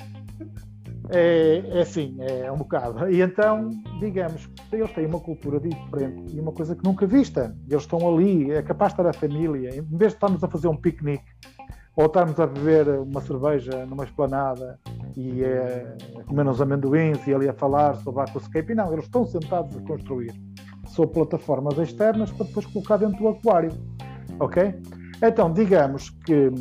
é, 1.09 1.63
é 1.65 1.81
assim, 1.81 2.15
é 2.19 2.51
um 2.51 2.57
bocado. 2.57 3.09
E 3.09 3.21
então, 3.21 3.69
digamos, 3.99 4.49
eles 4.71 4.91
têm 4.91 5.05
uma 5.05 5.19
cultura 5.19 5.59
diferente 5.59 6.35
e 6.35 6.39
uma 6.39 6.51
coisa 6.51 6.75
que 6.75 6.83
nunca 6.83 7.05
vista. 7.05 7.55
Eles 7.69 7.83
estão 7.83 8.07
ali, 8.07 8.51
é 8.51 8.61
capaz 8.61 8.93
de 8.93 9.01
estar 9.01 9.09
a 9.09 9.13
família, 9.13 9.69
em 9.69 9.81
vez 9.81 10.11
de 10.11 10.17
estarmos 10.17 10.43
a 10.43 10.47
fazer 10.47 10.67
um 10.67 10.75
piquenique 10.75 11.23
ou 11.95 12.07
estarmos 12.07 12.39
a 12.39 12.47
beber 12.47 12.87
uma 12.99 13.21
cerveja 13.21 13.85
numa 13.85 14.03
esplanada 14.03 14.79
e 15.15 15.43
é, 15.43 15.95
a 16.19 16.23
comer 16.23 16.47
uns 16.47 16.61
amendoins 16.61 17.25
e 17.27 17.33
ali 17.33 17.47
a 17.47 17.53
falar 17.53 17.95
sobre 17.97 18.21
a 18.21 18.23
aquascape, 18.23 18.73
não, 18.73 18.91
eles 18.91 19.05
estão 19.05 19.25
sentados 19.25 19.75
a 19.77 19.81
construir 19.81 20.33
sobre 20.87 21.13
plataformas 21.13 21.77
externas 21.77 22.31
para 22.31 22.45
depois 22.45 22.65
colocar 22.67 22.97
dentro 22.97 23.19
do 23.19 23.27
aquário. 23.29 23.71
Ok? 24.39 24.73
Então, 25.21 25.51
digamos 25.51 26.09
que 26.25 26.51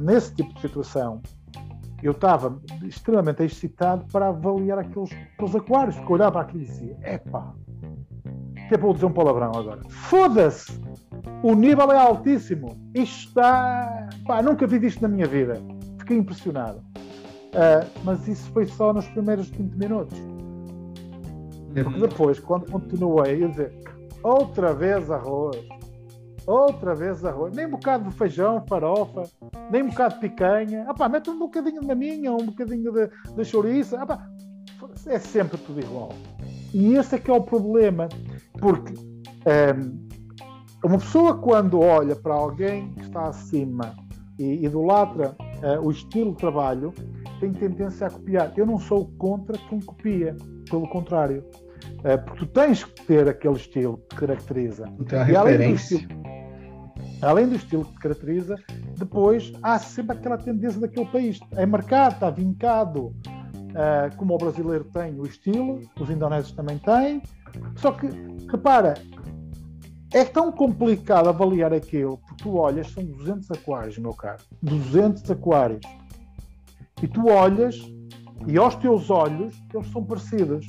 nesse 0.00 0.34
tipo 0.34 0.52
de 0.54 0.60
situação 0.60 1.22
eu 2.02 2.12
estava 2.12 2.60
extremamente 2.84 3.42
excitado 3.42 4.04
para 4.12 4.28
avaliar 4.28 4.78
aqueles, 4.78 5.10
aqueles 5.34 5.54
aquários, 5.54 5.96
porque 5.96 6.12
olhava 6.12 6.40
aquilo 6.40 6.62
e 6.62 6.66
dizia: 6.66 6.98
epá, 7.02 7.52
até 8.66 8.76
vou 8.76 8.94
dizer 8.94 9.06
um 9.06 9.12
palavrão 9.12 9.52
agora, 9.54 9.80
foda-se! 9.88 10.80
O 11.42 11.54
nível 11.54 11.90
é 11.90 11.96
altíssimo. 11.96 12.76
Isto 12.94 13.28
está. 13.28 14.08
Pá, 14.26 14.42
nunca 14.42 14.66
vi 14.66 14.84
isto 14.86 15.00
na 15.00 15.08
minha 15.08 15.26
vida. 15.26 15.54
Fiquei 15.98 16.18
impressionado. 16.18 16.82
Uh, 17.50 17.88
mas 18.04 18.26
isso 18.28 18.50
foi 18.52 18.66
só 18.66 18.92
nos 18.92 19.06
primeiros 19.08 19.48
20 19.50 19.74
minutos. 19.74 20.18
Porque 21.74 21.94
uhum. 21.94 22.00
depois, 22.00 22.38
quando 22.38 22.70
continuei, 22.70 23.40
ia 23.40 23.48
dizer: 23.48 23.72
outra 24.22 24.72
vez 24.72 25.10
arroz, 25.10 25.56
outra 26.46 26.94
vez 26.94 27.24
arroz, 27.24 27.54
nem 27.54 27.66
um 27.66 27.70
bocado 27.70 28.08
de 28.08 28.16
feijão, 28.16 28.64
farofa, 28.68 29.24
nem 29.70 29.82
um 29.82 29.88
bocado 29.88 30.14
de 30.14 30.20
picanha. 30.20 30.84
Ah, 30.88 30.94
pá, 30.94 31.08
mete 31.08 31.30
um 31.30 31.38
bocadinho 31.38 31.80
de 31.80 31.86
maminha, 31.86 32.32
um 32.32 32.46
bocadinho 32.46 32.92
de, 32.92 33.10
de 33.34 33.44
chouriça. 33.44 34.00
Ah, 34.00 34.06
pá, 34.06 34.28
é 35.06 35.18
sempre 35.18 35.58
tudo 35.58 35.80
igual. 35.80 36.10
E 36.72 36.94
esse 36.94 37.16
é 37.16 37.18
que 37.18 37.30
é 37.30 37.34
o 37.34 37.42
problema, 37.42 38.08
porque 38.58 38.94
um, 38.94 40.08
uma 40.84 40.98
pessoa 40.98 41.36
quando 41.36 41.80
olha 41.80 42.14
para 42.16 42.34
alguém 42.34 42.92
que 42.92 43.02
está 43.02 43.28
acima 43.28 43.94
e 44.38 44.64
idolatra 44.64 45.36
uh, 45.38 45.84
o 45.84 45.90
estilo 45.90 46.30
de 46.30 46.38
trabalho, 46.38 46.94
tem 47.40 47.52
tendência 47.52 48.06
a 48.06 48.10
copiar. 48.10 48.52
Eu 48.56 48.66
não 48.66 48.78
sou 48.78 49.06
contra 49.18 49.56
quem 49.68 49.80
copia, 49.80 50.36
pelo 50.68 50.86
contrário. 50.88 51.44
Uh, 52.00 52.22
porque 52.24 52.44
tu 52.44 52.46
tens 52.46 52.84
que 52.84 53.06
ter 53.06 53.28
aquele 53.28 53.56
estilo 53.56 53.96
que 53.96 54.08
te 54.08 54.16
caracteriza. 54.16 54.84
Então, 55.00 55.26
e. 55.26 55.34
Além 55.34 55.58
do, 55.58 55.74
estilo, 55.74 56.08
além 57.22 57.48
do 57.48 57.56
estilo 57.56 57.84
que 57.86 57.92
te 57.92 57.98
caracteriza, 57.98 58.56
depois 58.96 59.52
há 59.62 59.78
sempre 59.78 60.16
aquela 60.16 60.38
tendência 60.38 60.80
daquele 60.80 61.06
país. 61.06 61.40
É 61.56 61.64
marcado, 61.64 62.14
está 62.14 62.30
vincado, 62.30 63.06
uh, 63.06 64.16
como 64.16 64.34
o 64.34 64.38
brasileiro 64.38 64.84
tem 64.84 65.18
o 65.18 65.26
estilo, 65.26 65.80
os 65.98 66.10
indonésios 66.10 66.52
também 66.52 66.78
têm. 66.78 67.22
Só 67.76 67.92
que, 67.92 68.08
repara, 68.50 68.94
é 70.12 70.24
tão 70.24 70.52
complicado 70.52 71.28
avaliar 71.28 71.72
aquilo, 71.72 72.18
porque 72.18 72.42
tu 72.42 72.56
olhas, 72.56 72.88
são 72.90 73.04
200 73.04 73.50
aquários, 73.50 73.98
meu 73.98 74.12
caro. 74.12 74.42
200 74.62 75.30
aquários. 75.30 75.80
E 77.02 77.08
tu 77.08 77.28
olhas, 77.28 77.76
e 78.46 78.56
aos 78.58 78.74
teus 78.76 79.10
olhos, 79.10 79.54
eles 79.72 79.86
são 79.88 80.04
parecidos. 80.04 80.66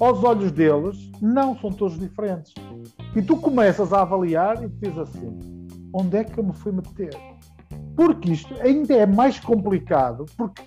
Aos 0.00 0.24
olhos 0.24 0.50
deles, 0.50 1.10
não, 1.20 1.56
são 1.58 1.70
todos 1.70 1.98
diferentes. 1.98 2.52
E 3.14 3.22
tu 3.22 3.36
começas 3.36 3.92
a 3.92 4.02
avaliar 4.02 4.62
e 4.62 4.68
dizes 4.68 4.98
assim: 4.98 5.38
onde 5.92 6.16
é 6.16 6.24
que 6.24 6.38
eu 6.38 6.44
me 6.44 6.52
fui 6.52 6.72
meter? 6.72 7.16
Porque 7.96 8.32
isto 8.32 8.54
ainda 8.60 8.94
é 8.94 9.06
mais 9.06 9.38
complicado, 9.38 10.26
porque 10.36 10.62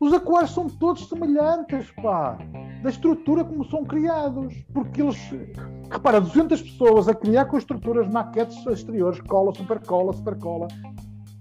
os 0.00 0.12
aquários 0.12 0.52
são 0.52 0.68
todos 0.68 1.08
semelhantes, 1.08 1.90
pá, 2.02 2.38
da 2.82 2.90
estrutura 2.90 3.44
como 3.44 3.64
são 3.64 3.84
criados. 3.84 4.54
Porque 4.72 5.02
eles, 5.02 5.16
repara, 5.90 6.20
200 6.20 6.60
pessoas 6.60 7.08
a 7.08 7.14
criar 7.14 7.46
com 7.46 7.56
estruturas, 7.56 8.10
maquetes 8.10 8.66
exteriores, 8.66 9.20
cola, 9.22 9.54
super 9.54 9.80
cola, 9.80 10.12
super 10.12 10.38
cola. 10.38 10.68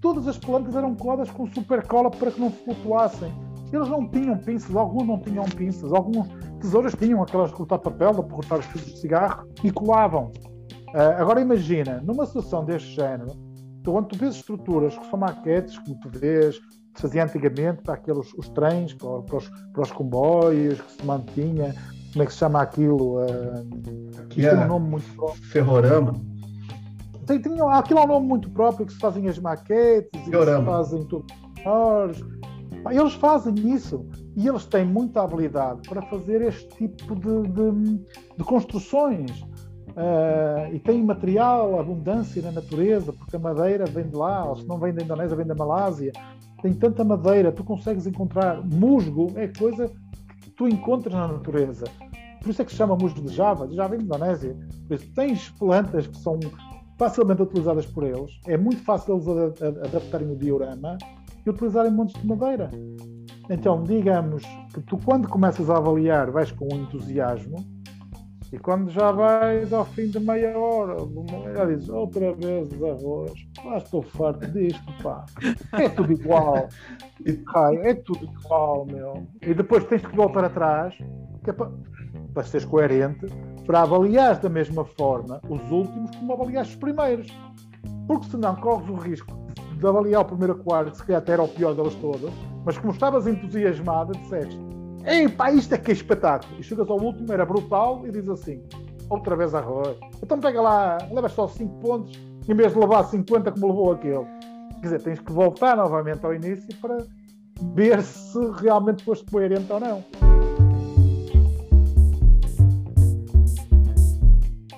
Todas 0.04 0.28
as 0.28 0.38
plantas 0.38 0.76
eram 0.76 0.94
coladas 0.96 1.32
com 1.32 1.48
super 1.48 1.88
cola 1.88 2.12
para 2.12 2.30
que 2.30 2.40
não 2.40 2.52
flutuassem. 2.52 3.34
Eles 3.72 3.88
não 3.88 4.06
tinham 4.10 4.38
pinças, 4.38 4.76
alguns 4.76 5.08
não 5.08 5.18
tinham 5.18 5.46
pinças, 5.46 5.94
alguns 5.94 6.28
tesouras 6.60 6.94
tinham 6.94 7.24
aquelas 7.24 7.52
de 7.52 7.56
cortar 7.56 7.80
papel, 7.80 8.14
para 8.14 8.24
cortar 8.24 8.60
os 8.60 8.66
fios 8.66 8.86
de 8.86 9.00
cigarro 9.00 9.48
e 9.64 9.72
colavam. 9.72 10.26
Uh, 10.90 11.18
agora 11.18 11.40
imagina, 11.40 12.02
numa 12.04 12.26
situação 12.26 12.66
deste 12.66 12.90
género, 12.90 13.32
quando 13.86 14.08
tu 14.08 14.18
vês 14.18 14.36
estruturas 14.36 14.98
que 14.98 15.10
são 15.10 15.18
maquetes, 15.18 15.80
como 15.80 15.98
tu 16.02 16.10
vês, 16.20 16.56
se 16.96 17.02
fazia 17.02 17.24
antigamente 17.24 17.82
para 17.82 17.94
aqueles 17.94 18.34
os 18.38 18.50
trens, 18.50 18.94
para, 18.94 19.22
para, 19.22 19.38
os, 19.38 19.50
para 19.72 19.82
os 19.84 19.92
comboios 19.94 20.82
que 20.82 20.92
se 20.92 21.06
mantinha, 21.06 21.74
como 22.12 22.24
é 22.24 22.26
que 22.26 22.34
se 22.34 22.40
chama 22.40 22.62
aquilo? 22.62 23.22
Uh, 23.24 24.28
que 24.30 24.46
é 24.46 24.54
um 24.54 24.68
nome 24.68 24.90
muito 24.90 25.16
próprio. 25.16 25.44
Ferrorama. 25.46 26.33
Tem, 27.26 27.42
tem, 27.42 27.60
aquilo 27.72 28.00
é 28.00 28.04
um 28.04 28.08
nome 28.08 28.28
muito 28.28 28.50
próprio 28.50 28.86
que 28.86 28.94
se 28.94 29.00
fazem 29.00 29.28
as 29.28 29.40
maquetes 29.40 30.22
e 30.22 30.26
se 30.26 30.66
fazem 30.66 31.04
tudo. 31.06 31.26
Eles 32.92 33.14
fazem 33.14 33.54
isso 33.74 34.06
e 34.36 34.48
eles 34.48 34.66
têm 34.66 34.86
muita 34.86 35.22
habilidade 35.22 35.88
para 35.88 36.02
fazer 36.04 36.42
este 36.42 36.68
tipo 36.70 37.16
de, 37.16 37.44
de, 37.50 37.98
de 38.38 38.44
construções. 38.44 39.32
Uh, 39.96 40.74
e 40.74 40.80
tem 40.80 41.04
material, 41.04 41.80
abundância 41.80 42.42
na 42.42 42.52
natureza, 42.52 43.14
porque 43.14 43.36
a 43.36 43.40
madeira 43.40 43.86
vem 43.86 44.10
de 44.10 44.16
lá, 44.16 44.44
ou 44.44 44.56
se 44.56 44.68
não 44.68 44.80
vem 44.80 44.92
da 44.92 45.04
Indonésia, 45.04 45.38
vem 45.38 45.46
da 45.46 45.54
Malásia 45.54 46.12
tem 46.64 46.74
tanta 46.74 47.04
madeira, 47.04 47.52
tu 47.52 47.62
consegues 47.62 48.08
encontrar 48.08 48.64
musgo, 48.64 49.28
é 49.36 49.50
coisa 49.50 49.92
que 50.42 50.50
tu 50.52 50.66
encontras 50.66 51.14
na 51.14 51.28
natureza. 51.28 51.84
Por 52.42 52.50
isso 52.50 52.62
é 52.62 52.66
que 52.66 52.72
se 52.72 52.78
chama 52.78 52.96
musgo 52.96 53.22
de 53.22 53.36
Java, 53.36 53.68
de 53.68 53.76
Java 53.76 53.98
em 53.98 54.00
Indonésia. 54.00 54.56
Por 54.88 54.96
isso, 54.96 55.12
tens 55.14 55.50
plantas 55.50 56.08
que 56.08 56.18
são 56.18 56.40
facilmente 56.98 57.42
utilizadas 57.42 57.86
por 57.86 58.04
eles, 58.04 58.40
é 58.48 58.58
muito 58.58 58.84
fácil 58.84 59.16
eles 59.16 59.62
adaptarem 59.62 60.32
o 60.32 60.36
diorama 60.36 60.98
e 61.46 61.50
utilizarem 61.50 61.92
montes 61.92 62.20
de 62.22 62.28
madeira. 62.28 62.70
Então, 63.50 63.84
digamos 63.84 64.44
que 64.74 64.82
tu, 64.82 64.98
quando 64.98 65.28
começas 65.28 65.70
a 65.70 65.78
avaliar, 65.78 66.32
vais 66.32 66.52
com 66.52 66.68
entusiasmo 66.74 67.58
e 68.54 68.60
quando 68.60 68.92
já 68.92 69.12
vais 69.12 69.74
ao 69.74 69.84
fim 69.84 70.10
de 70.10 70.20
meia 70.20 70.56
hora, 70.56 70.98
já 71.56 71.66
dizes 71.66 71.90
outra 71.90 72.34
vez 72.34 72.72
arroz, 72.84 73.34
pá, 73.56 73.78
estou 73.78 74.04
farto 74.04 74.46
disto, 74.52 74.94
pá. 75.02 75.26
É 75.74 75.90
tudo 75.90 76.14
igual. 76.14 76.70
Ai, 77.56 77.78
é 77.78 77.96
tudo 77.96 78.24
igual, 78.26 78.86
meu. 78.86 79.28
E 79.42 79.56
depois 79.56 79.84
tens 79.86 80.06
que 80.06 80.16
voltar 80.16 80.46
atrás, 80.46 80.96
que 81.44 81.50
é 81.50 81.54
para, 81.54 81.72
para 82.32 82.44
seres 82.44 82.64
coerente, 82.64 83.26
para 83.66 83.82
avaliar 83.82 84.40
da 84.40 84.50
mesma 84.50 84.86
forma 84.86 85.42
os 85.50 85.62
últimos 85.72 86.16
como 86.16 86.34
avaliaste 86.34 86.74
os 86.74 86.80
primeiros. 86.80 87.28
Porque 88.08 88.28
senão 88.30 88.56
corres 88.56 88.90
o 88.90 88.96
risco 88.96 89.34
de 89.78 89.88
avaliar 89.88 90.22
o 90.22 90.26
primeiro 90.26 90.56
quarto, 90.64 90.96
se 90.96 91.04
calhar 91.04 91.22
até 91.22 91.34
era 91.34 91.44
o 91.44 91.48
pior 91.48 91.74
deles 91.74 91.96
todos, 91.96 92.32
mas 92.66 92.78
como 92.78 92.94
estavas 92.94 93.28
entusiasmado, 93.28 94.14
disseste 94.14 94.58
Ei, 95.06 95.28
pá, 95.28 95.52
isto 95.52 95.76
é 95.76 95.78
que 95.78 95.92
é 95.92 95.94
espetáculo. 95.94 96.60
E 96.60 96.64
chegas 96.64 96.90
ao 96.90 96.98
último, 96.98 97.32
era 97.32 97.46
brutal, 97.46 98.06
e 98.08 98.12
diz 98.12 98.28
assim: 98.30 98.64
outra 99.10 99.36
vez 99.36 99.54
arroz. 99.54 99.98
Então 100.22 100.40
pega 100.40 100.62
lá, 100.62 100.98
levas 101.12 101.34
só 101.34 101.48
5 101.48 101.80
pontos, 101.80 102.18
em 102.48 102.56
vez 102.56 102.74
de 102.74 102.80
levar 102.80 103.04
50 103.04 103.52
como 103.52 103.68
levou 103.68 103.92
aquele. 103.92 104.26
Quer 104.76 104.82
dizer, 104.82 105.02
tens 105.02 105.20
que 105.20 105.32
voltar 105.32 105.78
novamente 105.78 106.26
ao 106.26 106.34
início 106.34 106.76
para 106.80 106.98
ver 107.74 108.02
se 108.02 108.40
realmente 108.62 109.04
foste 109.04 109.30
coerente 109.30 109.72
ou 109.72 109.80
não. 109.80 110.33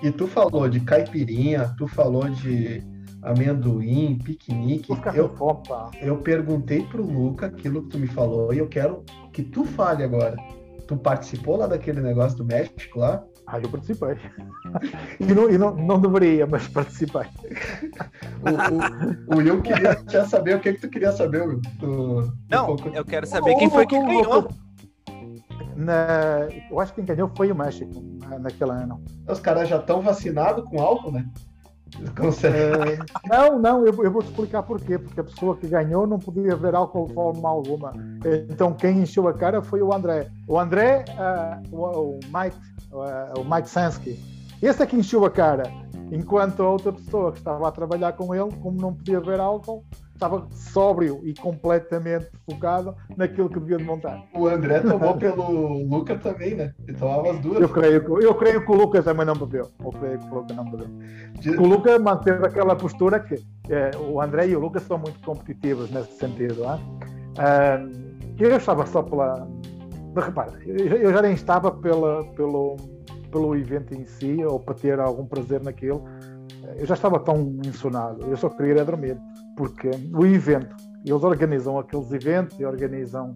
E 0.06 0.12
tu 0.12 0.28
falou 0.28 0.70
de 0.70 0.80
caipirinha, 0.82 1.74
tu 1.80 1.88
falou 1.88 2.30
de 2.30 2.84
amendoim, 3.24 4.20
piquenique. 4.24 4.93
Eu, 5.16 5.36
eu 5.99 6.18
perguntei 6.18 6.84
pro 6.84 7.03
Luca 7.03 7.47
aquilo 7.47 7.82
que 7.82 7.89
tu 7.89 7.97
me 7.97 8.06
falou 8.06 8.53
e 8.53 8.60
eu 8.60 8.68
quero 8.68 9.03
que 9.34 9.41
tu 9.41 9.66
fale 9.66 10.03
agora. 10.03 10.36
Tu 10.88 10.95
participou 10.95 11.58
lá 11.58 11.66
daquele 11.66 12.01
negócio 12.01 12.38
do 12.38 12.45
México 12.45 12.99
lá? 12.99 13.24
Ah, 13.47 13.60
eu 13.60 13.68
participei. 13.68 14.16
E, 15.20 15.34
não, 15.34 15.49
e 15.49 15.58
não, 15.58 15.76
não 15.76 15.99
deveria, 15.99 16.45
mas 16.45 16.68
participei. 16.68 17.24
O, 18.41 19.34
o, 19.34 19.36
o 19.36 19.38
Will 19.38 19.62
queria 19.62 19.95
saber 20.28 20.58
o 20.58 20.60
que, 20.60 20.74
que 20.74 20.82
tu 20.82 20.89
queria 20.89 21.12
saber. 21.14 21.47
Will, 21.47 21.62
Não, 22.49 22.76
eu 22.93 23.06
quero 23.06 23.26
saber 23.26 23.56
quem 23.56 23.70
foi 23.70 23.88
que 23.88 23.97
ganhou. 23.97 24.49
Na, 25.76 26.47
eu 26.69 26.80
acho 26.80 26.93
que 26.93 27.03
quem 27.03 27.15
ganhou 27.15 27.30
foi 27.36 27.51
o 27.51 27.55
México 27.55 27.91
na- 28.30 28.39
naquele 28.39 28.71
ano. 28.71 29.01
Os 29.28 29.39
caras 29.39 29.67
já 29.67 29.78
estão 29.78 30.01
vacinados 30.01 30.63
com 30.69 30.82
álcool, 30.82 31.11
né? 31.11 31.26
Eh, 32.47 32.97
não, 33.30 33.59
não, 33.59 33.86
eu, 33.86 34.03
eu 34.03 34.11
vou 34.11 34.21
te 34.21 34.30
explicar 34.30 34.63
porquê. 34.63 34.97
Porque 34.97 35.19
a 35.19 35.23
pessoa 35.23 35.55
que 35.55 35.67
ganhou 35.67 36.05
não 36.07 36.19
podia 36.19 36.55
ver 36.55 36.76
álcool 36.76 37.07
de 37.07 37.13
forma 37.13 37.47
alguma. 37.47 37.93
Então 38.49 38.73
quem 38.73 38.99
encheu 39.01 39.28
a 39.28 39.34
cara 39.34 39.61
foi 39.61 39.82
o 39.82 39.93
André. 39.93 40.30
O 40.47 40.59
André, 40.59 41.05
ah, 41.17 41.61
o, 41.71 41.86
o 41.86 42.19
Mike, 42.26 42.57
ah, 42.93 43.34
o 43.38 43.43
Mike 43.43 43.69
Sansky. 43.69 44.19
Esse 44.61 44.82
é 44.82 44.86
que 44.86 44.95
encheu 44.95 45.23
a 45.26 45.30
cara. 45.30 45.63
Enquanto 46.11 46.61
a 46.63 46.69
outra 46.69 46.91
pessoa 46.91 47.32
que 47.32 47.38
estava 47.39 47.67
a 47.67 47.71
trabalhar 47.71 48.13
com 48.13 48.34
ele, 48.34 48.51
como 48.61 48.80
não 48.80 48.93
podia 48.93 49.19
ver 49.19 49.39
álcool, 49.39 49.84
estava 50.16 50.47
sóbrio 50.49 51.20
e 51.24 51.34
completamente 51.34 52.28
focado 52.49 52.95
naquilo 53.18 53.49
que 53.49 53.59
devia 53.59 53.78
de 53.78 53.84
montar. 53.84 54.24
O 54.34 54.47
André 54.47 54.80
tomou 54.80 55.16
pelo 55.18 55.84
Luca 55.88 56.18
também, 56.18 56.55
né? 56.55 56.74
Ele 56.88 56.97
tomava 56.97 57.32
as 57.32 57.39
duas. 57.39 57.61
Eu 57.61 57.70
creio, 57.70 58.03
que- 58.03 58.26
eu 58.26 58.34
creio 58.36 58.66
que 58.66 58.72
o 58.72 58.76
Lucas 58.76 59.03
também 59.05 59.26
não 59.26 59.36
bebeu. 59.36 59.70
Eu 59.84 59.91
creio 59.91 60.18
que 60.20 60.26
o 60.26 60.36
Lucas 60.36 60.55
não 60.57 60.66
bebeu. 60.72 60.88
Diz- 61.39 61.57
O 61.57 61.63
Lucas 61.63 62.01
manteve 62.01 62.45
aquela 62.45 62.76
postura 62.76 63.20
que 63.20 63.36
eh, 63.70 63.91
o 64.09 64.22
André 64.22 64.47
e 64.47 64.55
o 64.55 64.59
Lucas 64.59 64.84
são 64.84 64.97
muito 64.97 65.20
competitivos 65.20 65.91
nesse 65.91 66.13
sentido. 66.18 66.66
ah. 66.66 66.80
Ah, 67.38 67.80
eu 68.39 68.55
estava 68.55 68.86
só 68.86 69.03
pela. 69.03 69.47
Mas 70.16 70.26
repara, 70.26 70.53
eu, 70.66 71.11
já 71.11 71.22
nem 71.22 71.34
estava 71.34 71.70
pela, 71.72 72.24
pelo, 72.36 72.78
pelo 73.30 73.53
evento 73.55 73.93
em 73.93 74.05
si 74.05 74.43
ou 74.45 74.59
para 74.61 74.74
ter 74.76 74.97
algum 74.99 75.26
prazer 75.26 75.61
naquilo. 75.61 76.03
Eu 76.78 76.86
já 76.86 76.93
estava 76.95 77.20
tão 77.20 77.57
insonado, 77.66 78.22
eu 78.28 78.36
só 78.38 78.49
queria 78.49 78.74
ir 78.74 78.80
a 78.80 78.84
dormir, 78.84 79.18
porque 79.56 79.89
o 80.14 80.26
evento, 80.26 80.76
eles 81.06 81.24
organizam 81.24 81.78
aqueles 81.80 82.12
eventos 82.12 82.60
e 82.60 82.66
organizam. 82.66 83.32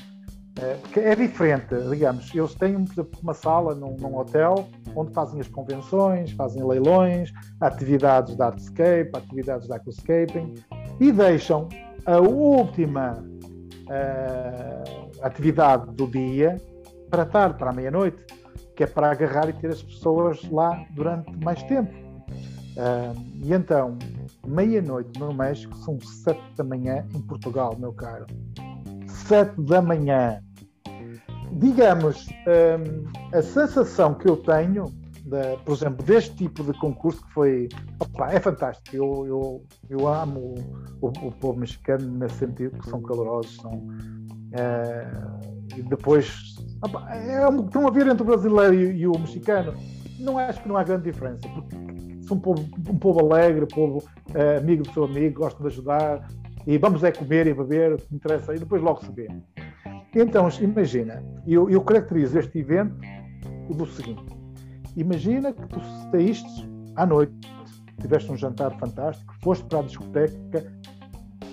eh, 0.59 1.11
é 1.11 1.15
diferente, 1.15 1.75
digamos, 1.89 2.33
eles 2.33 2.53
têm 2.55 2.83
por 2.83 2.91
exemplo, 2.91 3.19
uma 3.21 3.33
sala 3.33 3.75
num, 3.75 3.95
num 3.97 4.17
hotel 4.17 4.67
onde 4.95 5.13
fazem 5.13 5.39
as 5.39 5.47
convenções, 5.47 6.31
fazem 6.31 6.65
leilões, 6.65 7.31
atividades 7.61 8.35
de 8.35 8.41
artscape, 8.41 9.09
atividades 9.13 9.67
de 9.67 9.73
aquascaping 9.73 10.55
e 10.99 11.11
deixam 11.11 11.69
a 12.05 12.19
última 12.19 13.23
eh, 13.89 14.83
atividade 15.21 15.91
do 15.95 16.07
dia 16.07 16.59
para 17.09 17.25
tarde, 17.25 17.57
para 17.57 17.71
a 17.71 17.73
meia-noite, 17.73 18.23
que 18.75 18.83
é 18.83 18.87
para 18.87 19.11
agarrar 19.11 19.49
e 19.49 19.53
ter 19.53 19.69
as 19.69 19.81
pessoas 19.81 20.41
lá 20.51 20.85
durante 20.91 21.31
mais 21.43 21.61
tempo. 21.63 21.93
Eh, 22.77 23.13
e 23.43 23.53
então, 23.53 23.97
meia-noite 24.49 25.19
no 25.19 25.33
México 25.33 25.75
são 25.77 25.99
sete 25.99 26.41
da 26.57 26.63
manhã 26.63 27.05
em 27.15 27.21
Portugal, 27.21 27.75
meu 27.77 27.93
caro. 27.93 28.25
Sete 29.07 29.59
da 29.61 29.81
manhã. 29.81 30.41
Digamos, 31.53 32.27
eh, 32.47 32.77
a 33.33 33.41
sensação 33.41 34.13
que 34.13 34.29
eu 34.29 34.37
tenho 34.37 34.85
da- 35.25 35.57
por 35.65 35.75
exemplo, 35.75 36.03
deste 36.05 36.35
tipo 36.35 36.63
de 36.63 36.73
concurso 36.79 37.23
que 37.23 37.31
foi. 37.33 37.69
opa, 37.99 38.31
é 38.31 38.39
fantástico. 38.39 38.95
Eu, 38.95 39.25
eu, 39.27 39.63
eu 39.89 40.07
amo 40.07 40.55
o, 41.01 41.07
o 41.07 41.31
povo 41.31 41.59
mexicano 41.59 42.07
nesse 42.17 42.35
sentido, 42.35 42.79
que 42.79 42.89
são 42.89 43.01
calorosos, 43.01 43.55
são. 43.57 43.87
eh, 44.53 45.11
e 45.77 45.81
depois. 45.83 46.55
opa, 46.83 47.07
é 47.15 47.47
estão 47.47 47.87
a 47.87 47.91
ver 47.91 48.07
entre 48.07 48.23
o 48.23 48.25
brasileiro 48.25 48.73
e, 48.73 49.01
e 49.01 49.07
o 49.07 49.11
mexicano. 49.19 49.73
Não 50.19 50.37
acho 50.37 50.61
que 50.61 50.67
não 50.67 50.77
há 50.77 50.83
grande 50.83 51.03
diferença, 51.11 51.47
porque 51.49 51.75
são 52.29 52.37
um 52.37 52.39
povo, 52.39 52.65
um 52.89 52.97
povo 52.97 53.19
alegre, 53.19 53.63
um 53.65 53.67
povo 53.67 54.03
eh, 54.33 54.57
amigo 54.57 54.83
do 54.83 54.91
seu 54.93 55.03
amigo, 55.03 55.41
gosta 55.41 55.59
de 55.61 55.67
ajudar, 55.67 56.27
e 56.67 56.77
vamos 56.77 57.03
é 57.03 57.11
comer 57.11 57.47
e 57.47 57.53
beber, 57.53 57.93
o 57.93 57.97
que 57.97 58.15
interessa, 58.15 58.55
e 58.55 58.59
depois 58.59 58.81
logo 58.81 59.03
se 59.03 59.11
vê. 59.11 59.27
Então, 60.15 60.47
imagina, 60.61 61.23
eu, 61.47 61.69
eu 61.69 61.81
caracterizo 61.81 62.37
este 62.39 62.59
evento 62.59 62.95
do 63.69 63.85
seguinte: 63.87 64.23
imagina 64.95 65.51
que 65.53 65.65
tu 65.67 65.79
saíste 66.11 66.69
à 66.95 67.05
noite, 67.05 67.33
tiveste 67.99 68.31
um 68.31 68.37
jantar 68.37 68.71
fantástico, 68.77 69.33
foste 69.41 69.65
para 69.65 69.79
a 69.79 69.81
discoteca. 69.83 70.79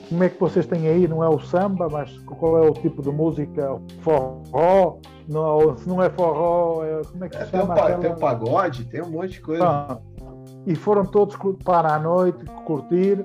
Como 0.08 0.22
é 0.22 0.28
que 0.28 0.38
vocês 0.38 0.64
têm 0.66 0.86
aí? 0.86 1.08
Não 1.08 1.22
é 1.24 1.28
o 1.28 1.40
samba, 1.40 1.88
mas 1.90 2.16
qual 2.20 2.58
é 2.64 2.70
o 2.70 2.72
tipo 2.72 3.02
de 3.02 3.10
música? 3.10 3.76
Forró? 4.02 4.98
Não, 5.28 5.76
se 5.76 5.88
não 5.88 6.00
é 6.00 6.08
forró, 6.08 6.84
é, 6.84 7.02
como 7.10 7.24
é 7.24 7.28
que 7.28 7.36
se 7.36 7.42
É, 7.42 7.46
tem, 7.46 7.58
o 7.58 7.62
chama? 7.64 7.74
pa- 7.74 7.82
aquela- 7.86 7.98
tem 7.98 8.12
o 8.12 8.16
pagode, 8.16 8.84
tem 8.84 9.02
um 9.02 9.10
monte 9.10 9.32
de 9.32 9.40
coisa. 9.40 9.64
Pronto. 9.64 10.02
E 10.66 10.74
foram 10.74 11.04
todos 11.04 11.36
para 11.64 11.94
a 11.94 11.98
noite 11.98 12.44
curtir 12.64 13.24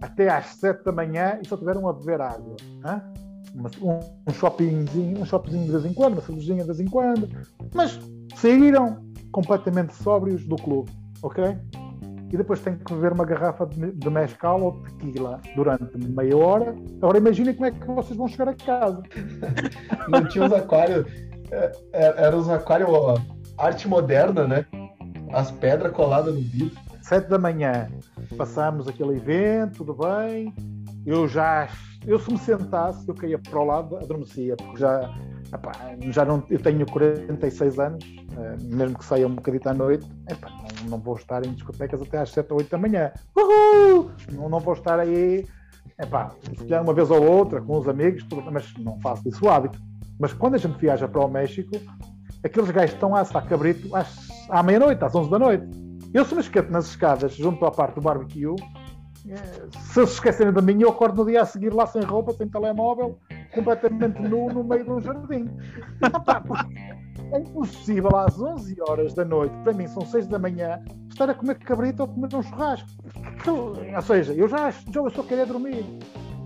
até 0.00 0.28
às 0.30 0.46
sete 0.46 0.84
da 0.84 0.92
manhã 0.92 1.38
e 1.42 1.46
só 1.48 1.56
tiveram 1.56 1.88
a 1.88 1.92
beber 1.92 2.20
água. 2.20 2.56
Uma- 3.54 3.70
Um, 3.82 3.98
um 4.28 4.32
shoppingzinho, 4.32 5.20
um 5.20 5.24
shoppingzinho 5.24 5.64
de 5.64 5.72
vez 5.72 5.84
em 5.86 5.92
quando, 5.94 6.12
uma 6.12 6.20
cervejinha 6.22 6.60
de 6.60 6.66
vez 6.66 6.80
em 6.80 6.86
quando, 6.86 7.28
mas 7.74 7.98
saíram 8.36 8.98
completamente 9.32 9.94
sóbrios 9.94 10.46
do 10.46 10.54
clube, 10.56 10.90
ok? 11.22 11.56
E 12.30 12.36
depois 12.36 12.60
têm 12.60 12.76
que 12.76 12.92
beber 12.92 13.12
uma 13.14 13.24
garrafa 13.24 13.66
de, 13.66 14.10
mescal 14.10 14.60
ou 14.62 14.72
tequila 14.82 15.40
durante 15.56 15.96
meia 15.96 16.36
hora. 16.36 16.76
Agora 16.98 17.16
imaginem 17.18 17.54
como 17.54 17.66
é 17.66 17.70
que 17.70 17.86
vocês 17.86 18.16
vão 18.16 18.28
chegar 18.28 18.50
a 18.50 18.54
casa. 18.54 19.02
Não 20.08 20.28
tinha 20.28 20.44
os 20.44 20.52
aquários. 20.52 21.06
é, 21.50 21.72
é, 21.94 22.24
Eram 22.26 22.38
os 22.38 22.48
aquários 22.50 22.90
arte 23.56 23.88
moderna, 23.88 24.46
né? 24.46 24.66
As 25.32 25.50
pedras 25.50 25.92
coladas 25.92 26.34
no 26.34 26.40
vidro. 26.40 26.78
sete 27.02 27.28
da 27.28 27.38
manhã 27.38 27.88
passámos 28.36 28.86
aquele 28.88 29.16
evento, 29.16 29.84
tudo 29.84 29.94
bem. 29.94 30.54
Eu 31.06 31.26
já, 31.26 31.68
eu 32.06 32.18
se 32.18 32.30
me 32.30 32.38
sentasse, 32.38 33.08
eu 33.08 33.14
caía 33.14 33.38
para 33.38 33.58
o 33.58 33.64
lado, 33.64 33.96
adormecia, 33.96 34.56
porque 34.56 34.78
já, 34.78 35.14
epá, 35.52 35.72
já 36.10 36.24
não, 36.24 36.42
eu 36.50 36.58
tenho 36.58 36.84
46 36.84 37.78
anos, 37.78 38.04
eh, 38.36 38.56
mesmo 38.62 38.98
que 38.98 39.04
saia 39.04 39.26
um 39.26 39.34
bocadinho 39.34 39.62
à 39.66 39.74
noite, 39.74 40.06
epá, 40.30 40.50
não, 40.82 40.90
não 40.90 40.98
vou 40.98 41.16
estar 41.16 41.44
em 41.46 41.52
discotecas 41.52 42.02
até 42.02 42.18
às 42.18 42.30
7 42.30 42.52
ou 42.52 42.58
8 42.58 42.70
da 42.70 42.78
manhã. 42.78 43.12
Uhul! 43.36 44.10
Não, 44.32 44.48
não 44.48 44.60
vou 44.60 44.74
estar 44.74 45.00
aí, 45.00 45.46
epá, 45.98 46.32
se 46.42 46.64
calhar 46.64 46.82
uma 46.82 46.92
vez 46.92 47.10
ou 47.10 47.22
outra, 47.22 47.60
com 47.60 47.78
os 47.78 47.88
amigos, 47.88 48.26
mas 48.52 48.74
não 48.78 49.00
faço 49.00 49.26
isso 49.28 49.44
o 49.46 49.48
hábito. 49.48 49.78
Mas 50.18 50.32
quando 50.32 50.56
a 50.56 50.58
gente 50.58 50.76
viaja 50.78 51.08
para 51.08 51.24
o 51.24 51.28
México, 51.28 51.70
aqueles 52.44 52.70
gajos 52.70 52.94
estão 52.94 53.14
a 53.14 53.20
assar 53.20 53.46
cabrito 53.46 53.94
às, 53.96 54.27
à 54.48 54.62
meia-noite, 54.62 55.04
às 55.04 55.14
11 55.14 55.30
da 55.30 55.38
noite. 55.38 55.66
Eu 56.12 56.24
se 56.24 56.34
me 56.34 56.40
esqueço 56.40 56.70
nas 56.70 56.86
escadas, 56.86 57.34
junto 57.34 57.64
à 57.66 57.70
parte 57.70 57.96
do 57.96 58.00
barbecue, 58.00 58.54
eh, 59.28 59.36
se 59.78 60.06
se 60.06 60.14
esquecerem 60.14 60.52
de 60.52 60.62
mim, 60.62 60.80
eu 60.80 60.88
acordo 60.88 61.22
no 61.22 61.30
dia 61.30 61.42
a 61.42 61.46
seguir 61.46 61.72
lá 61.72 61.86
sem 61.86 62.02
roupa, 62.02 62.32
sem 62.32 62.48
telemóvel, 62.48 63.18
completamente 63.54 64.20
nu 64.22 64.48
no 64.48 64.64
meio 64.64 64.84
de 64.84 64.90
um 64.90 65.00
jardim. 65.00 65.48
Porque 66.46 66.76
É 67.30 67.40
impossível 67.40 68.16
às 68.16 68.40
11 68.40 68.76
horas 68.88 69.12
da 69.12 69.24
noite, 69.24 69.54
para 69.62 69.74
mim 69.74 69.86
são 69.86 70.02
6 70.06 70.26
da 70.28 70.38
manhã, 70.38 70.82
estar 71.10 71.28
a 71.28 71.34
comer 71.34 71.58
cabrito 71.58 72.02
ou 72.02 72.08
comer 72.08 72.34
um 72.34 72.42
churrasco. 72.42 72.88
Ou 73.46 74.02
seja, 74.02 74.32
eu 74.32 74.48
já, 74.48 74.70
já 74.70 75.00
eu 75.00 75.10
só 75.10 75.22
queria 75.22 75.44
dormir, 75.44 75.84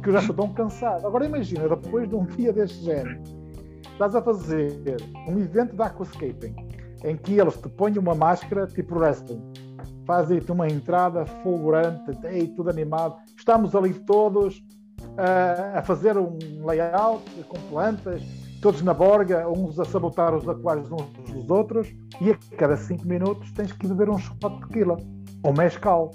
que 0.03 0.09
eu 0.09 0.13
já 0.13 0.19
estou 0.19 0.35
tão 0.35 0.53
cansado. 0.53 1.07
Agora 1.07 1.25
imagina, 1.25 1.69
depois 1.69 2.09
de 2.09 2.17
um 2.17 2.25
dia 2.25 2.53
deste 2.53 2.83
género, 2.83 3.23
estás 3.93 4.17
a 4.17 4.23
fazer 4.23 4.97
um 5.29 5.39
evento 5.39 5.77
de 5.77 5.83
aquascaping 5.83 6.72
em 7.05 7.17
que 7.17 7.39
eles 7.39 7.57
te 7.57 7.69
põem 7.69 7.99
uma 7.99 8.15
máscara 8.15 8.67
tipo 8.67 8.99
wrestling, 8.99 9.43
fazem-te 10.07 10.51
uma 10.51 10.69
entrada 10.69 11.27
fulgurante, 11.27 12.11
ei, 12.25 12.49
tudo 12.49 12.71
animado. 12.71 13.17
Estamos 13.37 13.75
ali 13.75 13.95
todos 13.95 14.63
ah, 15.17 15.79
a 15.79 15.83
fazer 15.83 16.17
um 16.17 16.39
layout 16.65 17.25
com 17.49 17.59
plantas, 17.71 18.23
todos 18.61 18.83
na 18.83 18.95
borga, 18.95 19.49
uns 19.49 19.79
a 19.79 19.85
sabotar 19.85 20.35
os 20.35 20.49
aquários 20.49 20.91
uns 20.91 21.33
dos 21.33 21.51
outros, 21.51 21.89
e 22.21 22.31
a 22.31 22.39
cada 22.57 22.77
5 22.77 23.07
minutos 23.07 23.51
tens 23.53 23.73
que 23.73 23.87
beber 23.87 24.09
um 24.09 24.19
shot 24.19 24.39
de 24.39 24.61
tequila 24.67 24.97
ou 25.43 25.53
mescal. 25.53 26.11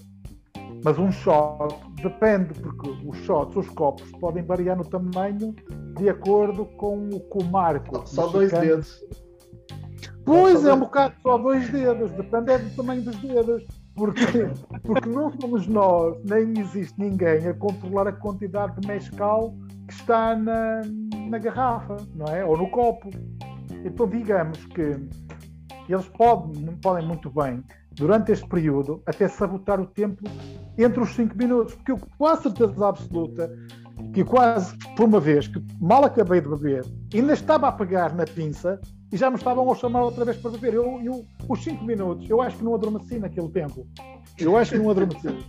Mas 0.83 0.97
um 0.97 1.11
shot 1.11 1.75
depende, 2.01 2.53
porque 2.59 2.89
os 3.05 3.17
shots, 3.17 3.55
os 3.55 3.69
copos, 3.69 4.09
podem 4.19 4.43
variar 4.43 4.77
no 4.77 4.85
tamanho 4.85 5.53
de 5.97 6.07
acordo 6.07 6.65
com 6.77 7.09
o 7.09 7.19
que 7.19 7.37
o 7.39 7.43
marco. 7.45 8.07
Só 8.07 8.27
dois 8.27 8.51
dedos. 8.51 9.03
Pois 10.27 10.65
é, 10.65 10.73
um 10.73 10.81
bocado 10.81 11.13
só 11.23 11.37
dois 11.37 11.69
dedos, 11.69 12.11
depende 12.11 12.51
é 12.51 12.57
do 12.57 12.75
tamanho 12.75 13.01
dos 13.01 13.15
dedos. 13.15 13.63
Porque, 13.95 14.21
porque 14.83 15.07
não 15.07 15.31
somos 15.39 15.65
nós, 15.67 16.17
nem 16.25 16.59
existe 16.59 16.99
ninguém 16.99 17.47
a 17.47 17.53
controlar 17.53 18.09
a 18.09 18.11
quantidade 18.11 18.77
de 18.81 18.85
mescal 18.85 19.55
que 19.87 19.93
está 19.93 20.35
na, 20.35 20.81
na 21.29 21.37
garrafa, 21.37 21.95
não 22.13 22.25
é? 22.25 22.43
Ou 22.43 22.57
no 22.57 22.69
copo. 22.69 23.09
Então 23.85 24.05
digamos 24.05 24.65
que 24.65 24.97
eles 25.87 26.09
podem, 26.09 26.75
podem 26.81 27.07
muito 27.07 27.29
bem 27.29 27.63
durante 27.93 28.33
este 28.33 28.47
período, 28.49 29.01
até 29.05 29.29
sabotar 29.29 29.79
o 29.79 29.85
tempo 29.85 30.21
entre 30.77 30.99
os 30.99 31.15
5 31.15 31.37
minutos, 31.37 31.73
porque 31.75 31.93
eu 31.93 31.99
com 32.17 32.25
a 32.25 32.35
certeza 32.35 32.85
absoluta 32.85 33.49
que 34.13 34.25
quase 34.25 34.77
por 34.97 35.05
uma 35.05 35.21
vez 35.21 35.47
que 35.47 35.63
mal 35.79 36.03
acabei 36.03 36.41
de 36.41 36.49
beber, 36.49 36.85
ainda 37.13 37.31
estava 37.31 37.69
a 37.69 37.71
pegar 37.71 38.13
na 38.13 38.25
pinça 38.25 38.77
e 39.11 39.17
já 39.17 39.29
me 39.29 39.37
estavam 39.37 39.71
a 39.71 39.75
chamar 39.75 40.03
outra 40.03 40.25
vez 40.25 40.37
para 40.37 40.51
beber. 40.51 40.73
Eu, 40.73 40.99
eu 41.01 41.25
os 41.47 41.63
5 41.63 41.83
minutos, 41.83 42.29
eu 42.29 42.41
acho 42.41 42.57
que 42.57 42.63
não 42.63 42.75
adormeci 42.75 43.17
naquele 43.19 43.49
tempo. 43.49 43.87
Eu 44.37 44.57
acho 44.57 44.71
que 44.71 44.77
não 44.77 44.89
adormeci. 44.89 45.27
uh, 45.27 45.39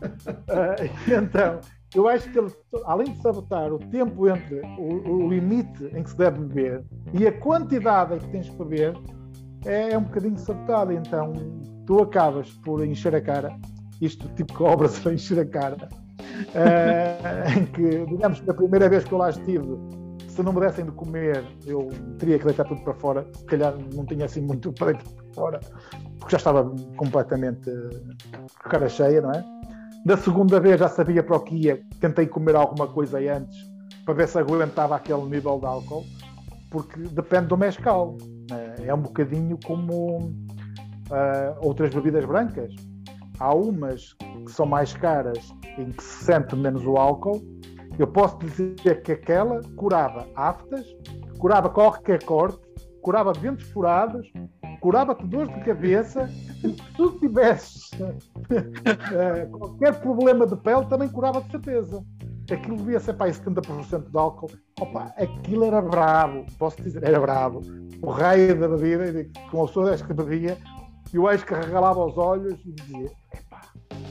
então, 1.11 1.61
eu 1.95 2.09
acho 2.09 2.31
que 2.31 2.39
ele, 2.39 2.53
além 2.85 3.13
de 3.13 3.21
sabotar 3.21 3.73
o 3.73 3.79
tempo 3.79 4.29
entre 4.29 4.61
o, 4.79 5.11
o, 5.11 5.29
limite 5.29 5.85
em 5.95 6.03
que 6.03 6.11
se 6.11 6.17
deve 6.17 6.39
beber 6.41 6.85
e 7.13 7.27
a 7.27 7.33
quantidade 7.33 8.15
em 8.15 8.19
que 8.19 8.29
tens 8.29 8.49
que 8.49 8.57
beber, 8.57 8.97
é, 9.65 9.93
é 9.93 9.99
um 9.99 10.03
bocadinho 10.03 10.39
sabotado. 10.39 10.93
Então, 10.93 11.33
tu 11.87 12.01
acabas 12.01 12.51
por 12.65 12.85
encher 12.85 13.15
a 13.15 13.21
cara, 13.21 13.59
isto 14.01 14.29
tipo 14.35 14.53
cobras 14.55 15.05
a 15.07 15.13
encher 15.13 15.41
a 15.41 15.47
cara, 15.47 15.89
uh, 16.55 17.59
em 17.59 17.67
que, 17.67 18.07
digamos 18.07 18.41
que 18.41 18.51
a 18.51 18.55
primeira 18.55 18.89
vez 18.89 19.05
que 19.05 19.13
eu 19.13 19.19
lá 19.19 19.31
estive, 19.31 19.67
se 20.39 20.43
não 20.45 20.53
me 20.53 20.61
dessem 20.61 20.85
de 20.85 20.93
comer, 20.93 21.45
eu 21.67 21.89
teria 22.17 22.39
que 22.39 22.45
deitar 22.45 22.65
tudo 22.65 22.81
para 22.83 22.95
fora. 22.95 23.27
Se 23.35 23.45
calhar 23.45 23.75
não 23.93 24.07
tinha 24.07 24.25
assim 24.25 24.41
muito 24.41 24.71
para 24.79 24.93
deitar 24.93 25.11
para 25.11 25.35
fora, 25.35 25.61
porque 26.17 26.31
já 26.31 26.37
estava 26.37 26.73
completamente 26.97 27.69
com 28.63 28.69
a 28.69 28.71
cara 28.71 28.89
cheia, 28.89 29.21
não 29.21 29.33
é? 29.33 29.45
Da 30.07 30.17
segunda 30.17 30.61
vez 30.61 30.79
já 30.79 30.87
sabia 30.87 31.25
para 31.25 31.37
o 31.37 31.41
que 31.41 31.57
ia, 31.57 31.83
tentei 31.99 32.29
comer 32.29 32.55
alguma 32.55 32.87
coisa 32.87 33.19
antes 33.19 33.59
para 34.05 34.15
ver 34.15 34.29
se 34.29 34.39
aguentava 34.39 34.95
aquele 34.95 35.25
nível 35.25 35.59
de 35.59 35.67
álcool, 35.67 36.07
porque 36.71 37.01
depende 37.01 37.49
do 37.49 37.57
mescal. 37.57 38.17
Né? 38.49 38.77
É 38.87 38.95
um 38.95 39.03
bocadinho 39.03 39.59
como 39.67 40.19
uh, 40.19 41.59
outras 41.61 41.93
bebidas 41.93 42.25
brancas. 42.25 42.73
Há 43.41 43.53
umas 43.53 44.15
que 44.47 44.53
são 44.53 44.67
mais 44.67 44.95
caras 44.95 45.53
em 45.77 45.91
que 45.91 46.03
se 46.03 46.27
sente 46.27 46.55
menos 46.55 46.87
o 46.87 46.97
álcool. 46.97 47.43
Eu 47.99 48.07
posso 48.07 48.39
dizer 48.39 49.03
que 49.03 49.13
aquela 49.13 49.61
curava 49.77 50.29
aftas, 50.37 50.87
curava 51.39 51.69
qualquer 51.69 52.23
corte, 52.25 52.61
curava 53.03 53.33
dentes 53.33 53.69
furados, 53.71 54.31
curava-te 54.81 55.27
dores 55.27 55.53
de 55.55 55.61
cabeça, 55.65 56.29
se 56.29 56.77
tu 56.97 57.19
tivesses 57.19 57.91
eh, 58.51 59.47
qualquer 59.47 60.01
problema 60.01 60.47
de 60.47 60.57
pele, 60.57 60.87
também 60.87 61.09
curava 61.09 61.41
de 61.41 61.51
certeza. 61.51 62.05
Aquilo 62.51 62.77
devia 62.77 63.01
ser 63.01 63.15
para 63.15 63.31
70% 63.31 64.11
de 64.11 64.19
álcool. 64.19 64.51
Opa, 64.81 65.13
aquilo 65.19 65.65
era 65.65 65.83
bravo, 65.83 66.47
posso 66.59 66.81
dizer, 66.81 67.03
era 67.03 67.21
bravo. 67.21 67.61
O 68.01 68.11
raio 68.11 68.59
da 68.59 68.69
bebida, 68.69 69.29
com 69.51 69.65
a 69.65 69.67
pessoa 69.67 69.97
que 69.97 70.15
bebia, 70.15 70.57
eu 71.13 71.27
acho 71.27 71.45
que 71.45 71.53
regalava 71.53 72.05
os 72.05 72.17
olhos 72.17 72.59
e 72.65 72.73
dizia: 72.73 73.11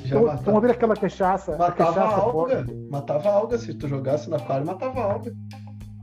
estão, 0.08 0.34
estão 0.34 0.58
a 0.58 0.60
ver 0.60 0.72
aquela 0.72 0.96
cachaça? 0.96 1.58
Matava 1.58 1.68
a 1.68 1.94
cachaça 1.94 2.22
alga. 2.22 2.66
Matava 2.90 3.30
alga. 3.30 3.58
Se 3.58 3.74
tu 3.74 3.88
jogasse 3.88 4.30
na 4.30 4.40
palha, 4.40 4.66
matava 4.66 5.02
alga. 5.02 5.34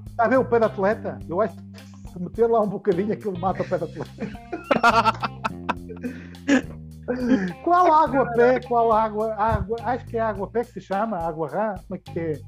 Está 0.07 0.25
a 0.25 0.29
ver 0.29 0.39
o 0.39 0.45
pé 0.45 0.61
da 0.61 0.67
atleta? 0.67 1.19
Eu 1.29 1.41
acho 1.41 1.57
que 1.57 2.13
se 2.13 2.23
meter 2.23 2.47
lá 2.47 2.61
um 2.61 2.69
bocadinho, 2.69 3.13
aquilo 3.13 3.39
mata 3.39 3.63
o 3.63 3.69
pé 3.69 3.79
da 3.79 3.87
atleta. 3.87 4.11
qual 7.65 7.93
água 7.93 8.31
pé? 8.33 8.61
Qual 8.61 8.93
água? 8.93 9.35
água? 9.35 9.77
Acho 9.83 10.07
que 10.07 10.17
é 10.17 10.21
água 10.21 10.49
pé 10.49 10.65
que 10.65 10.73
se 10.73 10.81
chama, 10.81 11.19
água 11.19 11.49
rã. 11.49 11.75
Como 11.87 11.97
é 11.97 11.99
que 11.99 12.21
é? 12.21 12.41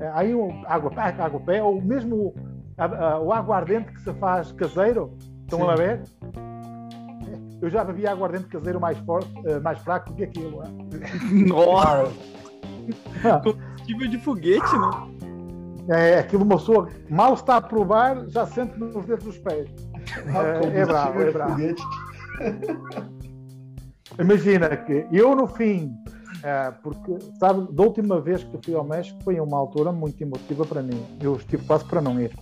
é 0.00 0.10
aí 0.14 0.34
o 0.34 0.50
água 0.66 0.90
pé, 0.90 1.22
água 1.22 1.40
pé, 1.40 1.62
ou 1.62 1.80
mesmo 1.80 2.34
a, 2.76 2.84
a, 2.84 3.20
o 3.20 3.32
aguardente 3.32 3.92
que 3.92 4.00
se 4.00 4.12
faz 4.14 4.52
caseiro. 4.52 5.16
Estão 5.42 5.60
Sim. 5.60 5.68
a 5.68 5.74
ver? 5.74 6.02
Eu 7.60 7.68
já 7.68 7.84
bebi 7.84 8.06
aguardente 8.06 8.44
caseiro 8.44 8.80
mais 8.80 8.98
forte, 8.98 9.30
uh, 9.46 9.60
mais 9.62 9.78
fraco 9.80 10.10
do 10.10 10.16
que 10.16 10.24
aquilo. 10.24 10.62
Nossa! 11.46 12.12
Combustível 13.42 14.08
de 14.08 14.18
foguete, 14.18 14.78
né? 14.78 14.90
É, 15.88 16.18
aquilo 16.18 16.44
uma 16.44 16.56
pessoa 16.56 16.88
mal 17.08 17.34
está 17.34 17.56
a 17.56 17.60
provar, 17.60 18.28
já 18.28 18.46
sente 18.46 18.78
nos 18.78 19.04
dedos 19.04 19.24
dos 19.24 19.38
pés. 19.38 19.68
É, 20.26 20.80
é 20.80 20.86
bravo, 20.86 21.20
é 21.20 21.30
bravo. 21.30 21.56
Imagina 24.18 24.76
que 24.76 25.06
eu 25.12 25.34
no 25.34 25.46
fim, 25.46 25.92
é, 26.42 26.70
porque 26.82 27.18
sabe, 27.38 27.72
da 27.72 27.82
última 27.82 28.20
vez 28.20 28.44
que 28.44 28.58
fui 28.64 28.74
ao 28.74 28.84
México 28.84 29.18
foi 29.22 29.40
uma 29.40 29.58
altura 29.58 29.92
muito 29.92 30.20
emotiva 30.22 30.64
para 30.64 30.82
mim. 30.82 31.04
Eu 31.20 31.36
estive 31.36 31.64
quase 31.64 31.84
para 31.84 32.00
não 32.00 32.20
ir. 32.20 32.32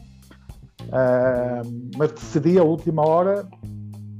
É, 0.93 1.63
mas 1.97 2.13
decidi 2.13 2.59
a 2.59 2.63
última 2.63 3.07
hora 3.07 3.47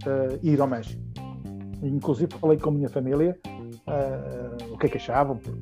uh, 0.09 0.39
ir 0.43 0.61
ao 0.61 0.67
México. 0.67 1.03
Inclusive 1.83 2.33
falei 2.35 2.59
com 2.59 2.71
a 2.71 2.73
minha 2.73 2.89
família 2.89 3.39
uh, 3.47 4.75
o 4.75 4.79
que 4.79 4.87
é 4.87 4.89
que 4.89 4.97
achavam, 4.97 5.37
porque 5.37 5.59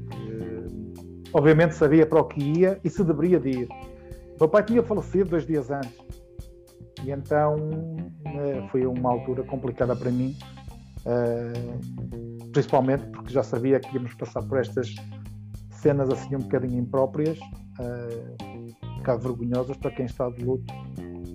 obviamente 1.33 1.75
sabia 1.75 2.07
para 2.07 2.21
o 2.21 2.25
que 2.25 2.43
ia 2.43 2.81
e 2.83 2.89
se 2.89 3.03
deveria 3.05 3.39
de 3.39 3.51
ir. 3.51 3.69
O 3.69 4.39
meu 4.41 4.49
pai 4.49 4.63
tinha 4.63 4.83
falecido 4.83 5.31
dois 5.31 5.47
dias 5.47 5.71
antes 5.71 5.99
e 7.05 7.11
então 7.11 7.57
foi 8.71 8.87
uma 8.87 9.13
altura 9.13 9.43
complicada 9.45 9.95
para 9.95 10.11
mim, 10.11 10.37
principalmente 12.53 13.07
porque 13.09 13.33
já 13.33 13.43
sabia 13.43 13.79
que 13.79 13.95
íamos 13.95 14.15
passar 14.15 14.43
por 14.43 14.59
estas 14.59 14.95
cenas 15.71 16.11
assim 16.11 16.37
um 16.37 16.41
bocadinho 16.41 16.81
impróprias, 16.81 17.39
uh, 17.39 18.47
bocado 19.07 19.21
vergonhosas 19.21 19.77
para 19.77 19.93
quem 19.93 20.07
está 20.07 20.29
de 20.31 20.45
luto 20.45 20.75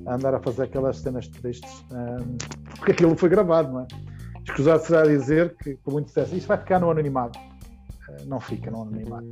a 0.06 0.16
andar 0.16 0.34
a 0.34 0.40
fazer 0.40 0.64
aquelas 0.64 0.98
cenas 0.98 1.28
tristes, 1.28 1.86
um, 1.92 2.38
porque 2.78 2.92
aquilo 2.92 3.16
foi 3.18 3.30
gravado, 3.30 3.72
não 3.72 3.82
é? 3.82 3.88
Escusado 4.44 4.84
será 4.84 5.04
dizer 5.04 5.56
que, 5.58 5.76
como 5.78 5.96
muito 5.96 6.08
dissesse, 6.08 6.36
isto 6.36 6.48
vai 6.48 6.58
ficar 6.58 6.80
no 6.80 6.90
anonimato. 6.90 7.38
Uh, 7.40 8.26
não 8.28 8.40
fica 8.40 8.72
no 8.72 8.82
anonimato. 8.82 9.30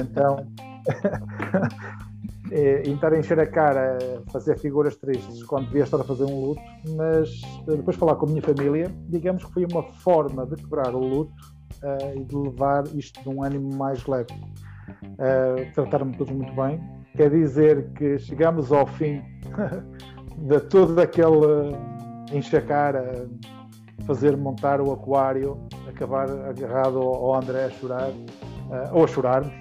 Então, 0.00 0.46
é, 2.52 2.82
estar 2.82 3.12
a 3.12 3.18
encher 3.18 3.40
a 3.40 3.46
cara, 3.46 3.98
fazer 4.30 4.58
figuras 4.58 4.96
tristes 4.96 5.42
quando 5.44 5.66
devia 5.66 5.84
estar 5.84 6.00
a 6.00 6.04
fazer 6.04 6.24
um 6.24 6.40
luto, 6.48 6.60
mas 6.96 7.40
depois 7.66 7.96
falar 7.96 8.16
com 8.16 8.26
a 8.26 8.28
minha 8.28 8.42
família, 8.42 8.94
digamos 9.08 9.44
que 9.44 9.52
foi 9.52 9.64
uma 9.64 9.82
forma 9.94 10.46
de 10.46 10.56
quebrar 10.56 10.94
o 10.94 11.00
luto 11.00 11.32
uh, 11.82 12.18
e 12.18 12.24
de 12.24 12.36
levar 12.36 12.84
isto 12.94 13.20
de 13.22 13.28
um 13.28 13.42
ânimo 13.42 13.74
mais 13.74 14.06
leve. 14.06 14.32
Uh, 15.02 15.72
Trataram-me 15.74 16.16
todos 16.16 16.34
muito 16.34 16.52
bem, 16.54 16.80
quer 17.16 17.30
dizer 17.30 17.90
que 17.94 18.18
chegamos 18.18 18.72
ao 18.72 18.86
fim 18.86 19.22
de 20.38 20.60
todo 20.60 20.98
aquele 21.00 21.76
enchacar 22.32 22.96
a 22.96 23.26
fazer 24.06 24.36
montar 24.36 24.80
o 24.80 24.92
aquário, 24.92 25.58
acabar 25.88 26.28
agarrado 26.48 26.98
ao 26.98 27.34
André 27.34 27.66
a 27.66 27.70
chorar, 27.70 28.10
uh, 28.10 28.92
ou 28.92 29.04
a 29.04 29.06
chorarmos, 29.06 29.52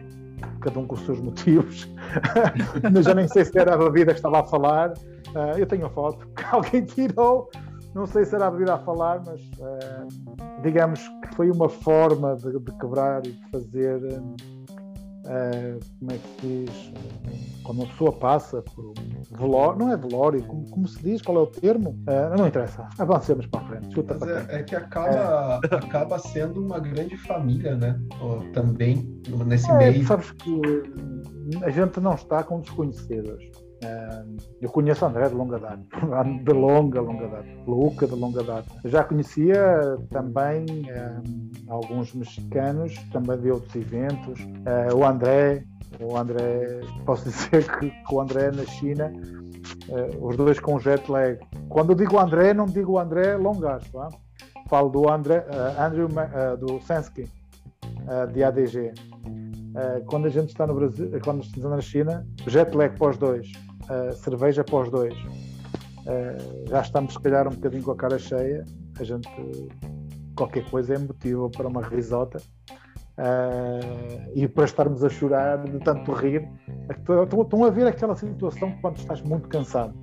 cada 0.61 0.79
um 0.79 0.87
com 0.87 0.95
os 0.95 1.05
seus 1.05 1.19
motivos. 1.19 1.87
Mas 2.91 3.05
já 3.05 3.13
nem 3.13 3.27
sei 3.27 3.45
se 3.45 3.57
era 3.57 3.75
a 3.75 3.77
bebida 3.77 4.13
que 4.13 4.19
estava 4.19 4.39
a 4.39 4.43
falar. 4.43 4.93
Uh, 4.93 5.57
eu 5.57 5.67
tenho 5.67 5.85
a 5.85 5.89
foto 5.89 6.27
que 6.35 6.43
alguém 6.51 6.83
tirou, 6.83 7.49
não 7.93 8.05
sei 8.05 8.25
se 8.25 8.35
era 8.35 8.47
a 8.47 8.51
bebida 8.51 8.75
a 8.75 8.79
falar, 8.79 9.21
mas 9.25 9.41
uh, 9.59 10.61
digamos 10.61 11.07
que 11.07 11.35
foi 11.35 11.51
uma 11.51 11.69
forma 11.69 12.35
de, 12.35 12.57
de 12.59 12.71
quebrar 12.77 13.25
e 13.25 13.31
de 13.31 13.49
fazer 13.49 14.01
Uh, 15.21 15.79
como 15.99 16.11
é 16.11 16.17
que 16.17 16.41
se 16.41 16.65
diz? 16.65 16.93
Quando 17.63 17.79
uma 17.79 17.87
pessoa 17.87 18.11
passa 18.11 18.61
por 18.61 18.85
um 18.85 19.37
velório, 19.37 19.79
não 19.79 19.91
é 19.91 19.97
velório, 19.97 20.43
como, 20.43 20.69
como 20.69 20.87
se 20.87 21.01
diz, 21.01 21.21
qual 21.21 21.37
é 21.37 21.41
o 21.41 21.47
termo? 21.47 21.91
Uh, 22.07 22.37
não 22.37 22.47
interessa, 22.47 22.89
avancemos 22.97 23.45
para 23.45 23.61
a 23.61 23.67
frente. 23.67 23.93
Chuta 23.93 24.17
Mas 24.19 24.29
é, 24.29 24.59
é, 24.59 24.63
que 24.63 24.75
acaba, 24.75 25.61
é. 25.71 25.75
acaba 25.75 26.17
sendo 26.17 26.65
uma 26.65 26.79
grande 26.79 27.15
família, 27.17 27.75
né? 27.75 27.99
também, 28.53 29.21
nesse 29.45 29.69
é, 29.69 29.77
meio. 29.77 30.05
Sabes 30.07 30.31
que 30.31 30.61
a 31.63 31.69
gente 31.69 31.99
não 31.99 32.15
está 32.15 32.43
com 32.43 32.59
desconhecidos. 32.59 33.70
Eu 34.61 34.69
conheço 34.69 35.05
André 35.05 35.27
de 35.27 35.33
longa 35.33 35.57
data, 35.57 35.81
de 36.43 36.53
longa, 36.53 37.01
longa 37.01 37.27
data, 37.27 37.47
Luca 37.65 38.05
de 38.05 38.13
longa 38.13 38.43
data. 38.43 38.69
Já 38.85 39.03
conhecia 39.03 39.97
também 40.11 40.65
um, 40.69 41.71
alguns 41.71 42.13
mexicanos, 42.13 42.95
também 43.11 43.39
de 43.39 43.49
outros 43.49 43.75
eventos. 43.75 44.39
Uh, 44.39 44.95
o 44.95 45.03
André, 45.03 45.63
o 45.99 46.15
André, 46.15 46.81
posso 47.05 47.23
dizer 47.23 47.67
que, 47.79 47.89
que 47.89 48.13
o 48.13 48.21
André 48.21 48.51
na 48.51 48.65
China, 48.65 49.11
uh, 49.89 50.27
os 50.27 50.37
dois 50.37 50.59
com 50.59 50.79
jet 50.79 51.09
lag. 51.11 51.39
Quando 51.67 51.93
eu 51.93 51.95
digo 51.95 52.19
André, 52.19 52.53
não 52.53 52.67
digo 52.67 52.99
André 52.99 53.35
Longas, 53.35 53.89
tá? 53.89 54.09
falo 54.69 54.89
do 54.89 55.09
André, 55.09 55.39
uh, 55.49 55.81
Andrew 55.81 56.07
do 56.59 56.79
Sensky, 56.81 57.27
de 58.33 58.43
ADG. 58.43 58.93
quando 60.05 60.27
a 60.27 60.29
gente 60.29 60.49
está 60.49 60.65
no 60.67 60.75
Brasil, 60.75 61.11
quando 61.23 61.43
estamos 61.43 61.69
na 61.69 61.81
China, 61.81 62.25
jet 62.47 62.75
lag 62.75 62.95
para 62.97 63.09
os 63.09 63.17
dois 63.17 63.51
uh, 63.89 64.13
cerveja 64.15 64.63
para 64.63 64.79
os 64.81 64.89
dois. 64.89 65.13
Uh, 65.13 66.69
já 66.69 66.81
estamos, 66.81 67.13
se 67.13 67.19
calhar, 67.19 67.47
um 67.47 67.51
bocadinho 67.51 67.83
com 67.83 67.91
a 67.91 67.95
cara 67.95 68.19
cheia. 68.19 68.65
A 68.99 69.03
gente, 69.03 69.29
qualquer 70.35 70.69
coisa 70.69 70.95
é 70.95 70.97
motivo 70.97 71.49
para 71.49 71.67
uma 71.67 71.81
risota. 71.81 72.39
Uh, 73.17 74.31
e 74.33 74.47
para 74.47 74.65
estarmos 74.65 75.03
a 75.03 75.09
chorar 75.09 75.63
de 75.63 75.79
tanto 75.79 76.11
rir. 76.13 76.47
Estão 76.89 77.63
a 77.65 77.69
ver 77.69 77.87
aquela 77.87 78.15
situação 78.15 78.73
quando 78.81 78.97
estás 78.97 79.21
muito 79.21 79.47
cansado, 79.47 79.93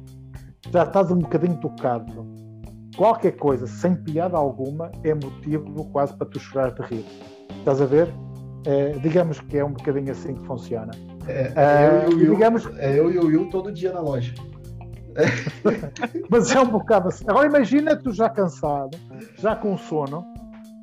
já 0.70 0.84
estás 0.84 1.10
um 1.10 1.18
bocadinho 1.18 1.58
tocado, 1.60 2.26
qualquer 2.96 3.32
coisa 3.32 3.66
sem 3.66 3.96
piada 3.96 4.36
alguma 4.36 4.90
é 5.02 5.14
motivo 5.14 5.84
quase 5.90 6.14
para 6.16 6.26
tu 6.26 6.38
chorar 6.38 6.72
de 6.72 6.82
rir. 6.82 7.04
Estás 7.58 7.80
a 7.80 7.86
ver? 7.86 8.08
É, 8.66 8.92
digamos 8.98 9.40
que 9.40 9.56
é 9.56 9.64
um 9.64 9.72
bocadinho 9.72 10.12
assim 10.12 10.34
que 10.34 10.44
funciona. 10.44 10.90
É, 11.28 11.52
é, 11.54 12.04
eu, 12.06 12.10
e 12.10 12.14
o 12.14 12.18
Will, 12.18 12.34
digamos... 12.34 12.68
é 12.78 12.98
eu 12.98 13.12
e 13.12 13.18
o 13.18 13.26
Will 13.26 13.50
todo 13.50 13.70
dia 13.70 13.92
na 13.92 14.00
loja. 14.00 14.34
Mas 16.30 16.50
é 16.54 16.60
um 16.60 16.68
bocado 16.68 17.08
assim. 17.08 17.24
Agora 17.26 17.46
imagina 17.46 17.96
tu 17.96 18.12
já 18.12 18.28
cansado, 18.28 18.96
já 19.36 19.54
com 19.54 19.76
sono. 19.76 20.20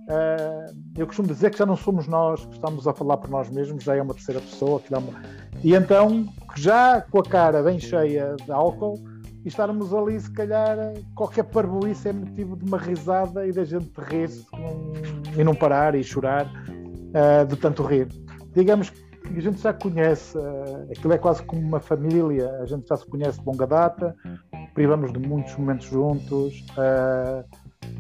Uh, 0.07 0.75
eu 0.97 1.07
costumo 1.07 1.27
dizer 1.27 1.49
que 1.49 1.57
já 1.57 1.65
não 1.65 1.75
somos 1.75 2.07
nós 2.07 2.45
que 2.45 2.53
estamos 2.53 2.87
a 2.87 2.93
falar 2.93 3.17
por 3.17 3.29
nós 3.29 3.49
mesmos, 3.49 3.83
já 3.83 3.95
é 3.95 4.01
uma 4.01 4.13
terceira 4.13 4.39
pessoa. 4.39 4.79
Que 4.79 4.91
dá 4.91 4.99
uma... 4.99 5.13
E 5.63 5.73
então, 5.73 6.27
já 6.55 7.01
com 7.01 7.19
a 7.19 7.23
cara 7.23 7.63
bem 7.63 7.79
cheia 7.79 8.35
de 8.35 8.51
álcool, 8.51 9.03
e 9.43 9.47
estarmos 9.47 9.93
ali, 9.93 10.19
se 10.19 10.31
calhar, 10.31 10.77
qualquer 11.15 11.43
parboice 11.43 12.09
é 12.09 12.13
motivo 12.13 12.55
de 12.57 12.65
uma 12.65 12.77
risada 12.77 13.47
e 13.47 13.51
da 13.51 13.63
gente 13.63 13.91
rir 14.09 14.29
e 15.37 15.43
não 15.43 15.53
parar 15.53 15.95
e 15.95 16.03
chorar 16.03 16.45
uh, 16.47 17.45
de 17.47 17.55
tanto 17.55 17.83
rir. 17.83 18.07
Digamos 18.55 18.89
que 18.89 19.05
a 19.36 19.41
gente 19.41 19.61
já 19.61 19.73
conhece, 19.73 20.38
uh, 20.38 20.88
aquilo 20.91 21.13
é 21.13 21.17
quase 21.17 21.43
como 21.43 21.61
uma 21.61 21.80
família, 21.80 22.49
a 22.61 22.65
gente 22.65 22.88
já 22.88 22.97
se 22.97 23.05
conhece 23.05 23.39
de 23.39 23.45
longa 23.45 23.67
data, 23.67 24.15
privamos 24.73 25.11
de 25.11 25.19
muitos 25.19 25.55
momentos 25.55 25.88
juntos, 25.88 26.65
uh, 26.78 27.43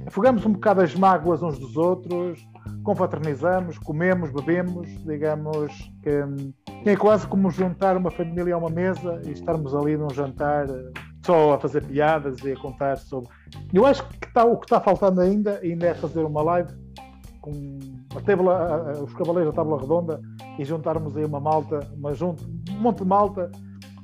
afogamos 0.05 0.45
um 0.45 0.53
bocado 0.53 0.81
as 0.81 0.95
mágoas 0.95 1.41
uns 1.41 1.57
dos 1.59 1.75
outros, 1.77 2.39
confraternizamos, 2.83 3.77
comemos, 3.79 4.31
bebemos, 4.31 4.87
digamos 5.05 5.91
que 6.03 6.89
é 6.89 6.95
quase 6.95 7.27
como 7.27 7.49
juntar 7.49 7.97
uma 7.97 8.11
família 8.11 8.55
a 8.55 8.57
uma 8.57 8.69
mesa 8.69 9.21
e 9.25 9.31
estarmos 9.31 9.73
ali 9.73 9.97
num 9.97 10.09
jantar 10.09 10.67
só 11.25 11.53
a 11.53 11.59
fazer 11.59 11.83
piadas 11.83 12.37
e 12.43 12.51
a 12.51 12.55
contar 12.55 12.97
sobre. 12.97 13.29
Eu 13.73 13.85
acho 13.85 14.07
que 14.07 14.31
tá, 14.31 14.45
o 14.45 14.57
que 14.57 14.65
está 14.65 14.79
faltando 14.79 15.21
ainda, 15.21 15.59
ainda 15.63 15.87
é 15.87 15.93
fazer 15.95 16.23
uma 16.23 16.43
live 16.43 16.71
com 17.41 17.79
a 18.17 18.21
tábua, 18.21 18.91
os 19.03 19.13
cavaleiros 19.13 19.53
da 19.53 19.61
tábua 19.61 19.79
redonda 19.79 20.21
e 20.57 20.65
juntarmos 20.65 21.15
aí 21.17 21.25
uma 21.25 21.39
malta, 21.39 21.79
uma 21.95 22.13
junta, 22.13 22.43
um 22.71 22.79
monte 22.79 22.99
de 22.99 23.05
malta 23.05 23.51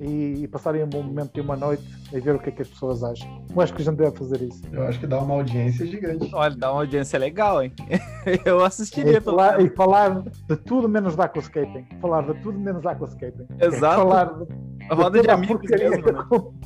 e, 0.01 0.43
e 0.43 0.47
passarem 0.47 0.83
um 0.83 0.87
bom 0.87 1.03
momento 1.03 1.37
e 1.37 1.41
uma 1.41 1.55
noite 1.55 1.83
e 2.11 2.19
ver 2.19 2.35
o 2.35 2.39
que 2.39 2.49
é 2.49 2.51
que 2.51 2.61
as 2.61 2.67
pessoas 2.67 3.03
acham. 3.03 3.45
Eu 3.53 3.61
acho 3.61 3.73
que 3.73 3.81
a 3.81 3.85
gente 3.85 3.97
deve 3.97 4.17
fazer 4.17 4.41
isso. 4.41 4.61
Eu 4.71 4.83
acho 4.87 4.99
que 4.99 5.07
dá 5.07 5.19
uma 5.19 5.35
audiência 5.35 5.85
gigante. 5.85 6.29
Olha, 6.33 6.55
dá 6.55 6.71
uma 6.71 6.81
audiência 6.81 7.19
legal, 7.19 7.63
hein? 7.63 7.71
Eu 8.43 8.65
assistiria. 8.65 9.19
E 9.19 9.21
falar, 9.21 9.61
e 9.61 9.69
falar 9.69 10.21
de 10.21 10.55
tudo 10.57 10.89
menos 10.89 11.15
da 11.15 11.25
aquascaping. 11.25 11.85
Falar 12.01 12.23
de 12.23 12.33
tudo 12.41 12.59
menos 12.59 12.81
da 12.81 12.91
aquascaping. 12.91 13.45
Exato. 13.59 14.01
Falar 14.01 14.25
de, 14.25 14.47
a 14.89 14.95
roda 14.95 15.19
de, 15.19 15.27
de 15.27 15.31
amigos 15.31 15.69
mesmo, 15.69 16.07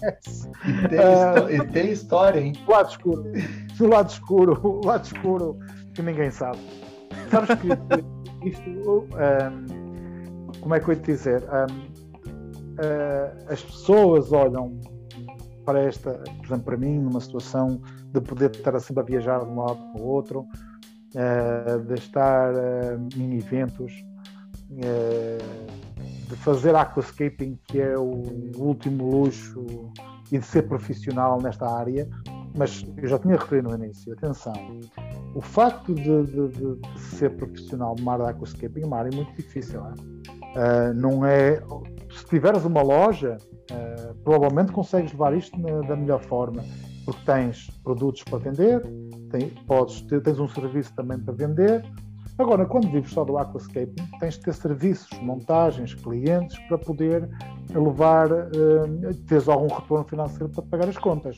né? 0.02 0.18
E 0.66 0.88
tem, 0.88 1.00
uh, 1.00 1.52
e 1.52 1.68
tem 1.72 1.92
história, 1.92 2.40
hein? 2.40 2.54
O 2.66 2.72
lado 2.72 2.90
escuro. 2.90 3.24
O 3.80 3.88
lado 3.88 4.10
escuro. 4.10 4.60
O 4.64 4.86
lado 4.86 5.04
escuro 5.04 5.60
que 5.94 6.02
ninguém 6.02 6.32
sabe. 6.32 6.60
Sabes 7.30 7.50
que 7.60 8.48
isto... 8.48 8.70
Um, 8.70 9.86
como 10.62 10.74
é 10.74 10.80
que 10.80 10.90
eu 10.90 10.94
ia 10.94 11.00
te 11.00 11.12
dizer? 11.12 11.44
Um, 11.44 11.80
uh, 12.80 13.52
as 13.52 13.62
pessoas 13.62 14.32
olham 14.32 14.80
para 15.64 15.80
esta, 15.82 16.12
por 16.12 16.46
exemplo, 16.46 16.64
para 16.64 16.78
mim, 16.78 17.00
numa 17.00 17.20
situação 17.20 17.82
de 18.12 18.22
poder 18.22 18.52
estar 18.52 18.80
sempre 18.80 19.02
a 19.02 19.06
viajar 19.06 19.40
de 19.40 19.52
um 19.52 19.60
lado 19.60 19.78
para 19.92 20.02
o 20.02 20.06
outro, 20.06 20.42
uh, 20.42 21.80
de 21.88 21.94
estar 21.96 22.54
uh, 22.54 23.08
em 23.18 23.38
eventos, 23.38 23.94
de 26.28 26.36
fazer 26.38 26.76
aquascaping, 26.76 27.60
que 27.66 27.80
é 27.80 27.96
o 27.98 28.24
último 28.58 29.10
luxo, 29.10 29.66
e 30.32 30.40
de 30.40 30.46
ser 30.46 30.64
profissional 30.64 31.40
nesta 31.40 31.70
área, 31.70 32.10
mas 32.58 32.86
eu 32.98 33.08
já 33.08 33.20
tinha 33.20 33.36
referido 33.36 33.70
no 33.70 33.84
início, 33.84 34.14
atenção, 34.14 34.54
o 35.34 35.42
facto 35.42 35.94
de, 35.94 36.24
de, 36.26 36.48
de, 36.50 36.76
de 36.76 37.00
ser 37.00 37.36
profissional 37.36 37.96
numa 37.98 38.14
área 38.14 38.26
de 38.26 38.32
aquascaping 38.32 38.82
é 38.82 38.86
uma 38.86 38.98
área 38.98 39.12
muito 39.14 39.34
difícil. 39.36 39.82
É, 39.82 40.90
uh, 40.90 40.94
não 40.94 41.26
é 41.26 41.62
se 42.16 42.26
tiveres 42.26 42.64
uma 42.64 42.82
loja, 42.82 43.38
uh, 43.72 44.16
provavelmente 44.24 44.72
consegues 44.72 45.12
levar 45.12 45.36
isto 45.36 45.60
na, 45.60 45.82
da 45.82 45.96
melhor 45.96 46.22
forma, 46.22 46.64
porque 47.04 47.20
tens 47.26 47.70
produtos 47.84 48.24
para 48.24 48.40
vender, 48.40 48.82
tem, 49.30 49.50
podes 49.68 50.02
tens 50.02 50.40
um 50.40 50.48
serviço 50.48 50.94
também 50.96 51.20
para 51.20 51.34
vender. 51.34 51.86
Agora, 52.38 52.66
quando 52.66 52.92
vives 52.92 53.12
só 53.12 53.24
do 53.24 53.38
aquascaping, 53.38 53.96
tens 54.20 54.36
de 54.36 54.42
ter 54.42 54.54
serviços, 54.54 55.18
montagens, 55.20 55.94
clientes 55.94 56.58
para 56.68 56.78
poder 56.78 57.30
levar, 57.74 58.32
uh, 58.32 59.14
teres 59.28 59.48
algum 59.48 59.74
retorno 59.74 60.06
financeiro 60.06 60.50
para 60.50 60.64
pagar 60.64 60.90
as 60.90 60.98
contas. 60.98 61.38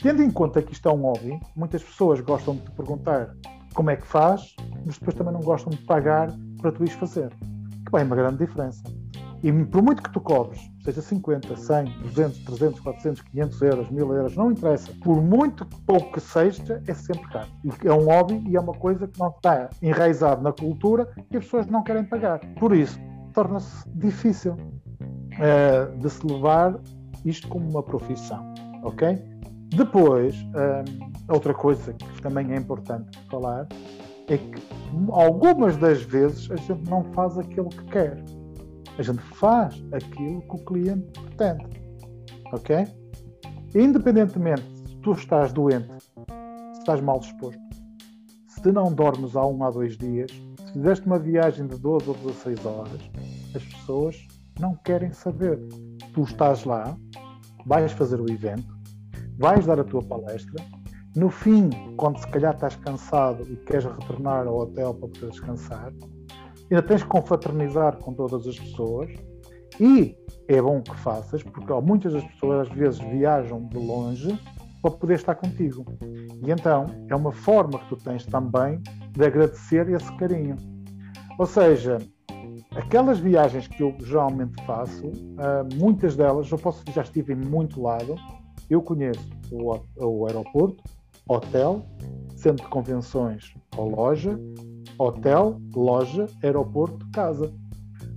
Tendo 0.00 0.22
em 0.22 0.30
conta 0.30 0.62
que 0.62 0.72
isto 0.72 0.88
é 0.88 0.92
um 0.92 1.02
hobby, 1.02 1.40
muitas 1.56 1.82
pessoas 1.82 2.20
gostam 2.20 2.54
de 2.54 2.62
te 2.62 2.70
perguntar 2.70 3.34
como 3.74 3.90
é 3.90 3.96
que 3.96 4.06
faz, 4.06 4.54
mas 4.86 4.96
depois 4.96 5.16
também 5.16 5.32
não 5.32 5.40
gostam 5.40 5.70
de 5.70 5.78
pagar 5.78 6.32
para 6.60 6.70
tu 6.70 6.84
ires 6.84 6.94
fazer. 6.94 7.30
Que 7.84 7.92
bem, 7.92 8.04
uma 8.04 8.14
grande 8.14 8.38
diferença. 8.38 8.82
E 9.42 9.52
por 9.52 9.82
muito 9.82 10.02
que 10.02 10.12
tu 10.12 10.20
cobres, 10.20 10.60
seja 10.84 11.02
50, 11.02 11.56
100, 11.56 11.84
200, 12.02 12.38
300, 12.38 12.80
400, 12.80 13.22
500 13.22 13.62
euros, 13.62 13.90
1000 13.90 14.14
euros, 14.14 14.36
não 14.36 14.52
interessa. 14.52 14.92
Por 15.02 15.20
muito 15.20 15.66
pouco 15.84 16.12
que 16.12 16.20
seja, 16.20 16.82
é 16.86 16.94
sempre 16.94 17.28
caro. 17.30 17.48
É 17.84 17.92
um 17.92 18.04
hobby 18.04 18.42
e 18.48 18.56
é 18.56 18.60
uma 18.60 18.74
coisa 18.74 19.06
que 19.06 19.18
não 19.18 19.30
está 19.30 19.68
enraizado 19.82 20.42
na 20.42 20.52
cultura 20.52 21.08
e 21.30 21.36
as 21.36 21.44
pessoas 21.44 21.66
não 21.66 21.82
querem 21.82 22.04
pagar. 22.04 22.40
Por 22.58 22.74
isso, 22.74 22.98
torna-se 23.32 23.88
difícil 23.90 24.52
uh, 24.54 25.98
de 25.98 26.10
se 26.10 26.24
levar 26.24 26.78
isto 27.24 27.48
como 27.48 27.68
uma 27.68 27.82
profissão, 27.82 28.52
ok? 28.82 29.37
Depois, 29.74 30.34
um, 30.36 31.32
outra 31.32 31.54
coisa 31.54 31.92
que 31.92 32.22
também 32.22 32.52
é 32.52 32.56
importante 32.56 33.18
falar 33.30 33.66
é 34.28 34.36
que 34.36 34.62
algumas 35.10 35.76
das 35.76 36.02
vezes 36.02 36.50
a 36.50 36.56
gente 36.56 36.88
não 36.88 37.04
faz 37.12 37.38
aquilo 37.38 37.68
que 37.68 37.84
quer 37.84 38.22
a 38.98 39.02
gente 39.02 39.22
faz 39.34 39.80
aquilo 39.92 40.42
que 40.42 40.56
o 40.56 40.58
cliente 40.58 41.20
pretende. 41.20 41.64
Ok? 42.52 42.86
Independentemente 43.74 44.64
se 44.86 44.96
tu 44.96 45.12
estás 45.12 45.52
doente, 45.52 45.88
se 46.72 46.80
estás 46.80 47.00
mal 47.00 47.20
disposto, 47.20 47.60
se 48.48 48.72
não 48.72 48.92
dormes 48.92 49.36
há 49.36 49.46
um 49.46 49.62
a 49.62 49.70
dois 49.70 49.96
dias, 49.96 50.30
se 50.32 50.72
fizeste 50.72 51.06
uma 51.06 51.18
viagem 51.18 51.66
de 51.68 51.76
12 51.78 52.08
ou 52.08 52.14
16 52.16 52.66
horas, 52.66 53.00
as 53.54 53.62
pessoas 53.62 54.26
não 54.58 54.74
querem 54.74 55.12
saber. 55.12 55.60
Tu 56.12 56.22
estás 56.22 56.64
lá, 56.64 56.96
vais 57.64 57.92
fazer 57.92 58.20
o 58.20 58.28
evento, 58.28 58.76
vais 59.38 59.64
dar 59.64 59.80
a 59.80 59.84
tua 59.84 60.02
palestra. 60.02 60.62
No 61.16 61.30
fim, 61.30 61.70
quando 61.96 62.18
se 62.18 62.28
calhar 62.28 62.54
estás 62.54 62.76
cansado 62.76 63.42
e 63.50 63.56
queres 63.56 63.84
retornar 63.84 64.46
ao 64.46 64.58
hotel 64.58 64.94
para 64.94 65.08
poder 65.08 65.30
descansar, 65.30 65.92
ainda 66.70 66.82
tens 66.82 67.02
que 67.02 67.08
confraternizar 67.08 67.96
com 67.98 68.12
todas 68.12 68.46
as 68.46 68.58
pessoas 68.58 69.10
e 69.80 70.16
é 70.48 70.60
bom 70.60 70.80
que 70.80 70.96
faças, 70.96 71.42
porque 71.42 71.72
muitas 71.82 72.12
das 72.12 72.24
pessoas 72.24 72.68
às 72.68 72.74
vezes 72.76 72.98
viajam 73.00 73.66
de 73.68 73.78
longe 73.78 74.38
para 74.82 74.90
poder 74.90 75.14
estar 75.14 75.34
contigo. 75.34 75.84
E 76.44 76.50
então 76.50 76.86
é 77.08 77.14
uma 77.14 77.32
forma 77.32 77.78
que 77.78 77.88
tu 77.88 77.96
tens 77.96 78.24
também 78.26 78.80
de 79.12 79.24
agradecer 79.24 79.88
esse 79.90 80.14
carinho. 80.16 80.56
Ou 81.38 81.46
seja, 81.46 81.98
aquelas 82.74 83.18
viagens 83.18 83.66
que 83.66 83.82
eu 83.82 83.94
geralmente 84.00 84.62
faço, 84.64 85.06
uh, 85.06 85.74
muitas 85.74 86.16
delas, 86.16 86.50
eu 86.50 86.58
posso 86.58 86.82
já 86.92 87.02
estive 87.02 87.32
em 87.32 87.36
muito 87.36 87.80
lado, 87.80 88.16
eu 88.68 88.82
conheço 88.82 89.28
o, 89.50 89.78
o 89.96 90.26
aeroporto, 90.26 90.82
hotel, 91.28 91.84
centro 92.36 92.64
de 92.64 92.70
convenções 92.70 93.54
ou 93.76 93.88
loja, 93.90 94.38
hotel, 94.98 95.60
loja, 95.74 96.26
aeroporto, 96.42 97.06
casa. 97.12 97.52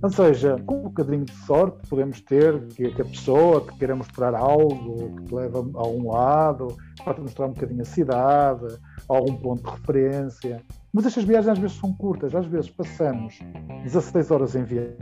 Ou 0.02 0.10
seja, 0.10 0.56
com 0.66 0.80
um 0.80 0.82
bocadinho 0.84 1.24
de 1.24 1.32
sorte, 1.32 1.88
podemos 1.88 2.20
ter 2.22 2.66
que, 2.68 2.90
que 2.90 3.02
a 3.02 3.04
pessoa 3.04 3.60
que 3.64 3.78
queira 3.78 3.94
mostrar 3.94 4.34
algo, 4.34 5.16
que 5.16 5.24
te 5.24 5.34
leva 5.34 5.58
a 5.74 5.86
um 5.86 6.10
lado, 6.10 6.76
para 7.04 7.14
te 7.14 7.20
mostrar 7.20 7.46
um 7.46 7.52
bocadinho 7.52 7.82
a 7.82 7.84
cidade, 7.84 8.66
algum 9.08 9.36
ponto 9.36 9.62
de 9.62 9.70
referência. 9.70 10.60
Mas 10.92 11.06
estas 11.06 11.22
viagens 11.22 11.52
às 11.52 11.58
vezes 11.58 11.76
são 11.76 11.92
curtas, 11.94 12.34
às 12.34 12.46
vezes 12.46 12.68
passamos 12.70 13.38
16 13.84 14.30
horas 14.32 14.56
em 14.56 14.64
viagem 14.64 14.96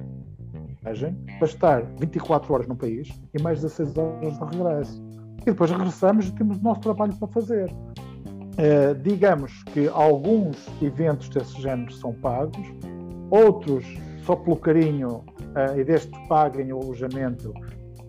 para 1.38 1.46
estar 1.46 1.82
24 1.98 2.52
horas 2.52 2.66
no 2.66 2.76
país 2.76 3.08
e 3.32 3.42
mais 3.42 3.62
16 3.62 3.96
horas 3.96 4.38
de 4.38 4.44
regresso. 4.44 5.09
E 5.50 5.52
depois 5.52 5.68
regressamos 5.72 6.28
e 6.28 6.32
temos 6.32 6.58
o 6.58 6.62
nosso 6.62 6.80
trabalho 6.80 7.12
para 7.16 7.26
fazer. 7.26 7.68
Uh, 7.72 8.94
digamos 9.02 9.64
que 9.64 9.88
alguns 9.88 10.56
eventos 10.80 11.28
desse 11.28 11.60
género 11.60 11.92
são 11.92 12.12
pagos, 12.12 12.64
outros 13.32 13.84
só 14.24 14.36
pelo 14.36 14.54
carinho 14.54 15.08
uh, 15.08 15.76
e 15.76 15.82
desde 15.82 16.06
que 16.06 16.28
paguem 16.28 16.72
o 16.72 16.80
alojamento, 16.80 17.52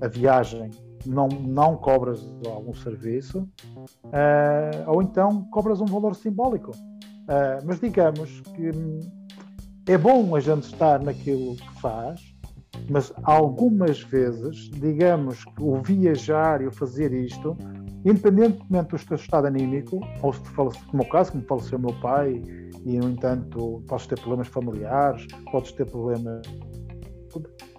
a 0.02 0.08
viagem, 0.08 0.70
não, 1.04 1.28
não 1.30 1.76
cobras 1.78 2.24
algum 2.46 2.76
serviço, 2.76 3.40
uh, 3.40 4.86
ou 4.86 5.02
então 5.02 5.44
cobras 5.50 5.82
um 5.82 5.86
valor 5.86 6.14
simbólico. 6.14 6.72
mas 7.66 7.80
digamos 7.80 8.42
que 8.42 8.70
é 9.92 9.98
bom 9.98 10.36
a 10.36 10.40
gente 10.40 10.66
estar 10.66 11.00
naquilo 11.02 11.56
que 11.56 11.82
faz, 11.82 12.31
mas 12.90 13.14
algumas 13.24 14.02
vezes, 14.02 14.70
digamos 14.70 15.44
que 15.44 15.64
o 15.64 15.82
viajar 15.82 16.62
e 16.62 16.68
o 16.68 16.72
fazer 16.72 17.14
isto 17.14 17.58
independentemente 18.06 18.96
do 18.96 19.06
teu 19.06 19.16
estado 19.16 19.48
anímico, 19.48 20.00
ou 20.22 20.34
se 20.34 20.42
falece, 20.50 20.80
no 20.92 21.00
meu 21.00 21.10
caso, 21.10 21.32
como 21.32 21.44
faleceu 21.46 21.78
o 21.78 21.82
meu 21.82 21.94
pai, 22.00 22.42
e 22.84 22.98
no 22.98 23.10
entanto 23.10 23.84
podes 23.88 24.08
ter 24.08 24.20
problemas 24.20 24.48
familiares, 24.48 25.28
podes 25.52 25.72
ter 25.72 25.86
problemas. 25.86 26.42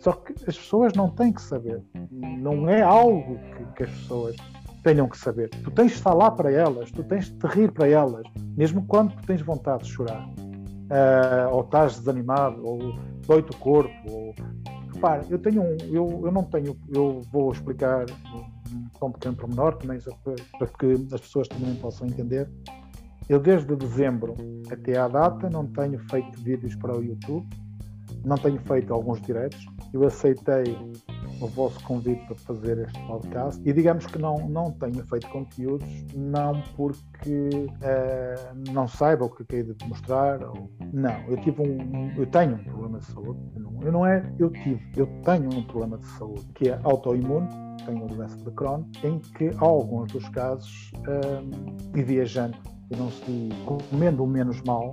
Só 0.00 0.12
que 0.12 0.32
as 0.32 0.56
pessoas 0.56 0.92
não 0.94 1.08
têm 1.10 1.32
que 1.32 1.42
saber. 1.42 1.82
Não 2.10 2.68
é 2.68 2.82
algo 2.82 3.36
que, 3.36 3.64
que 3.76 3.82
as 3.84 3.90
pessoas 3.90 4.36
tenham 4.82 5.08
que 5.08 5.18
saber. 5.18 5.48
Tu 5.48 5.70
tens 5.70 5.92
de 5.92 5.98
estar 5.98 6.14
lá 6.14 6.30
para 6.30 6.50
elas, 6.50 6.90
tu 6.90 7.04
tens 7.04 7.26
de 7.26 7.38
te 7.38 7.46
rir 7.46 7.72
para 7.72 7.88
elas, 7.88 8.24
mesmo 8.56 8.84
quando 8.86 9.14
tu 9.14 9.26
tens 9.26 9.42
vontade 9.42 9.84
de 9.84 9.90
chorar. 9.90 10.28
Uh, 10.28 11.52
ou 11.52 11.62
estás 11.62 11.98
desanimado, 11.98 12.64
ou 12.64 12.94
dói-te 13.26 13.50
o 13.50 13.58
corpo. 13.58 13.92
Ou... 14.08 14.34
Repara, 15.02 15.26
eu 15.28 15.38
tenho 15.40 15.62
um. 15.62 15.76
Eu, 15.90 16.22
eu 16.26 16.30
não 16.30 16.44
tenho. 16.44 16.78
Eu 16.94 17.22
vou 17.32 17.50
explicar 17.50 18.06
um, 18.32 19.06
um 19.06 19.10
pequeno 19.10 19.34
pormenor 19.34 19.74
também, 19.74 19.98
para 19.98 20.66
que 20.68 20.92
as 21.12 21.20
pessoas 21.20 21.48
também 21.48 21.74
possam 21.74 22.06
entender. 22.06 22.48
Eu, 23.28 23.40
desde 23.40 23.74
dezembro 23.74 24.36
até 24.70 24.96
à 24.96 25.08
data, 25.08 25.50
não 25.50 25.66
tenho 25.66 25.98
feito 26.08 26.40
vídeos 26.40 26.76
para 26.76 26.96
o 26.96 27.02
YouTube, 27.02 27.48
não 28.24 28.36
tenho 28.36 28.60
feito 28.60 28.94
alguns 28.94 29.20
diretos. 29.22 29.66
Eu 29.92 30.06
aceitei 30.06 30.76
o 31.42 31.48
vosso 31.48 31.82
convite 31.84 32.24
para 32.26 32.36
fazer 32.36 32.78
este 32.78 32.98
podcast 33.06 33.60
e 33.64 33.72
digamos 33.72 34.06
que 34.06 34.18
não, 34.18 34.48
não 34.48 34.70
tenho 34.70 35.04
feito 35.06 35.28
conteúdos, 35.28 35.86
não 36.14 36.62
porque 36.76 37.48
uh, 37.48 38.72
não 38.72 38.86
saiba 38.86 39.24
o 39.24 39.30
que 39.30 39.44
quero 39.44 39.76
mostrar. 39.86 40.42
Ou... 40.42 40.70
Não, 40.92 41.18
eu 41.28 41.36
tive 41.38 41.62
um, 41.62 42.12
eu 42.16 42.26
tenho 42.26 42.54
um 42.54 42.64
problema 42.64 42.98
de 42.98 43.06
saúde. 43.06 43.40
Eu 43.54 43.60
não, 43.60 43.82
eu 43.82 43.92
não 43.92 44.06
é, 44.06 44.32
eu 44.38 44.50
tive, 44.50 44.80
eu 44.96 45.06
tenho 45.24 45.52
um 45.52 45.62
problema 45.64 45.98
de 45.98 46.06
saúde 46.06 46.46
que 46.54 46.68
é 46.68 46.78
autoimune 46.84 47.48
tenho 47.84 48.04
a 48.04 48.06
doença 48.06 48.36
de 48.36 48.50
Crohn, 48.52 48.84
em 49.02 49.18
que 49.18 49.50
alguns 49.58 50.12
dos 50.12 50.28
casos, 50.28 50.92
um, 51.08 51.98
e 51.98 52.02
viajando 52.02 52.56
e 52.90 52.96
não 52.96 53.10
se 53.10 53.48
comendo 53.64 54.26
menos 54.26 54.60
mal, 54.62 54.92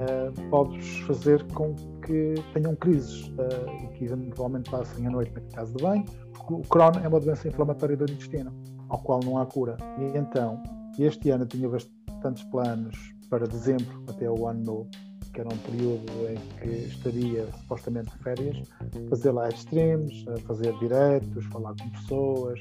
uh, 0.00 0.50
podes 0.50 1.00
fazer 1.00 1.42
com 1.52 1.74
que 2.04 2.34
tenham 2.52 2.74
crises 2.76 3.28
uh, 3.28 3.84
e 3.84 3.88
que 3.88 4.04
eventualmente 4.04 4.70
passem 4.70 5.06
a 5.06 5.10
noite 5.10 5.32
na 5.32 5.40
casa 5.54 5.74
de 5.76 5.82
banho, 5.82 6.04
porque 6.32 6.54
o 6.54 6.60
Crohn 6.62 6.92
é 7.02 7.08
uma 7.08 7.20
doença 7.20 7.48
inflamatória 7.48 7.96
do 7.96 8.04
intestino, 8.04 8.52
ao 8.88 8.98
qual 8.98 9.20
não 9.22 9.38
há 9.38 9.46
cura. 9.46 9.76
E 9.98 10.16
então, 10.16 10.62
este 10.98 11.30
ano 11.30 11.44
eu 11.44 11.48
tinha 11.48 11.68
bastantes 11.68 12.42
planos 12.44 13.14
para 13.28 13.46
dezembro 13.46 14.02
até 14.08 14.28
o 14.28 14.46
ano 14.46 14.64
novo, 14.64 14.90
que 15.32 15.40
era 15.40 15.48
um 15.48 15.58
período 15.58 16.10
em 16.28 16.58
que 16.58 16.86
estaria 16.88 17.46
supostamente 17.60 18.10
de 18.10 18.18
férias, 18.18 18.62
fazer 19.08 19.30
live 19.30 19.54
streams, 19.54 20.24
fazer 20.46 20.76
diretos, 20.78 21.44
falar 21.46 21.74
com 21.80 21.88
pessoas, 21.90 22.60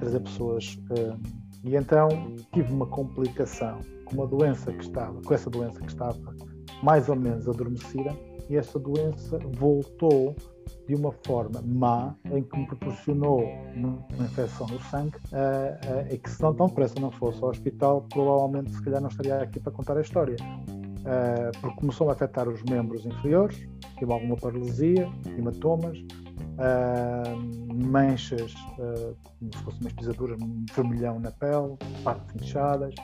trazer 0.00 0.20
pessoas. 0.20 0.78
E 1.64 1.76
então 1.76 2.08
tive 2.52 2.72
uma 2.72 2.86
complicação 2.86 3.80
com 4.04 4.16
uma 4.16 4.26
doença 4.26 4.72
que 4.72 4.82
estava, 4.82 5.20
com 5.22 5.32
essa 5.32 5.48
doença 5.48 5.80
que 5.80 5.88
estava 5.88 6.34
mais 6.82 7.08
ou 7.08 7.16
menos 7.16 7.48
adormecida, 7.48 8.14
e 8.48 8.56
essa 8.56 8.78
doença 8.78 9.38
voltou 9.58 10.34
de 10.86 10.94
uma 10.94 11.12
forma 11.26 11.62
má, 11.62 12.14
em 12.30 12.42
que 12.42 12.58
me 12.58 12.66
proporcionou 12.66 13.42
uma 13.76 14.24
infecção 14.24 14.66
no 14.68 14.80
sangue, 14.84 15.16
uh, 15.32 16.08
uh, 16.08 16.12
e 16.12 16.18
que 16.18 16.30
se 16.30 16.42
não 16.42 16.54
tão 16.54 16.66
depressa 16.66 16.98
não 16.98 17.10
fosse 17.10 17.42
ao 17.42 17.50
hospital, 17.50 18.06
provavelmente 18.08 18.72
se 18.72 18.82
calhar 18.82 19.00
não 19.00 19.08
estaria 19.08 19.42
aqui 19.42 19.60
para 19.60 19.70
contar 19.70 19.98
a 19.98 20.00
história. 20.00 20.36
Uh, 20.40 21.60
porque 21.60 21.76
começou 21.76 22.08
a 22.08 22.12
afetar 22.12 22.48
os 22.48 22.62
membros 22.64 23.04
inferiores, 23.04 23.68
tive 23.98 24.12
alguma 24.12 24.36
paralisia, 24.36 25.08
hematomas, 25.36 25.98
manchas, 27.86 28.52
como 29.38 29.54
se 29.54 29.62
fossem 29.62 29.80
umas 29.80 29.92
pisaduras, 29.92 30.42
um 30.42 30.66
vermelhão 30.74 31.20
na 31.20 31.30
pele, 31.30 31.76
partes 32.02 32.34
inchadas, 32.34 32.94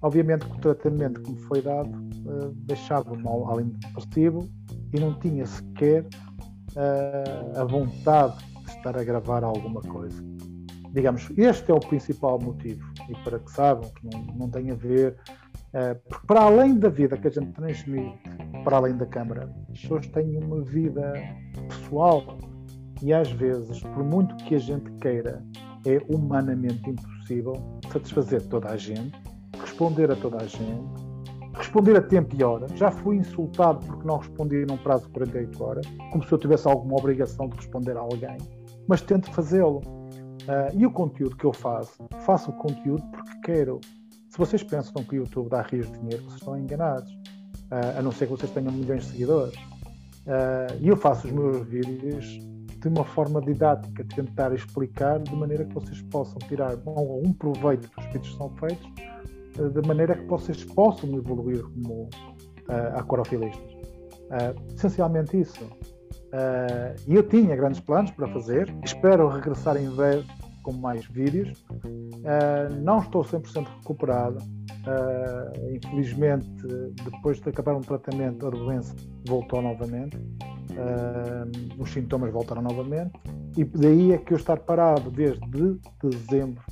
Obviamente 0.00 0.46
que 0.46 0.56
o 0.56 0.60
tratamento 0.60 1.20
que 1.22 1.32
me 1.32 1.38
foi 1.38 1.60
dado 1.60 1.90
uh, 1.90 2.52
deixava-me 2.66 3.26
além 3.26 3.66
de 3.66 3.78
depressivo 3.78 4.48
e 4.92 5.00
não 5.00 5.18
tinha 5.18 5.44
sequer 5.44 6.04
uh, 6.04 7.60
a 7.60 7.64
vontade 7.64 8.36
de 8.64 8.70
estar 8.70 8.96
a 8.96 9.02
gravar 9.02 9.42
alguma 9.42 9.80
coisa. 9.80 10.22
Digamos, 10.92 11.28
este 11.36 11.70
é 11.70 11.74
o 11.74 11.80
principal 11.80 12.38
motivo 12.38 12.82
e 13.08 13.14
para 13.24 13.40
que 13.40 13.50
saibam 13.50 13.90
que 13.90 14.06
não, 14.06 14.22
não 14.36 14.48
tem 14.48 14.70
a 14.70 14.74
ver, 14.74 15.16
uh, 15.74 16.00
porque 16.08 16.26
para 16.28 16.42
além 16.42 16.78
da 16.78 16.88
vida 16.88 17.16
que 17.16 17.26
a 17.26 17.30
gente 17.30 17.50
transmite, 17.52 18.22
para 18.62 18.76
além 18.76 18.96
da 18.96 19.06
câmara, 19.06 19.52
as 19.72 19.80
pessoas 19.80 20.06
têm 20.06 20.36
uma 20.36 20.62
vida 20.62 21.12
pessoal 21.68 22.38
e 23.02 23.12
às 23.12 23.30
vezes, 23.32 23.80
por 23.80 24.04
muito 24.04 24.36
que 24.44 24.54
a 24.54 24.58
gente 24.58 24.90
queira, 25.00 25.44
é 25.84 26.00
humanamente 26.08 26.90
impossível 26.90 27.54
satisfazer 27.92 28.42
toda 28.48 28.68
a 28.68 28.76
gente 28.76 29.27
responder 29.78 30.10
a 30.10 30.16
toda 30.16 30.38
a 30.38 30.44
gente, 30.44 30.90
responder 31.54 31.96
a 31.96 32.02
tempo 32.02 32.34
e 32.36 32.42
hora. 32.42 32.66
Já 32.74 32.90
fui 32.90 33.16
insultado 33.16 33.86
porque 33.86 34.04
não 34.04 34.18
respondi 34.18 34.66
num 34.66 34.76
prazo 34.76 35.06
de 35.06 35.12
48 35.12 35.64
horas, 35.64 35.86
como 36.10 36.24
se 36.24 36.32
eu 36.32 36.38
tivesse 36.38 36.66
alguma 36.66 36.98
obrigação 36.98 37.48
de 37.48 37.56
responder 37.56 37.96
a 37.96 38.00
alguém, 38.00 38.38
mas 38.88 39.00
tento 39.00 39.30
fazê-lo. 39.30 39.78
Uh, 39.78 40.74
e 40.74 40.84
o 40.84 40.90
conteúdo 40.90 41.36
que 41.36 41.44
eu 41.44 41.52
faço, 41.52 42.08
faço 42.24 42.50
o 42.50 42.54
conteúdo 42.54 43.02
porque 43.12 43.40
quero. 43.44 43.80
Se 44.30 44.38
vocês 44.38 44.62
pensam 44.62 45.04
que 45.04 45.16
o 45.16 45.18
YouTube 45.18 45.50
dá 45.50 45.62
rios 45.62 45.86
de 45.92 45.98
dinheiro, 45.98 46.24
vocês 46.24 46.36
estão 46.36 46.58
enganados, 46.58 47.12
uh, 47.12 47.98
a 47.98 48.02
não 48.02 48.10
ser 48.10 48.26
que 48.26 48.32
vocês 48.32 48.50
tenham 48.50 48.72
milhões 48.72 49.04
de 49.04 49.12
seguidores. 49.12 49.54
Uh, 49.54 50.74
e 50.80 50.88
eu 50.88 50.96
faço 50.96 51.26
os 51.26 51.32
meus 51.32 51.66
vídeos 51.68 52.26
de 52.80 52.88
uma 52.88 53.04
forma 53.04 53.40
didática, 53.42 54.04
tentar 54.04 54.52
explicar 54.54 55.20
de 55.20 55.36
maneira 55.36 55.64
que 55.64 55.74
vocês 55.74 56.00
possam 56.02 56.38
tirar 56.48 56.76
um 56.86 57.32
proveito 57.32 57.88
dos 57.94 58.06
vídeos 58.06 58.30
que 58.30 58.36
são 58.36 58.50
feitos 58.56 58.88
de 59.58 59.86
maneira 59.86 60.14
que 60.14 60.26
vocês 60.26 60.64
possam 60.64 61.12
evoluir 61.16 61.62
como 61.62 62.04
uh, 62.04 62.98
aquarofilistas. 62.98 63.72
Uh, 64.28 64.74
essencialmente 64.74 65.40
isso. 65.40 65.64
Uh, 65.64 66.94
eu 67.06 67.26
tinha 67.26 67.56
grandes 67.56 67.80
planos 67.80 68.10
para 68.10 68.28
fazer, 68.28 68.72
espero 68.84 69.28
regressar 69.28 69.76
em 69.76 69.88
breve 69.88 70.26
com 70.62 70.72
mais 70.72 71.06
vídeos. 71.06 71.64
Uh, 71.84 72.74
não 72.82 72.98
estou 72.98 73.22
100% 73.22 73.66
recuperado. 73.80 74.38
Infelizmente, 75.74 76.48
depois 77.04 77.38
de 77.38 77.50
acabar 77.50 77.74
um 77.74 77.82
tratamento, 77.82 78.46
a 78.46 78.50
doença 78.50 78.96
voltou 79.26 79.60
novamente. 79.60 80.16
Os 81.78 81.90
sintomas 81.90 82.32
voltaram 82.32 82.62
novamente. 82.62 83.12
E 83.54 83.64
daí 83.64 84.12
é 84.12 84.18
que 84.18 84.32
eu 84.32 84.38
estar 84.38 84.56
parado 84.60 85.10
desde 85.10 85.78
dezembro 86.02 86.62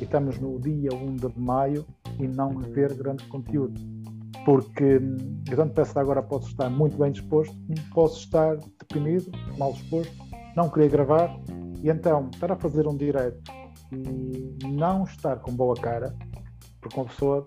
e 0.00 0.04
estamos 0.04 0.38
no 0.38 0.58
dia 0.60 0.90
1 0.92 1.16
de 1.16 1.40
maio 1.40 1.84
e 2.18 2.26
não 2.26 2.50
ver 2.58 2.94
grande 2.94 3.24
conteúdo. 3.24 3.80
Porque 4.44 5.00
eu 5.50 5.56
tanto 5.56 5.74
peço 5.74 5.98
agora 5.98 6.22
posso 6.22 6.48
estar 6.48 6.70
muito 6.70 6.96
bem 6.96 7.12
disposto, 7.12 7.54
posso 7.92 8.20
estar 8.20 8.56
deprimido, 8.56 9.30
mal 9.58 9.72
disposto, 9.72 10.14
não 10.56 10.68
querer 10.70 10.90
gravar 10.90 11.38
e 11.82 11.90
então 11.90 12.30
estar 12.32 12.52
a 12.52 12.56
fazer 12.56 12.86
um 12.86 12.96
direto 12.96 13.52
e 13.92 14.66
não 14.66 15.04
estar 15.04 15.36
com 15.40 15.52
boa 15.52 15.74
cara, 15.74 16.14
porque 16.80 16.98
uma 16.98 17.06
pessoa 17.06 17.44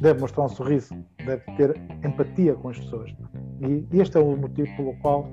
deve 0.00 0.20
mostrar 0.20 0.44
um 0.44 0.48
sorriso, 0.48 0.94
deve 1.18 1.44
ter 1.56 1.76
empatia 2.04 2.54
com 2.54 2.70
as 2.70 2.78
pessoas. 2.78 3.14
E 3.60 4.00
este 4.00 4.16
é 4.16 4.20
o 4.20 4.36
motivo 4.36 4.74
pelo 4.76 4.96
qual 5.00 5.30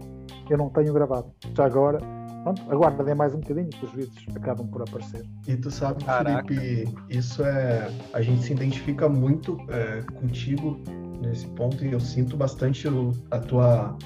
eu 0.49 0.58
não 0.58 0.70
tenho 0.70 0.93
gravado. 0.93 1.32
Já 1.56 1.66
agora 1.66 1.99
pronto, 2.44 2.62
aguardem 2.72 3.16
mais 3.16 3.34
um 3.34 3.39
bocadinho 3.39 3.70
que 3.70 3.86
os 3.86 3.92
vídeos 3.92 4.36
acabam 4.36 4.68
por 4.68 4.82
aparecer. 4.82 5.26
E 5.48 5.56
tu 5.56 5.72
sabe, 5.72 6.04
Caraca. 6.04 6.48
Felipe, 6.48 6.94
isso 7.10 7.44
é. 7.44 7.89
A 8.14 8.22
gente 8.22 8.44
se 8.44 8.54
identifica 8.54 9.08
muito 9.08 9.58
é, 9.70 10.02
contigo 10.20 10.82
nesse 11.22 11.48
ponto 11.50 11.84
e 11.84 11.92
eu 11.92 12.00
sinto 12.00 12.36
bastante 12.36 12.88
o, 12.88 13.12
a 13.32 13.39
tua. 13.39 13.98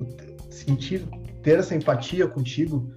O, 0.00 0.34
sentir, 0.52 1.06
ter 1.42 1.58
essa 1.58 1.74
empatia 1.74 2.26
contigo, 2.26 2.90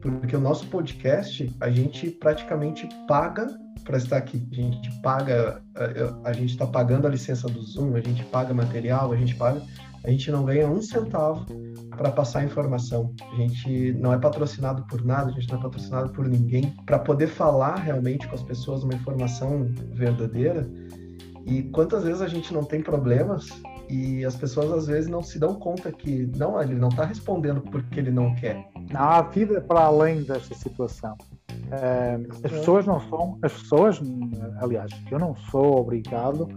porque 0.00 0.36
o 0.36 0.40
nosso 0.40 0.66
podcast, 0.66 1.54
a 1.60 1.70
gente 1.70 2.10
praticamente 2.10 2.88
paga 3.06 3.46
para 3.84 3.96
estar 3.96 4.16
aqui. 4.16 4.46
A 4.50 4.54
gente 4.54 5.00
paga, 5.00 5.62
a, 5.74 6.28
a 6.28 6.32
gente 6.32 6.50
está 6.50 6.66
pagando 6.66 7.06
a 7.06 7.10
licença 7.10 7.48
do 7.48 7.62
Zoom, 7.62 7.94
a 7.94 8.00
gente 8.00 8.24
paga 8.24 8.52
material, 8.52 9.12
a 9.12 9.16
gente 9.16 9.34
paga. 9.36 9.62
A 10.06 10.10
gente 10.10 10.30
não 10.30 10.44
ganha 10.44 10.68
um 10.68 10.80
centavo 10.80 11.44
para 11.90 12.12
passar 12.12 12.44
informação. 12.44 13.12
A 13.32 13.34
gente 13.34 13.92
não 13.94 14.12
é 14.12 14.18
patrocinado 14.18 14.86
por 14.86 15.04
nada, 15.04 15.30
a 15.30 15.32
gente 15.32 15.50
não 15.50 15.58
é 15.58 15.62
patrocinado 15.62 16.12
por 16.12 16.28
ninguém 16.28 16.74
para 16.86 17.00
poder 17.00 17.26
falar 17.26 17.74
realmente 17.74 18.28
com 18.28 18.36
as 18.36 18.42
pessoas 18.42 18.84
uma 18.84 18.94
informação 18.94 19.66
verdadeira. 19.92 20.64
E 21.44 21.64
quantas 21.64 22.04
vezes 22.04 22.22
a 22.22 22.28
gente 22.28 22.54
não 22.54 22.62
tem 22.62 22.80
problemas 22.80 23.48
e 23.88 24.24
as 24.24 24.36
pessoas 24.36 24.72
às 24.72 24.86
vezes 24.86 25.10
não 25.10 25.22
se 25.22 25.40
dão 25.40 25.54
conta 25.54 25.90
que 25.90 26.30
não, 26.36 26.60
ele 26.60 26.74
não 26.74 26.88
está 26.88 27.04
respondendo 27.04 27.60
porque 27.60 27.98
ele 27.98 28.12
não 28.12 28.32
quer. 28.36 28.64
Há 28.94 29.22
vida 29.22 29.60
para 29.60 29.80
além 29.80 30.22
desta 30.22 30.54
situação. 30.54 31.16
É, 31.70 32.18
as 32.30 32.38
pessoas 32.38 32.86
não 32.86 33.00
são, 33.08 33.38
as 33.42 33.52
pessoas, 33.52 34.00
aliás, 34.60 34.90
eu 35.10 35.18
não 35.18 35.34
sou 35.50 35.80
obrigado, 35.80 36.48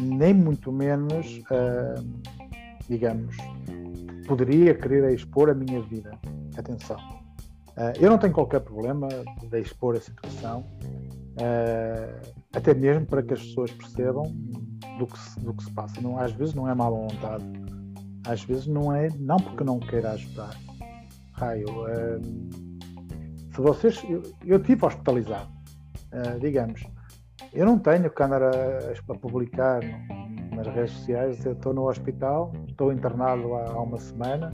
nem 0.00 0.34
muito 0.34 0.72
menos, 0.72 1.40
é, 1.50 1.94
digamos, 2.92 3.34
poderia 4.26 4.74
querer 4.74 5.14
expor 5.14 5.48
a 5.48 5.54
minha 5.54 5.80
vida. 5.80 6.10
Atenção. 6.56 6.98
Uh, 7.70 7.96
eu 7.98 8.10
não 8.10 8.18
tenho 8.18 8.34
qualquer 8.34 8.60
problema 8.60 9.08
de 9.08 9.60
expor 9.60 9.96
a 9.96 10.00
situação, 10.00 10.60
uh, 10.60 12.32
até 12.54 12.74
mesmo 12.74 13.06
para 13.06 13.22
que 13.22 13.32
as 13.32 13.42
pessoas 13.42 13.70
percebam 13.70 14.24
do 14.98 15.06
que 15.06 15.18
se, 15.18 15.40
do 15.40 15.54
que 15.54 15.64
se 15.64 15.70
passa. 15.72 15.98
Não, 16.02 16.18
às 16.18 16.32
vezes 16.32 16.52
não 16.52 16.68
é 16.68 16.74
má 16.74 16.90
vontade, 16.90 17.44
às 18.26 18.44
vezes 18.44 18.66
não 18.66 18.94
é, 18.94 19.08
não 19.18 19.38
porque 19.38 19.64
não 19.64 19.80
queira 19.80 20.12
ajudar. 20.12 20.54
Raio, 21.32 21.66
uh, 21.70 22.20
se 23.54 23.60
vocês. 23.60 24.04
Eu, 24.06 24.22
eu 24.44 24.62
tive 24.62 24.84
hospitalizado, 24.84 25.50
digamos, 26.40 26.82
eu 27.52 27.66
não 27.66 27.78
tenho 27.78 28.10
que 28.10 28.22
andar 28.22 28.42
a, 28.42 28.50
a 28.50 29.14
publicar 29.18 29.80
nas 30.54 30.66
redes 30.66 30.92
sociais, 30.92 31.44
eu 31.44 31.52
estou 31.52 31.72
no 31.74 31.88
hospital, 31.88 32.52
estou 32.68 32.92
internado 32.92 33.54
há, 33.54 33.82
uma 33.82 33.98
semana, 33.98 34.52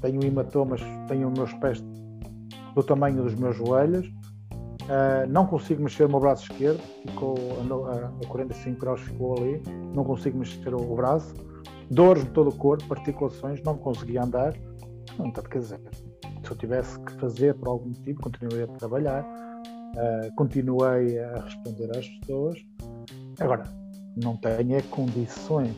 tenho 0.00 0.24
hematomas, 0.24 0.80
tenho 1.08 1.30
meus 1.30 1.52
pés 1.54 1.82
do 2.74 2.82
tamanho 2.82 3.22
dos 3.22 3.34
meus 3.34 3.56
joelhos, 3.56 4.06
uh, 4.06 5.26
não 5.28 5.46
consigo 5.46 5.82
mexer 5.82 6.04
o 6.04 6.08
meu 6.08 6.20
braço 6.20 6.50
esquerdo, 6.50 6.80
ficou 7.06 7.36
a, 7.86 8.24
a 8.24 8.28
45 8.28 8.80
graus, 8.80 9.00
ficou 9.00 9.38
ali, 9.38 9.62
não 9.94 10.04
consigo 10.04 10.38
mexer 10.38 10.74
o 10.74 10.94
braço, 10.94 11.34
dores 11.90 12.24
de 12.24 12.30
todo 12.30 12.50
o 12.50 12.54
corpo, 12.54 12.92
articulações, 12.92 13.62
não 13.62 13.76
consegui 13.76 14.18
andar. 14.18 14.54
Então, 15.18 15.42
quer 15.44 15.58
dizer, 15.58 15.80
se 16.42 16.50
eu 16.50 16.56
tivesse 16.56 16.98
que 17.00 17.12
fazer 17.14 17.54
por 17.54 17.68
algum 17.68 17.88
motivo, 17.88 18.20
continuei 18.20 18.64
a 18.64 18.66
trabalhar, 18.66 19.24
uh, 19.96 20.34
continuei 20.36 21.18
a 21.18 21.40
responder 21.40 21.96
às 21.96 22.06
pessoas. 22.20 22.58
Agora, 23.40 23.64
não 24.22 24.36
tenho 24.36 24.76
é 24.76 24.82
condições 24.82 25.76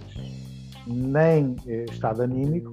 nem 0.86 1.56
eh, 1.66 1.84
estado 1.90 2.22
anímico 2.22 2.70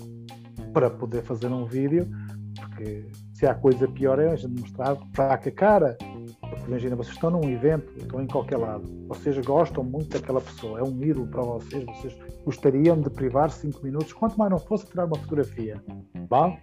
para 0.71 0.89
poder 0.89 1.23
fazer 1.23 1.47
um 1.47 1.65
vídeo, 1.65 2.07
porque 2.55 3.05
se 3.33 3.45
há 3.45 3.53
coisa 3.53 3.87
pior 3.87 4.19
é 4.19 4.31
a 4.31 4.35
gente 4.35 4.61
mostrar 4.61 4.95
fraca 5.13 5.51
cara. 5.51 5.97
Porque 6.39 6.65
imagina, 6.67 6.95
vocês 6.95 7.15
estão 7.15 7.31
num 7.31 7.49
evento, 7.49 7.91
estão 7.97 8.21
em 8.21 8.27
qualquer 8.27 8.57
lado, 8.57 8.83
vocês 9.07 9.37
gostam 9.45 9.83
muito 9.83 10.09
daquela 10.09 10.39
pessoa, 10.39 10.79
é 10.79 10.83
um 10.83 11.03
ídolo 11.03 11.27
para 11.27 11.41
vocês, 11.41 11.83
vocês 11.85 12.17
gostariam 12.45 13.01
de 13.01 13.09
privar 13.09 13.49
cinco 13.49 13.83
minutos, 13.83 14.13
quanto 14.13 14.37
mais 14.37 14.51
não 14.51 14.59
fosse 14.59 14.85
tirar 14.85 15.05
uma 15.05 15.17
fotografia. 15.17 15.81
Bom? 16.29 16.55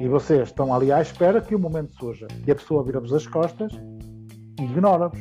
E 0.00 0.08
vocês 0.08 0.48
estão 0.48 0.72
ali 0.72 0.90
à 0.90 1.00
espera 1.00 1.40
que 1.40 1.54
o 1.54 1.58
momento 1.58 1.94
surja. 1.96 2.26
E 2.46 2.50
a 2.50 2.54
pessoa 2.54 2.82
vira-vos 2.82 3.12
as 3.12 3.26
costas 3.26 3.72
ignora-vos. 4.60 5.20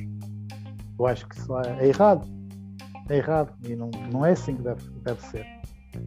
Eu 0.99 1.07
acho 1.07 1.27
que 1.27 1.37
isso 1.37 1.57
é, 1.59 1.85
é 1.85 1.87
errado. 1.87 2.27
É 3.09 3.17
errado. 3.17 3.53
E 3.67 3.75
não, 3.75 3.89
não 4.11 4.25
é 4.25 4.31
assim 4.31 4.55
que 4.55 4.63
deve, 4.63 4.89
deve 5.01 5.21
ser. 5.21 5.45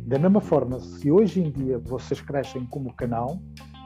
Da 0.06 0.18
mesma 0.18 0.40
forma, 0.40 0.80
se 0.80 1.10
hoje 1.10 1.40
em 1.40 1.50
dia 1.50 1.78
vocês 1.78 2.20
crescem 2.20 2.64
como 2.66 2.92
canal, 2.94 3.38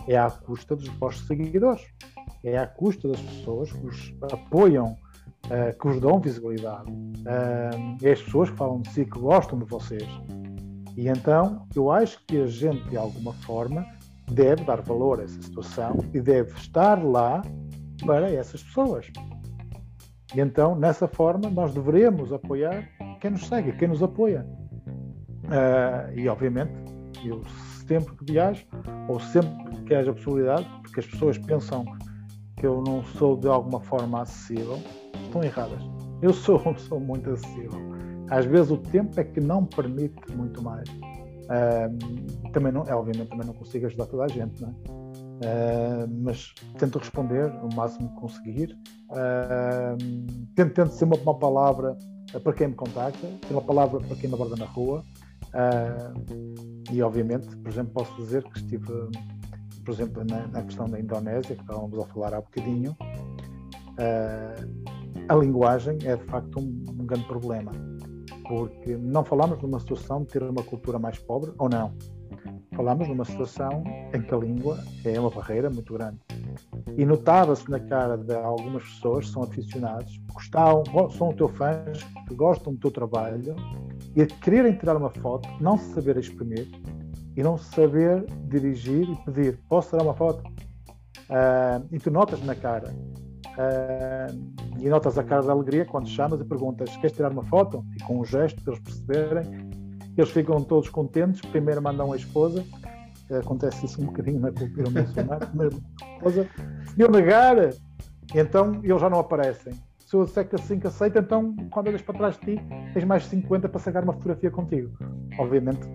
é 0.07 0.17
à 0.17 0.31
custa 0.31 0.77
dos 0.77 0.89
vossos 0.89 1.27
seguidores, 1.27 1.83
é 2.45 2.57
à 2.57 2.67
custa 2.67 3.09
das 3.09 3.21
pessoas 3.21 3.73
que 3.73 3.87
os 3.87 4.15
apoiam, 4.33 4.97
uh, 5.47 5.79
que 5.79 5.89
os 5.89 6.01
dão 6.01 6.21
visibilidade, 6.21 6.91
uh, 6.91 7.97
é 8.03 8.13
as 8.13 8.23
pessoas 8.23 8.51
que 8.51 8.57
falam 8.57 8.81
de 8.81 8.91
si, 8.91 9.05
que 9.05 9.19
gostam 9.19 9.59
de 9.59 9.65
vocês. 9.65 10.09
E 10.97 11.09
então 11.09 11.67
eu 11.75 11.91
acho 11.91 12.25
que 12.27 12.41
a 12.41 12.47
gente, 12.47 12.89
de 12.89 12.97
alguma 12.97 13.33
forma, 13.33 13.85
deve 14.31 14.65
dar 14.65 14.81
valor 14.83 15.21
a 15.21 15.25
essa 15.25 15.41
situação 15.43 15.97
e 16.13 16.21
deve 16.21 16.53
estar 16.55 17.03
lá 17.05 17.43
para 18.05 18.31
essas 18.31 18.63
pessoas. 18.63 19.11
E 20.35 20.41
então, 20.41 20.75
nessa 20.75 21.09
forma, 21.09 21.49
nós 21.49 21.73
devemos 21.73 22.33
apoiar 22.33 22.89
quem 23.21 23.31
nos 23.31 23.47
segue, 23.47 23.73
quem 23.73 23.89
nos 23.89 24.03
apoia. 24.03 24.47
Uh, 25.45 26.19
e, 26.19 26.29
obviamente, 26.29 26.73
eu 27.25 27.43
sempre 27.87 28.15
que 28.17 28.33
viajo, 28.33 28.67
ou 29.09 29.19
sempre 29.19 29.77
que 29.87 29.95
haja 29.95 30.13
possibilidade, 30.13 30.69
porque 30.83 31.01
as 31.01 31.07
pessoas 31.07 31.39
pensam 31.39 31.85
que 32.57 32.67
eu 32.67 32.83
não 32.83 33.03
sou 33.03 33.37
de 33.37 33.49
alguma 33.49 33.81
forma 33.81 34.21
acessível, 34.21 34.79
estão 35.25 35.43
erradas. 35.43 35.81
Eu 36.21 36.33
sou, 36.33 36.61
sou 36.77 37.01
muito 37.01 37.31
acessível. 37.31 37.81
Às 38.31 38.45
vezes 38.45 38.71
o 38.71 38.77
tempo 38.77 39.19
é 39.19 39.25
que 39.25 39.41
não 39.41 39.65
permite 39.65 40.31
muito 40.37 40.63
mais. 40.63 40.87
Uh, 40.91 42.51
também 42.53 42.71
não, 42.71 42.83
é, 42.83 42.95
obviamente 42.95 43.31
também 43.31 43.47
não 43.47 43.55
consigo 43.55 43.87
ajudar 43.87 44.05
toda 44.07 44.25
a 44.25 44.29
gente, 44.29 44.61
não 44.61 44.69
é? 44.69 45.08
Uh, 45.39 46.09
mas 46.23 46.53
tento 46.79 46.99
responder 46.99 47.47
o 47.63 47.73
máximo 47.75 48.09
que 48.09 48.21
conseguir. 48.21 48.77
Uh, 49.11 49.97
tento, 50.55 50.75
tento 50.75 50.91
ser 50.91 51.05
uma, 51.05 51.17
uma 51.17 51.39
palavra 51.39 51.97
para 52.43 52.53
quem 52.53 52.69
me 52.69 52.75
contacta, 52.75 53.27
uma 53.51 53.63
palavra 53.63 54.01
para 54.01 54.17
quem 54.17 54.29
me 54.29 54.35
aborda 54.35 54.57
na 54.57 54.67
rua. 54.67 55.05
Uh, 55.49 56.93
e 56.93 57.01
obviamente, 57.03 57.57
por 57.57 57.71
exemplo, 57.71 57.93
posso 57.93 58.15
dizer 58.17 58.43
que 58.45 58.59
estive, 58.59 58.87
por 59.85 59.95
exemplo, 59.95 60.25
na, 60.25 60.47
na 60.49 60.63
questão 60.63 60.87
da 60.87 60.99
Indonésia, 60.99 61.55
que 61.55 61.63
estávamos 61.63 61.99
a 61.99 62.07
falar 62.07 62.35
há 62.35 62.41
bocadinho, 62.41 62.97
a 65.29 65.35
linguagem 65.35 65.99
é 66.05 66.17
de 66.17 66.25
facto 66.25 66.61
um, 66.61 66.85
um, 66.89 67.07
grande 67.07 67.27
problema, 67.27 67.73
porque 68.47 68.97
não 68.97 69.25
falamos 69.25 69.61
numa 69.61 69.81
situação 69.81 70.23
de 70.23 70.29
ter 70.29 70.43
uma 70.43 70.63
cultura 70.63 70.99
mais 70.99 71.19
pobre 71.19 71.53
ou 71.59 71.69
não. 71.69 71.93
Falamos 72.75 73.09
numa 73.09 73.25
situação 73.25 73.83
em 74.15 74.23
que 74.23 74.33
a 74.33 74.37
língua 74.37 74.79
é 75.05 75.19
uma 75.19 75.31
barreira 75.31 75.69
muito 75.69 75.93
grande. 75.95 76.19
E 76.97 77.05
notava-se 77.05 77.69
na 77.71 77.81
cara 77.81 78.17
de 78.17 78.35
algumas 78.35 78.83
pessoas 78.85 79.27
que 79.27 79.33
são 79.33 79.43
aficionados, 79.43 80.21
gostam, 80.33 81.11
são 81.11 81.33
teu 81.33 81.49
fãs, 81.49 82.03
que 82.27 82.35
gostam 82.35 82.73
do 82.73 82.79
teu 82.79 82.91
trabalho, 82.91 83.57
e 84.15 84.27
quererem 84.27 84.73
tirar 84.73 84.97
uma 84.97 85.11
foto, 85.11 85.49
não 85.61 85.77
se 85.77 85.93
saber 85.95 86.17
exprimir 86.17 86.69
e 87.37 87.43
não 87.43 87.57
saber 87.57 88.25
dirigir 88.49 89.09
e 89.09 89.17
pedir: 89.25 89.59
posso 89.69 89.91
tirar 89.91 90.03
uma 90.03 90.15
foto? 90.15 90.43
Uh, 91.29 91.87
e 91.93 91.99
tu 91.99 92.11
notas 92.11 92.43
na 92.45 92.55
cara. 92.55 92.93
Uh, 93.59 94.79
e 94.81 94.89
notas 94.89 95.19
a 95.19 95.25
cara 95.25 95.43
da 95.43 95.53
alegria 95.53 95.85
quando 95.85 96.09
chamas 96.09 96.41
e 96.41 96.45
perguntas: 96.45 96.97
queres 96.97 97.13
tirar 97.13 97.31
uma 97.31 97.45
foto? 97.45 97.85
E 97.97 98.03
com 98.03 98.21
um 98.21 98.25
gesto, 98.25 98.63
para 98.63 98.75
eles 98.75 98.85
perceberem, 98.85 99.71
eles 100.21 100.31
ficam 100.31 100.63
todos 100.63 100.89
contentes. 100.89 101.41
Primeiro 101.41 101.83
mandam 101.83 102.13
a 102.13 102.17
esposa, 102.17 102.65
acontece 103.39 103.87
isso 103.87 104.01
um 104.03 104.07
bocadinho 104.07 104.41
na 104.41 104.53
cultura 104.53 104.91
muçulmana. 104.91 105.47
Primeiro, 105.47 105.83
a 106.03 106.15
esposa, 106.15 106.49
se 106.95 107.01
eu 107.01 107.11
negar, 107.11 107.57
então 108.35 108.81
eles 108.83 109.01
já 109.01 109.09
não 109.09 109.21
aparecem 109.21 109.75
se 110.09 110.17
eu 110.17 110.25
disser 110.25 110.49
que 110.49 110.57
assim 110.57 110.81
que 110.81 110.87
aceita, 110.87 111.19
então 111.19 111.55
quando 111.71 111.89
olhas 111.89 112.01
para 112.01 112.17
trás 112.17 112.39
de 112.39 112.57
ti, 112.57 112.63
tens 112.95 113.05
mais 113.05 113.27
50 113.27 113.69
para 113.69 113.79
sacar 113.79 114.03
uma 114.03 114.15
fotografia 114.15 114.51
contigo. 114.51 114.91
Obviamente, 115.39 115.87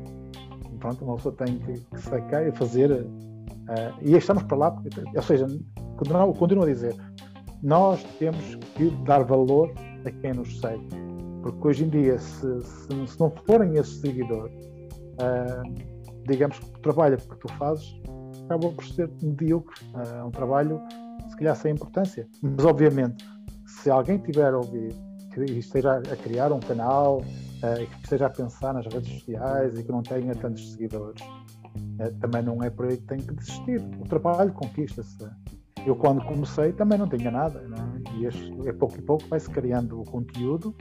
pronto, 0.80 1.04
uma 1.04 1.16
pessoa 1.16 1.34
tem 1.36 1.58
que, 1.58 1.80
que 1.80 2.00
sacar 2.00 2.46
e 2.48 2.52
fazer. 2.52 2.92
Uh, 2.92 3.08
e 4.04 4.16
estamos 4.16 4.44
para 4.44 4.56
lá, 4.56 4.84
ou 5.16 5.22
seja, 5.24 5.48
continuo, 5.98 6.32
continuo 6.36 6.64
a 6.64 6.68
dizer, 6.68 6.96
nós 7.64 8.04
temos 8.20 8.54
que 8.76 8.92
dar 9.04 9.24
valor 9.24 9.74
a 10.06 10.12
quem 10.12 10.34
nos 10.34 10.60
segue. 10.60 11.03
Porque 11.44 11.68
hoje 11.68 11.84
em 11.84 11.90
dia, 11.90 12.18
se, 12.18 12.62
se, 12.62 13.08
se 13.08 13.20
não 13.20 13.30
forem 13.46 13.76
esses 13.76 14.00
seguidores, 14.00 14.56
uh, 14.56 16.24
digamos 16.26 16.58
que 16.58 16.66
o 16.66 16.80
trabalho 16.80 17.18
que 17.18 17.38
tu 17.38 17.52
fazes 17.54 18.02
acaba 18.46 18.70
por 18.70 18.86
ser 18.86 19.12
medíocre. 19.22 19.76
Uh, 19.94 20.16
é 20.20 20.24
um 20.24 20.32
trabalho, 20.32 20.82
se 21.30 21.36
calhar, 21.36 21.56
sem 21.56 21.74
importância. 21.74 22.28
Mas, 22.42 22.66
obviamente, 22.66 23.26
se 23.66 23.90
alguém 23.90 24.18
tiver 24.18 24.54
a 24.54 24.58
ouvir 24.58 24.96
e 25.38 25.60
esteja 25.60 25.98
a 25.98 26.16
criar 26.16 26.52
um 26.54 26.60
canal 26.60 27.18
uh, 27.18 27.82
e 27.82 27.88
que 27.88 28.04
esteja 28.04 28.28
a 28.28 28.30
pensar 28.30 28.74
nas 28.74 28.86
redes 28.86 29.12
sociais 29.20 29.78
e 29.78 29.84
que 29.84 29.92
não 29.92 30.02
tenha 30.02 30.34
tantos 30.36 30.72
seguidores, 30.72 31.22
uh, 31.22 32.20
também 32.22 32.42
não 32.42 32.64
é 32.64 32.70
por 32.70 32.86
aí 32.86 32.98
que 32.98 33.04
tem 33.04 33.20
que 33.20 33.34
desistir. 33.34 33.82
O 34.00 34.08
trabalho 34.08 34.54
conquista-se. 34.54 35.18
Eu, 35.86 35.98
quando 35.98 36.24
comecei, 36.24 36.72
também 36.72 36.98
não 36.98 37.10
tinha 37.10 37.30
nada. 37.30 37.62
Não 37.68 37.78
é? 37.78 38.18
E 38.18 38.26
este, 38.26 38.70
é 38.70 38.72
pouco 38.72 38.98
e 38.98 39.02
pouco 39.02 39.28
vai-se 39.28 39.50
criando 39.50 40.00
o 40.00 40.06
conteúdo, 40.06 40.74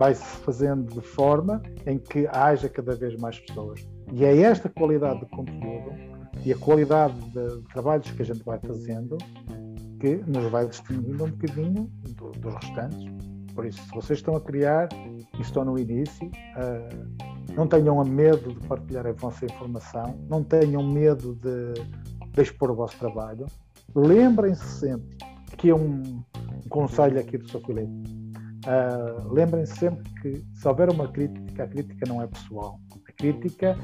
vai-se 0.00 0.24
fazendo 0.38 0.94
de 0.94 1.02
forma 1.02 1.60
em 1.86 1.98
que 1.98 2.26
haja 2.32 2.70
cada 2.70 2.96
vez 2.96 3.20
mais 3.20 3.38
pessoas. 3.38 3.86
E 4.10 4.24
é 4.24 4.34
esta 4.40 4.66
qualidade 4.70 5.20
de 5.20 5.26
conteúdo 5.26 5.92
e 6.42 6.50
a 6.50 6.56
qualidade 6.56 7.20
de 7.32 7.62
trabalhos 7.74 8.10
que 8.10 8.22
a 8.22 8.24
gente 8.24 8.42
vai 8.42 8.58
fazendo 8.60 9.18
que 10.00 10.16
nos 10.26 10.50
vai 10.50 10.66
distinguindo 10.66 11.22
um 11.22 11.30
bocadinho 11.30 11.90
do, 12.16 12.30
dos 12.30 12.54
restantes. 12.54 13.12
Por 13.54 13.66
isso, 13.66 13.82
se 13.82 13.90
vocês 13.90 14.18
estão 14.20 14.36
a 14.36 14.40
criar 14.40 14.88
e 14.94 15.42
estão 15.42 15.66
no 15.66 15.78
início, 15.78 16.28
uh, 16.28 17.54
não 17.54 17.66
tenham 17.66 18.02
medo 18.02 18.54
de 18.54 18.66
partilhar 18.66 19.06
a 19.06 19.12
vossa 19.12 19.44
informação, 19.44 20.18
não 20.30 20.42
tenham 20.42 20.82
medo 20.82 21.34
de, 21.34 21.74
de 22.32 22.40
expor 22.40 22.70
o 22.70 22.74
vosso 22.74 22.98
trabalho. 22.98 23.44
Lembrem-se 23.94 24.64
sempre 24.64 25.18
que 25.58 25.68
é 25.68 25.74
um, 25.74 26.00
um 26.00 26.68
conselho 26.70 27.20
aqui 27.20 27.36
do 27.36 27.46
Sr. 27.46 27.60
Filipe. 27.66 28.19
Uh, 28.66 29.32
Lembrem-se 29.32 29.76
sempre 29.76 30.08
que 30.20 30.44
se 30.54 30.68
houver 30.68 30.90
uma 30.90 31.08
crítica, 31.08 31.64
a 31.64 31.68
crítica 31.68 32.06
não 32.08 32.20
é 32.20 32.26
pessoal. 32.26 32.78
A 33.08 33.12
crítica 33.12 33.76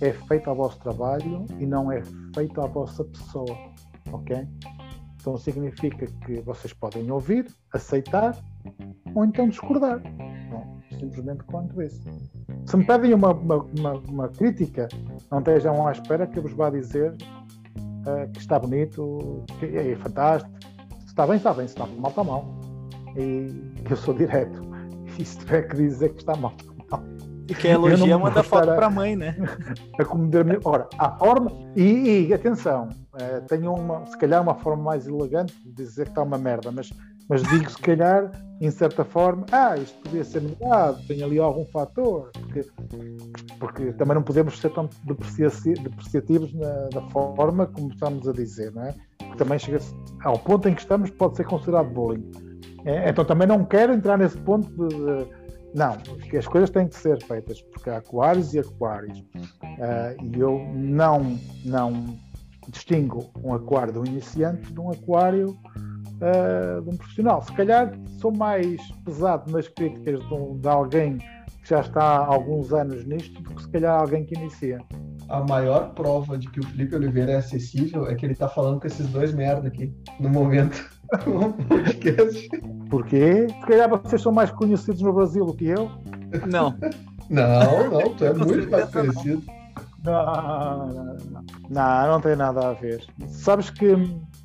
é 0.00 0.12
feita 0.12 0.50
ao 0.50 0.56
vosso 0.56 0.78
trabalho 0.80 1.44
e 1.58 1.66
não 1.66 1.92
é 1.92 2.02
feita 2.34 2.64
à 2.64 2.66
vossa 2.66 3.04
pessoa. 3.04 3.56
Ok? 4.10 4.46
Então 5.20 5.36
significa 5.36 6.06
que 6.06 6.40
vocês 6.40 6.72
podem 6.72 7.08
ouvir, 7.10 7.46
aceitar 7.72 8.36
ou 9.14 9.24
então 9.24 9.48
discordar. 9.48 10.02
Não, 10.50 10.80
simplesmente 10.98 11.44
quanto 11.44 11.80
isso. 11.80 12.02
Se 12.66 12.76
me 12.76 12.84
pedem 12.84 13.14
uma, 13.14 13.32
uma, 13.32 13.56
uma, 13.56 13.92
uma 14.08 14.28
crítica, 14.28 14.88
não 15.30 15.38
estejam 15.38 15.86
à 15.86 15.92
espera 15.92 16.26
que 16.26 16.38
eu 16.38 16.42
vos 16.42 16.52
vá 16.52 16.70
dizer 16.70 17.12
uh, 17.12 18.30
que 18.32 18.40
está 18.40 18.58
bonito, 18.58 19.44
que 19.60 19.66
é, 19.66 19.94
fantástico. 19.96 20.50
Se 21.00 21.06
está 21.06 21.26
bem, 21.26 21.36
está 21.36 21.54
bem, 21.54 21.68
se 21.68 21.74
está 21.74 21.86
mal, 21.86 22.10
está 22.10 22.24
mal. 22.24 22.61
E 23.16 23.54
eu 23.88 23.96
sou 23.96 24.14
direto. 24.14 24.62
E 25.18 25.24
se 25.24 25.38
tiver 25.38 25.62
que 25.68 25.76
dizer 25.76 26.10
que 26.10 26.20
está 26.20 26.34
mal, 26.36 26.54
está 26.58 26.96
mal. 26.96 27.06
E 27.48 27.54
quem 27.54 27.72
elogia 27.72 28.18
manda 28.18 28.42
foto 28.42 28.66
para 28.66 28.86
a 28.86 28.90
mãe, 28.90 29.16
né? 29.16 29.36
A 29.98 30.68
Ora, 30.68 30.88
a 30.98 31.10
forma. 31.18 31.52
E, 31.76 32.28
e 32.28 32.34
atenção, 32.34 32.88
uh, 33.14 33.46
tenho 33.48 33.74
uma, 33.74 34.06
se 34.06 34.16
calhar 34.16 34.40
uma 34.40 34.54
forma 34.54 34.82
mais 34.82 35.06
elegante 35.06 35.54
de 35.64 35.72
dizer 35.72 36.04
que 36.04 36.10
está 36.12 36.22
uma 36.22 36.38
merda, 36.38 36.70
mas 36.72 36.90
mas 37.28 37.42
digo, 37.44 37.70
se 37.70 37.78
calhar, 37.78 38.30
em 38.60 38.70
certa 38.70 39.04
forma, 39.04 39.46
ah, 39.52 39.76
isto 39.76 39.98
podia 40.02 40.24
ser 40.24 40.42
melhorado, 40.42 41.02
tem 41.06 41.22
ali 41.22 41.38
algum 41.38 41.64
fator, 41.64 42.30
porque, 42.32 42.66
porque 43.58 43.92
também 43.92 44.14
não 44.14 44.22
podemos 44.22 44.58
ser 44.58 44.70
tão 44.70 44.88
depreciativos 45.04 46.52
na, 46.52 46.88
na 46.92 47.10
forma 47.10 47.66
como 47.66 47.88
estamos 47.88 48.28
a 48.28 48.32
dizer, 48.32 48.72
não 48.72 48.82
é? 48.82 48.94
Porque 49.18 49.36
também 49.36 49.58
chega 49.58 49.78
ao 50.24 50.38
ponto 50.38 50.68
em 50.68 50.74
que 50.74 50.82
estamos, 50.82 51.10
pode 51.10 51.36
ser 51.36 51.44
considerado 51.44 51.88
bullying. 51.88 52.30
É, 52.84 53.10
então 53.10 53.24
também 53.24 53.46
não 53.46 53.64
quero 53.64 53.92
entrar 53.92 54.18
nesse 54.18 54.36
ponto 54.38 54.68
de, 54.68 54.88
de 54.88 55.42
não, 55.74 55.96
porque 55.96 56.36
as 56.36 56.46
coisas 56.46 56.68
têm 56.68 56.86
que 56.86 56.96
ser 56.96 57.22
feitas, 57.22 57.62
porque 57.62 57.88
há 57.88 57.96
aquários 57.96 58.52
e 58.52 58.58
aquários. 58.58 59.18
Uh, 59.20 60.22
e 60.22 60.38
eu 60.38 60.58
não, 60.74 61.38
não 61.64 62.18
distingo 62.68 63.30
um 63.42 63.54
aquário 63.54 63.92
de 63.92 63.98
um 63.98 64.04
iniciante 64.04 64.72
de 64.72 64.78
um 64.78 64.90
aquário 64.90 65.50
uh, 65.50 66.82
de 66.82 66.90
um 66.90 66.96
profissional. 66.96 67.42
Se 67.42 67.52
calhar 67.52 67.92
sou 68.20 68.30
mais 68.30 68.80
pesado 69.04 69.50
nas 69.50 69.66
críticas 69.68 70.20
de, 70.20 70.34
um, 70.34 70.58
de, 70.58 70.68
alguém 70.68 71.16
que 71.16 71.70
já 71.70 71.80
está 71.80 72.02
há 72.02 72.26
alguns 72.26 72.72
anos 72.72 73.04
nisto 73.06 73.40
do 73.42 73.54
que 73.54 73.62
se 73.62 73.68
calhar 73.70 73.98
alguém 73.98 74.26
que 74.26 74.34
inicia. 74.34 74.78
A 75.30 75.40
maior 75.40 75.94
prova 75.94 76.36
de 76.36 76.50
que 76.50 76.60
o 76.60 76.66
Felipe 76.66 76.94
Oliveira 76.94 77.32
é 77.32 77.36
acessível 77.36 78.06
é 78.06 78.14
que 78.14 78.26
ele 78.26 78.34
está 78.34 78.48
falando 78.48 78.78
com 78.78 78.86
esses 78.86 79.08
dois 79.08 79.32
merda 79.32 79.68
aqui 79.68 79.90
no 80.20 80.28
momento. 80.28 80.91
No 81.26 81.52
podcast. 81.68 82.48
Porquê? 82.90 83.46
Se 83.48 83.66
calhar 83.66 83.88
vocês 83.88 84.22
são 84.22 84.32
mais 84.32 84.50
conhecidos 84.50 85.02
no 85.02 85.12
Brasil 85.12 85.44
do 85.44 85.54
que 85.54 85.66
eu. 85.66 85.90
Não. 86.50 86.74
não, 87.28 87.90
não, 87.90 88.14
tu 88.14 88.24
é 88.24 88.32
muito 88.32 88.70
mais 88.70 88.90
conhecido. 88.90 89.42
Não, 90.04 90.12
não, 90.12 90.86
não, 90.86 91.44
não, 91.70 92.08
não 92.08 92.20
tem 92.20 92.34
nada 92.34 92.70
a 92.70 92.72
ver. 92.72 93.04
Sabes 93.28 93.70
que 93.70 93.96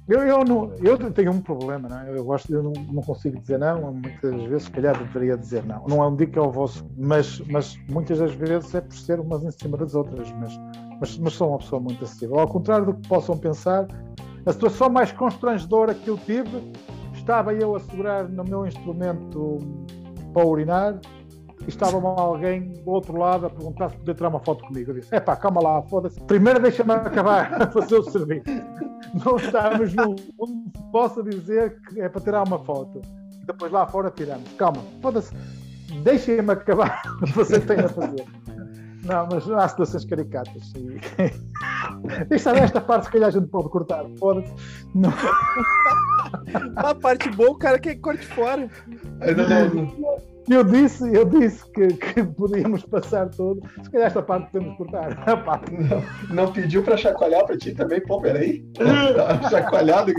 eu, 0.07 0.19
eu, 0.23 0.45
não, 0.45 0.71
eu 0.81 0.97
tenho 1.11 1.31
um 1.31 1.41
problema, 1.41 1.89
não 1.89 1.99
é? 1.99 2.17
eu 2.17 2.23
gosto, 2.23 2.53
eu 2.53 2.63
não, 2.63 2.71
não, 2.71 3.03
consigo 3.03 3.41
dizer 3.41 3.59
não, 3.59 3.91
muitas 3.91 4.41
vezes, 4.43 4.63
se 4.63 4.71
calhar, 4.71 4.97
deveria 4.97 5.35
dizer 5.35 5.65
não. 5.65 5.85
Não 5.85 6.01
é 6.01 6.07
um 6.07 6.15
dica 6.15 6.39
ao 6.39 6.49
vosso, 6.49 6.89
mas, 6.97 7.41
mas 7.49 7.77
muitas 7.89 8.19
das 8.19 8.33
vezes 8.33 8.73
é 8.73 8.79
por 8.79 8.95
ser 8.95 9.19
umas 9.19 9.43
em 9.43 9.51
cima 9.51 9.77
das 9.77 9.95
outras, 9.95 10.31
mas, 10.39 10.57
mas, 11.01 11.17
mas 11.17 11.33
sou 11.33 11.49
uma 11.49 11.57
pessoa 11.57 11.81
muito 11.81 12.05
acessível. 12.05 12.39
Ao 12.39 12.47
contrário 12.47 12.85
do 12.85 12.93
que 12.93 13.05
possam 13.09 13.37
pensar, 13.37 13.85
a 14.47 14.53
situação 14.53 14.89
mais 14.89 15.11
constrangedora 15.11 15.93
que 15.93 16.07
eu 16.09 16.17
tive, 16.17 16.71
estava 17.13 17.53
eu 17.53 17.75
a 17.75 17.79
segurar 17.81 18.29
no 18.29 18.43
meu 18.45 18.65
instrumento 18.65 19.59
para 20.33 20.45
urinar 20.45 20.99
e 21.65 21.69
estava 21.69 21.97
alguém 21.97 22.69
do 22.71 22.89
outro 22.89 23.17
lado 23.17 23.47
a 23.47 23.49
perguntar 23.49 23.89
se 23.89 23.97
podia 23.97 24.13
tirar 24.13 24.29
uma 24.29 24.39
foto 24.39 24.63
comigo. 24.65 24.91
Eu 24.91 24.95
disse: 24.95 25.13
é 25.13 25.19
pá, 25.19 25.35
calma 25.35 25.61
lá, 25.61 25.81
foda-se. 25.83 26.19
Primeiro 26.21 26.61
deixa-me 26.61 26.93
acabar 26.93 27.53
a 27.61 27.67
fazer 27.67 27.95
o 27.95 28.03
serviço. 28.03 28.45
Não 29.25 29.35
estamos 29.35 29.93
num 29.93 30.15
onde 30.39 30.91
possa 30.93 31.21
dizer 31.21 31.81
que 31.81 31.99
é 31.99 32.07
para 32.07 32.21
tirar 32.21 32.47
uma 32.47 32.63
foto. 32.63 33.01
Depois 33.45 33.69
lá 33.69 33.85
fora 33.85 34.09
tiramos. 34.11 34.49
Calma, 34.53 34.81
foda-se. 35.01 35.33
Deixem-me 36.03 36.53
acabar 36.53 37.01
o 37.21 37.25
que 37.25 37.33
você 37.33 37.59
tem 37.59 37.79
a 37.79 37.89
fazer. 37.89 38.25
Não, 39.07 39.27
mas 39.31 39.49
há 39.49 39.67
situações 39.67 40.05
caricatas. 40.05 40.73
E... 42.29 42.33
Esta, 42.35 42.51
esta 42.51 42.81
parte, 42.81 43.05
se 43.05 43.11
calhar, 43.11 43.29
a 43.29 43.31
gente 43.31 43.47
pode 43.47 43.69
cortar. 43.69 44.05
Foda-se. 44.19 44.53
Não. 44.93 45.11
A 46.75 46.93
parte 46.95 47.29
boa, 47.29 47.51
o 47.51 47.55
cara 47.55 47.79
quer 47.79 47.95
que 47.95 48.01
corte 48.01 48.25
fora. 48.25 48.69
Eu 50.49 50.63
disse, 50.63 51.13
eu 51.13 51.25
disse 51.25 51.69
que, 51.71 51.87
que 51.87 52.23
podíamos 52.23 52.83
passar 52.85 53.29
todo. 53.29 53.61
Se 53.83 53.89
calhar 53.89 54.07
esta 54.07 54.21
parte 54.21 54.51
podemos 54.51 54.77
cortar. 54.77 55.09
Não, 56.29 56.35
não 56.35 56.53
pediu 56.53 56.83
para 56.83 56.97
chacoalhar 56.97 57.45
para 57.45 57.57
ti 57.57 57.73
também? 57.73 58.01
Pô, 58.01 58.21
peraí. 58.21 58.63
Tá 58.75 59.49
chacoalhado. 59.49 60.11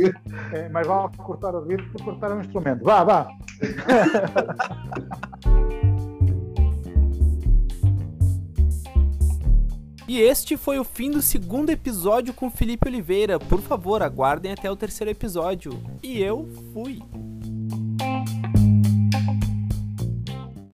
É, 0.52 0.68
mas 0.68 0.86
vá 0.86 1.08
cortar 1.16 1.54
o 1.54 1.64
vídeo 1.64 1.86
por 1.92 2.04
cortar 2.04 2.32
o 2.32 2.40
instrumento. 2.40 2.84
Vá, 2.84 3.04
vá. 3.04 3.28
E 10.08 10.22
este 10.22 10.56
foi 10.56 10.78
o 10.78 10.84
fim 10.84 11.10
do 11.10 11.20
segundo 11.20 11.68
episódio 11.68 12.32
com 12.32 12.50
Felipe 12.50 12.88
Oliveira. 12.88 13.38
Por 13.38 13.60
favor, 13.60 14.02
aguardem 14.02 14.52
até 14.52 14.70
o 14.70 14.74
terceiro 14.74 15.10
episódio. 15.10 15.78
E 16.02 16.22
eu 16.22 16.48
fui. 16.72 17.02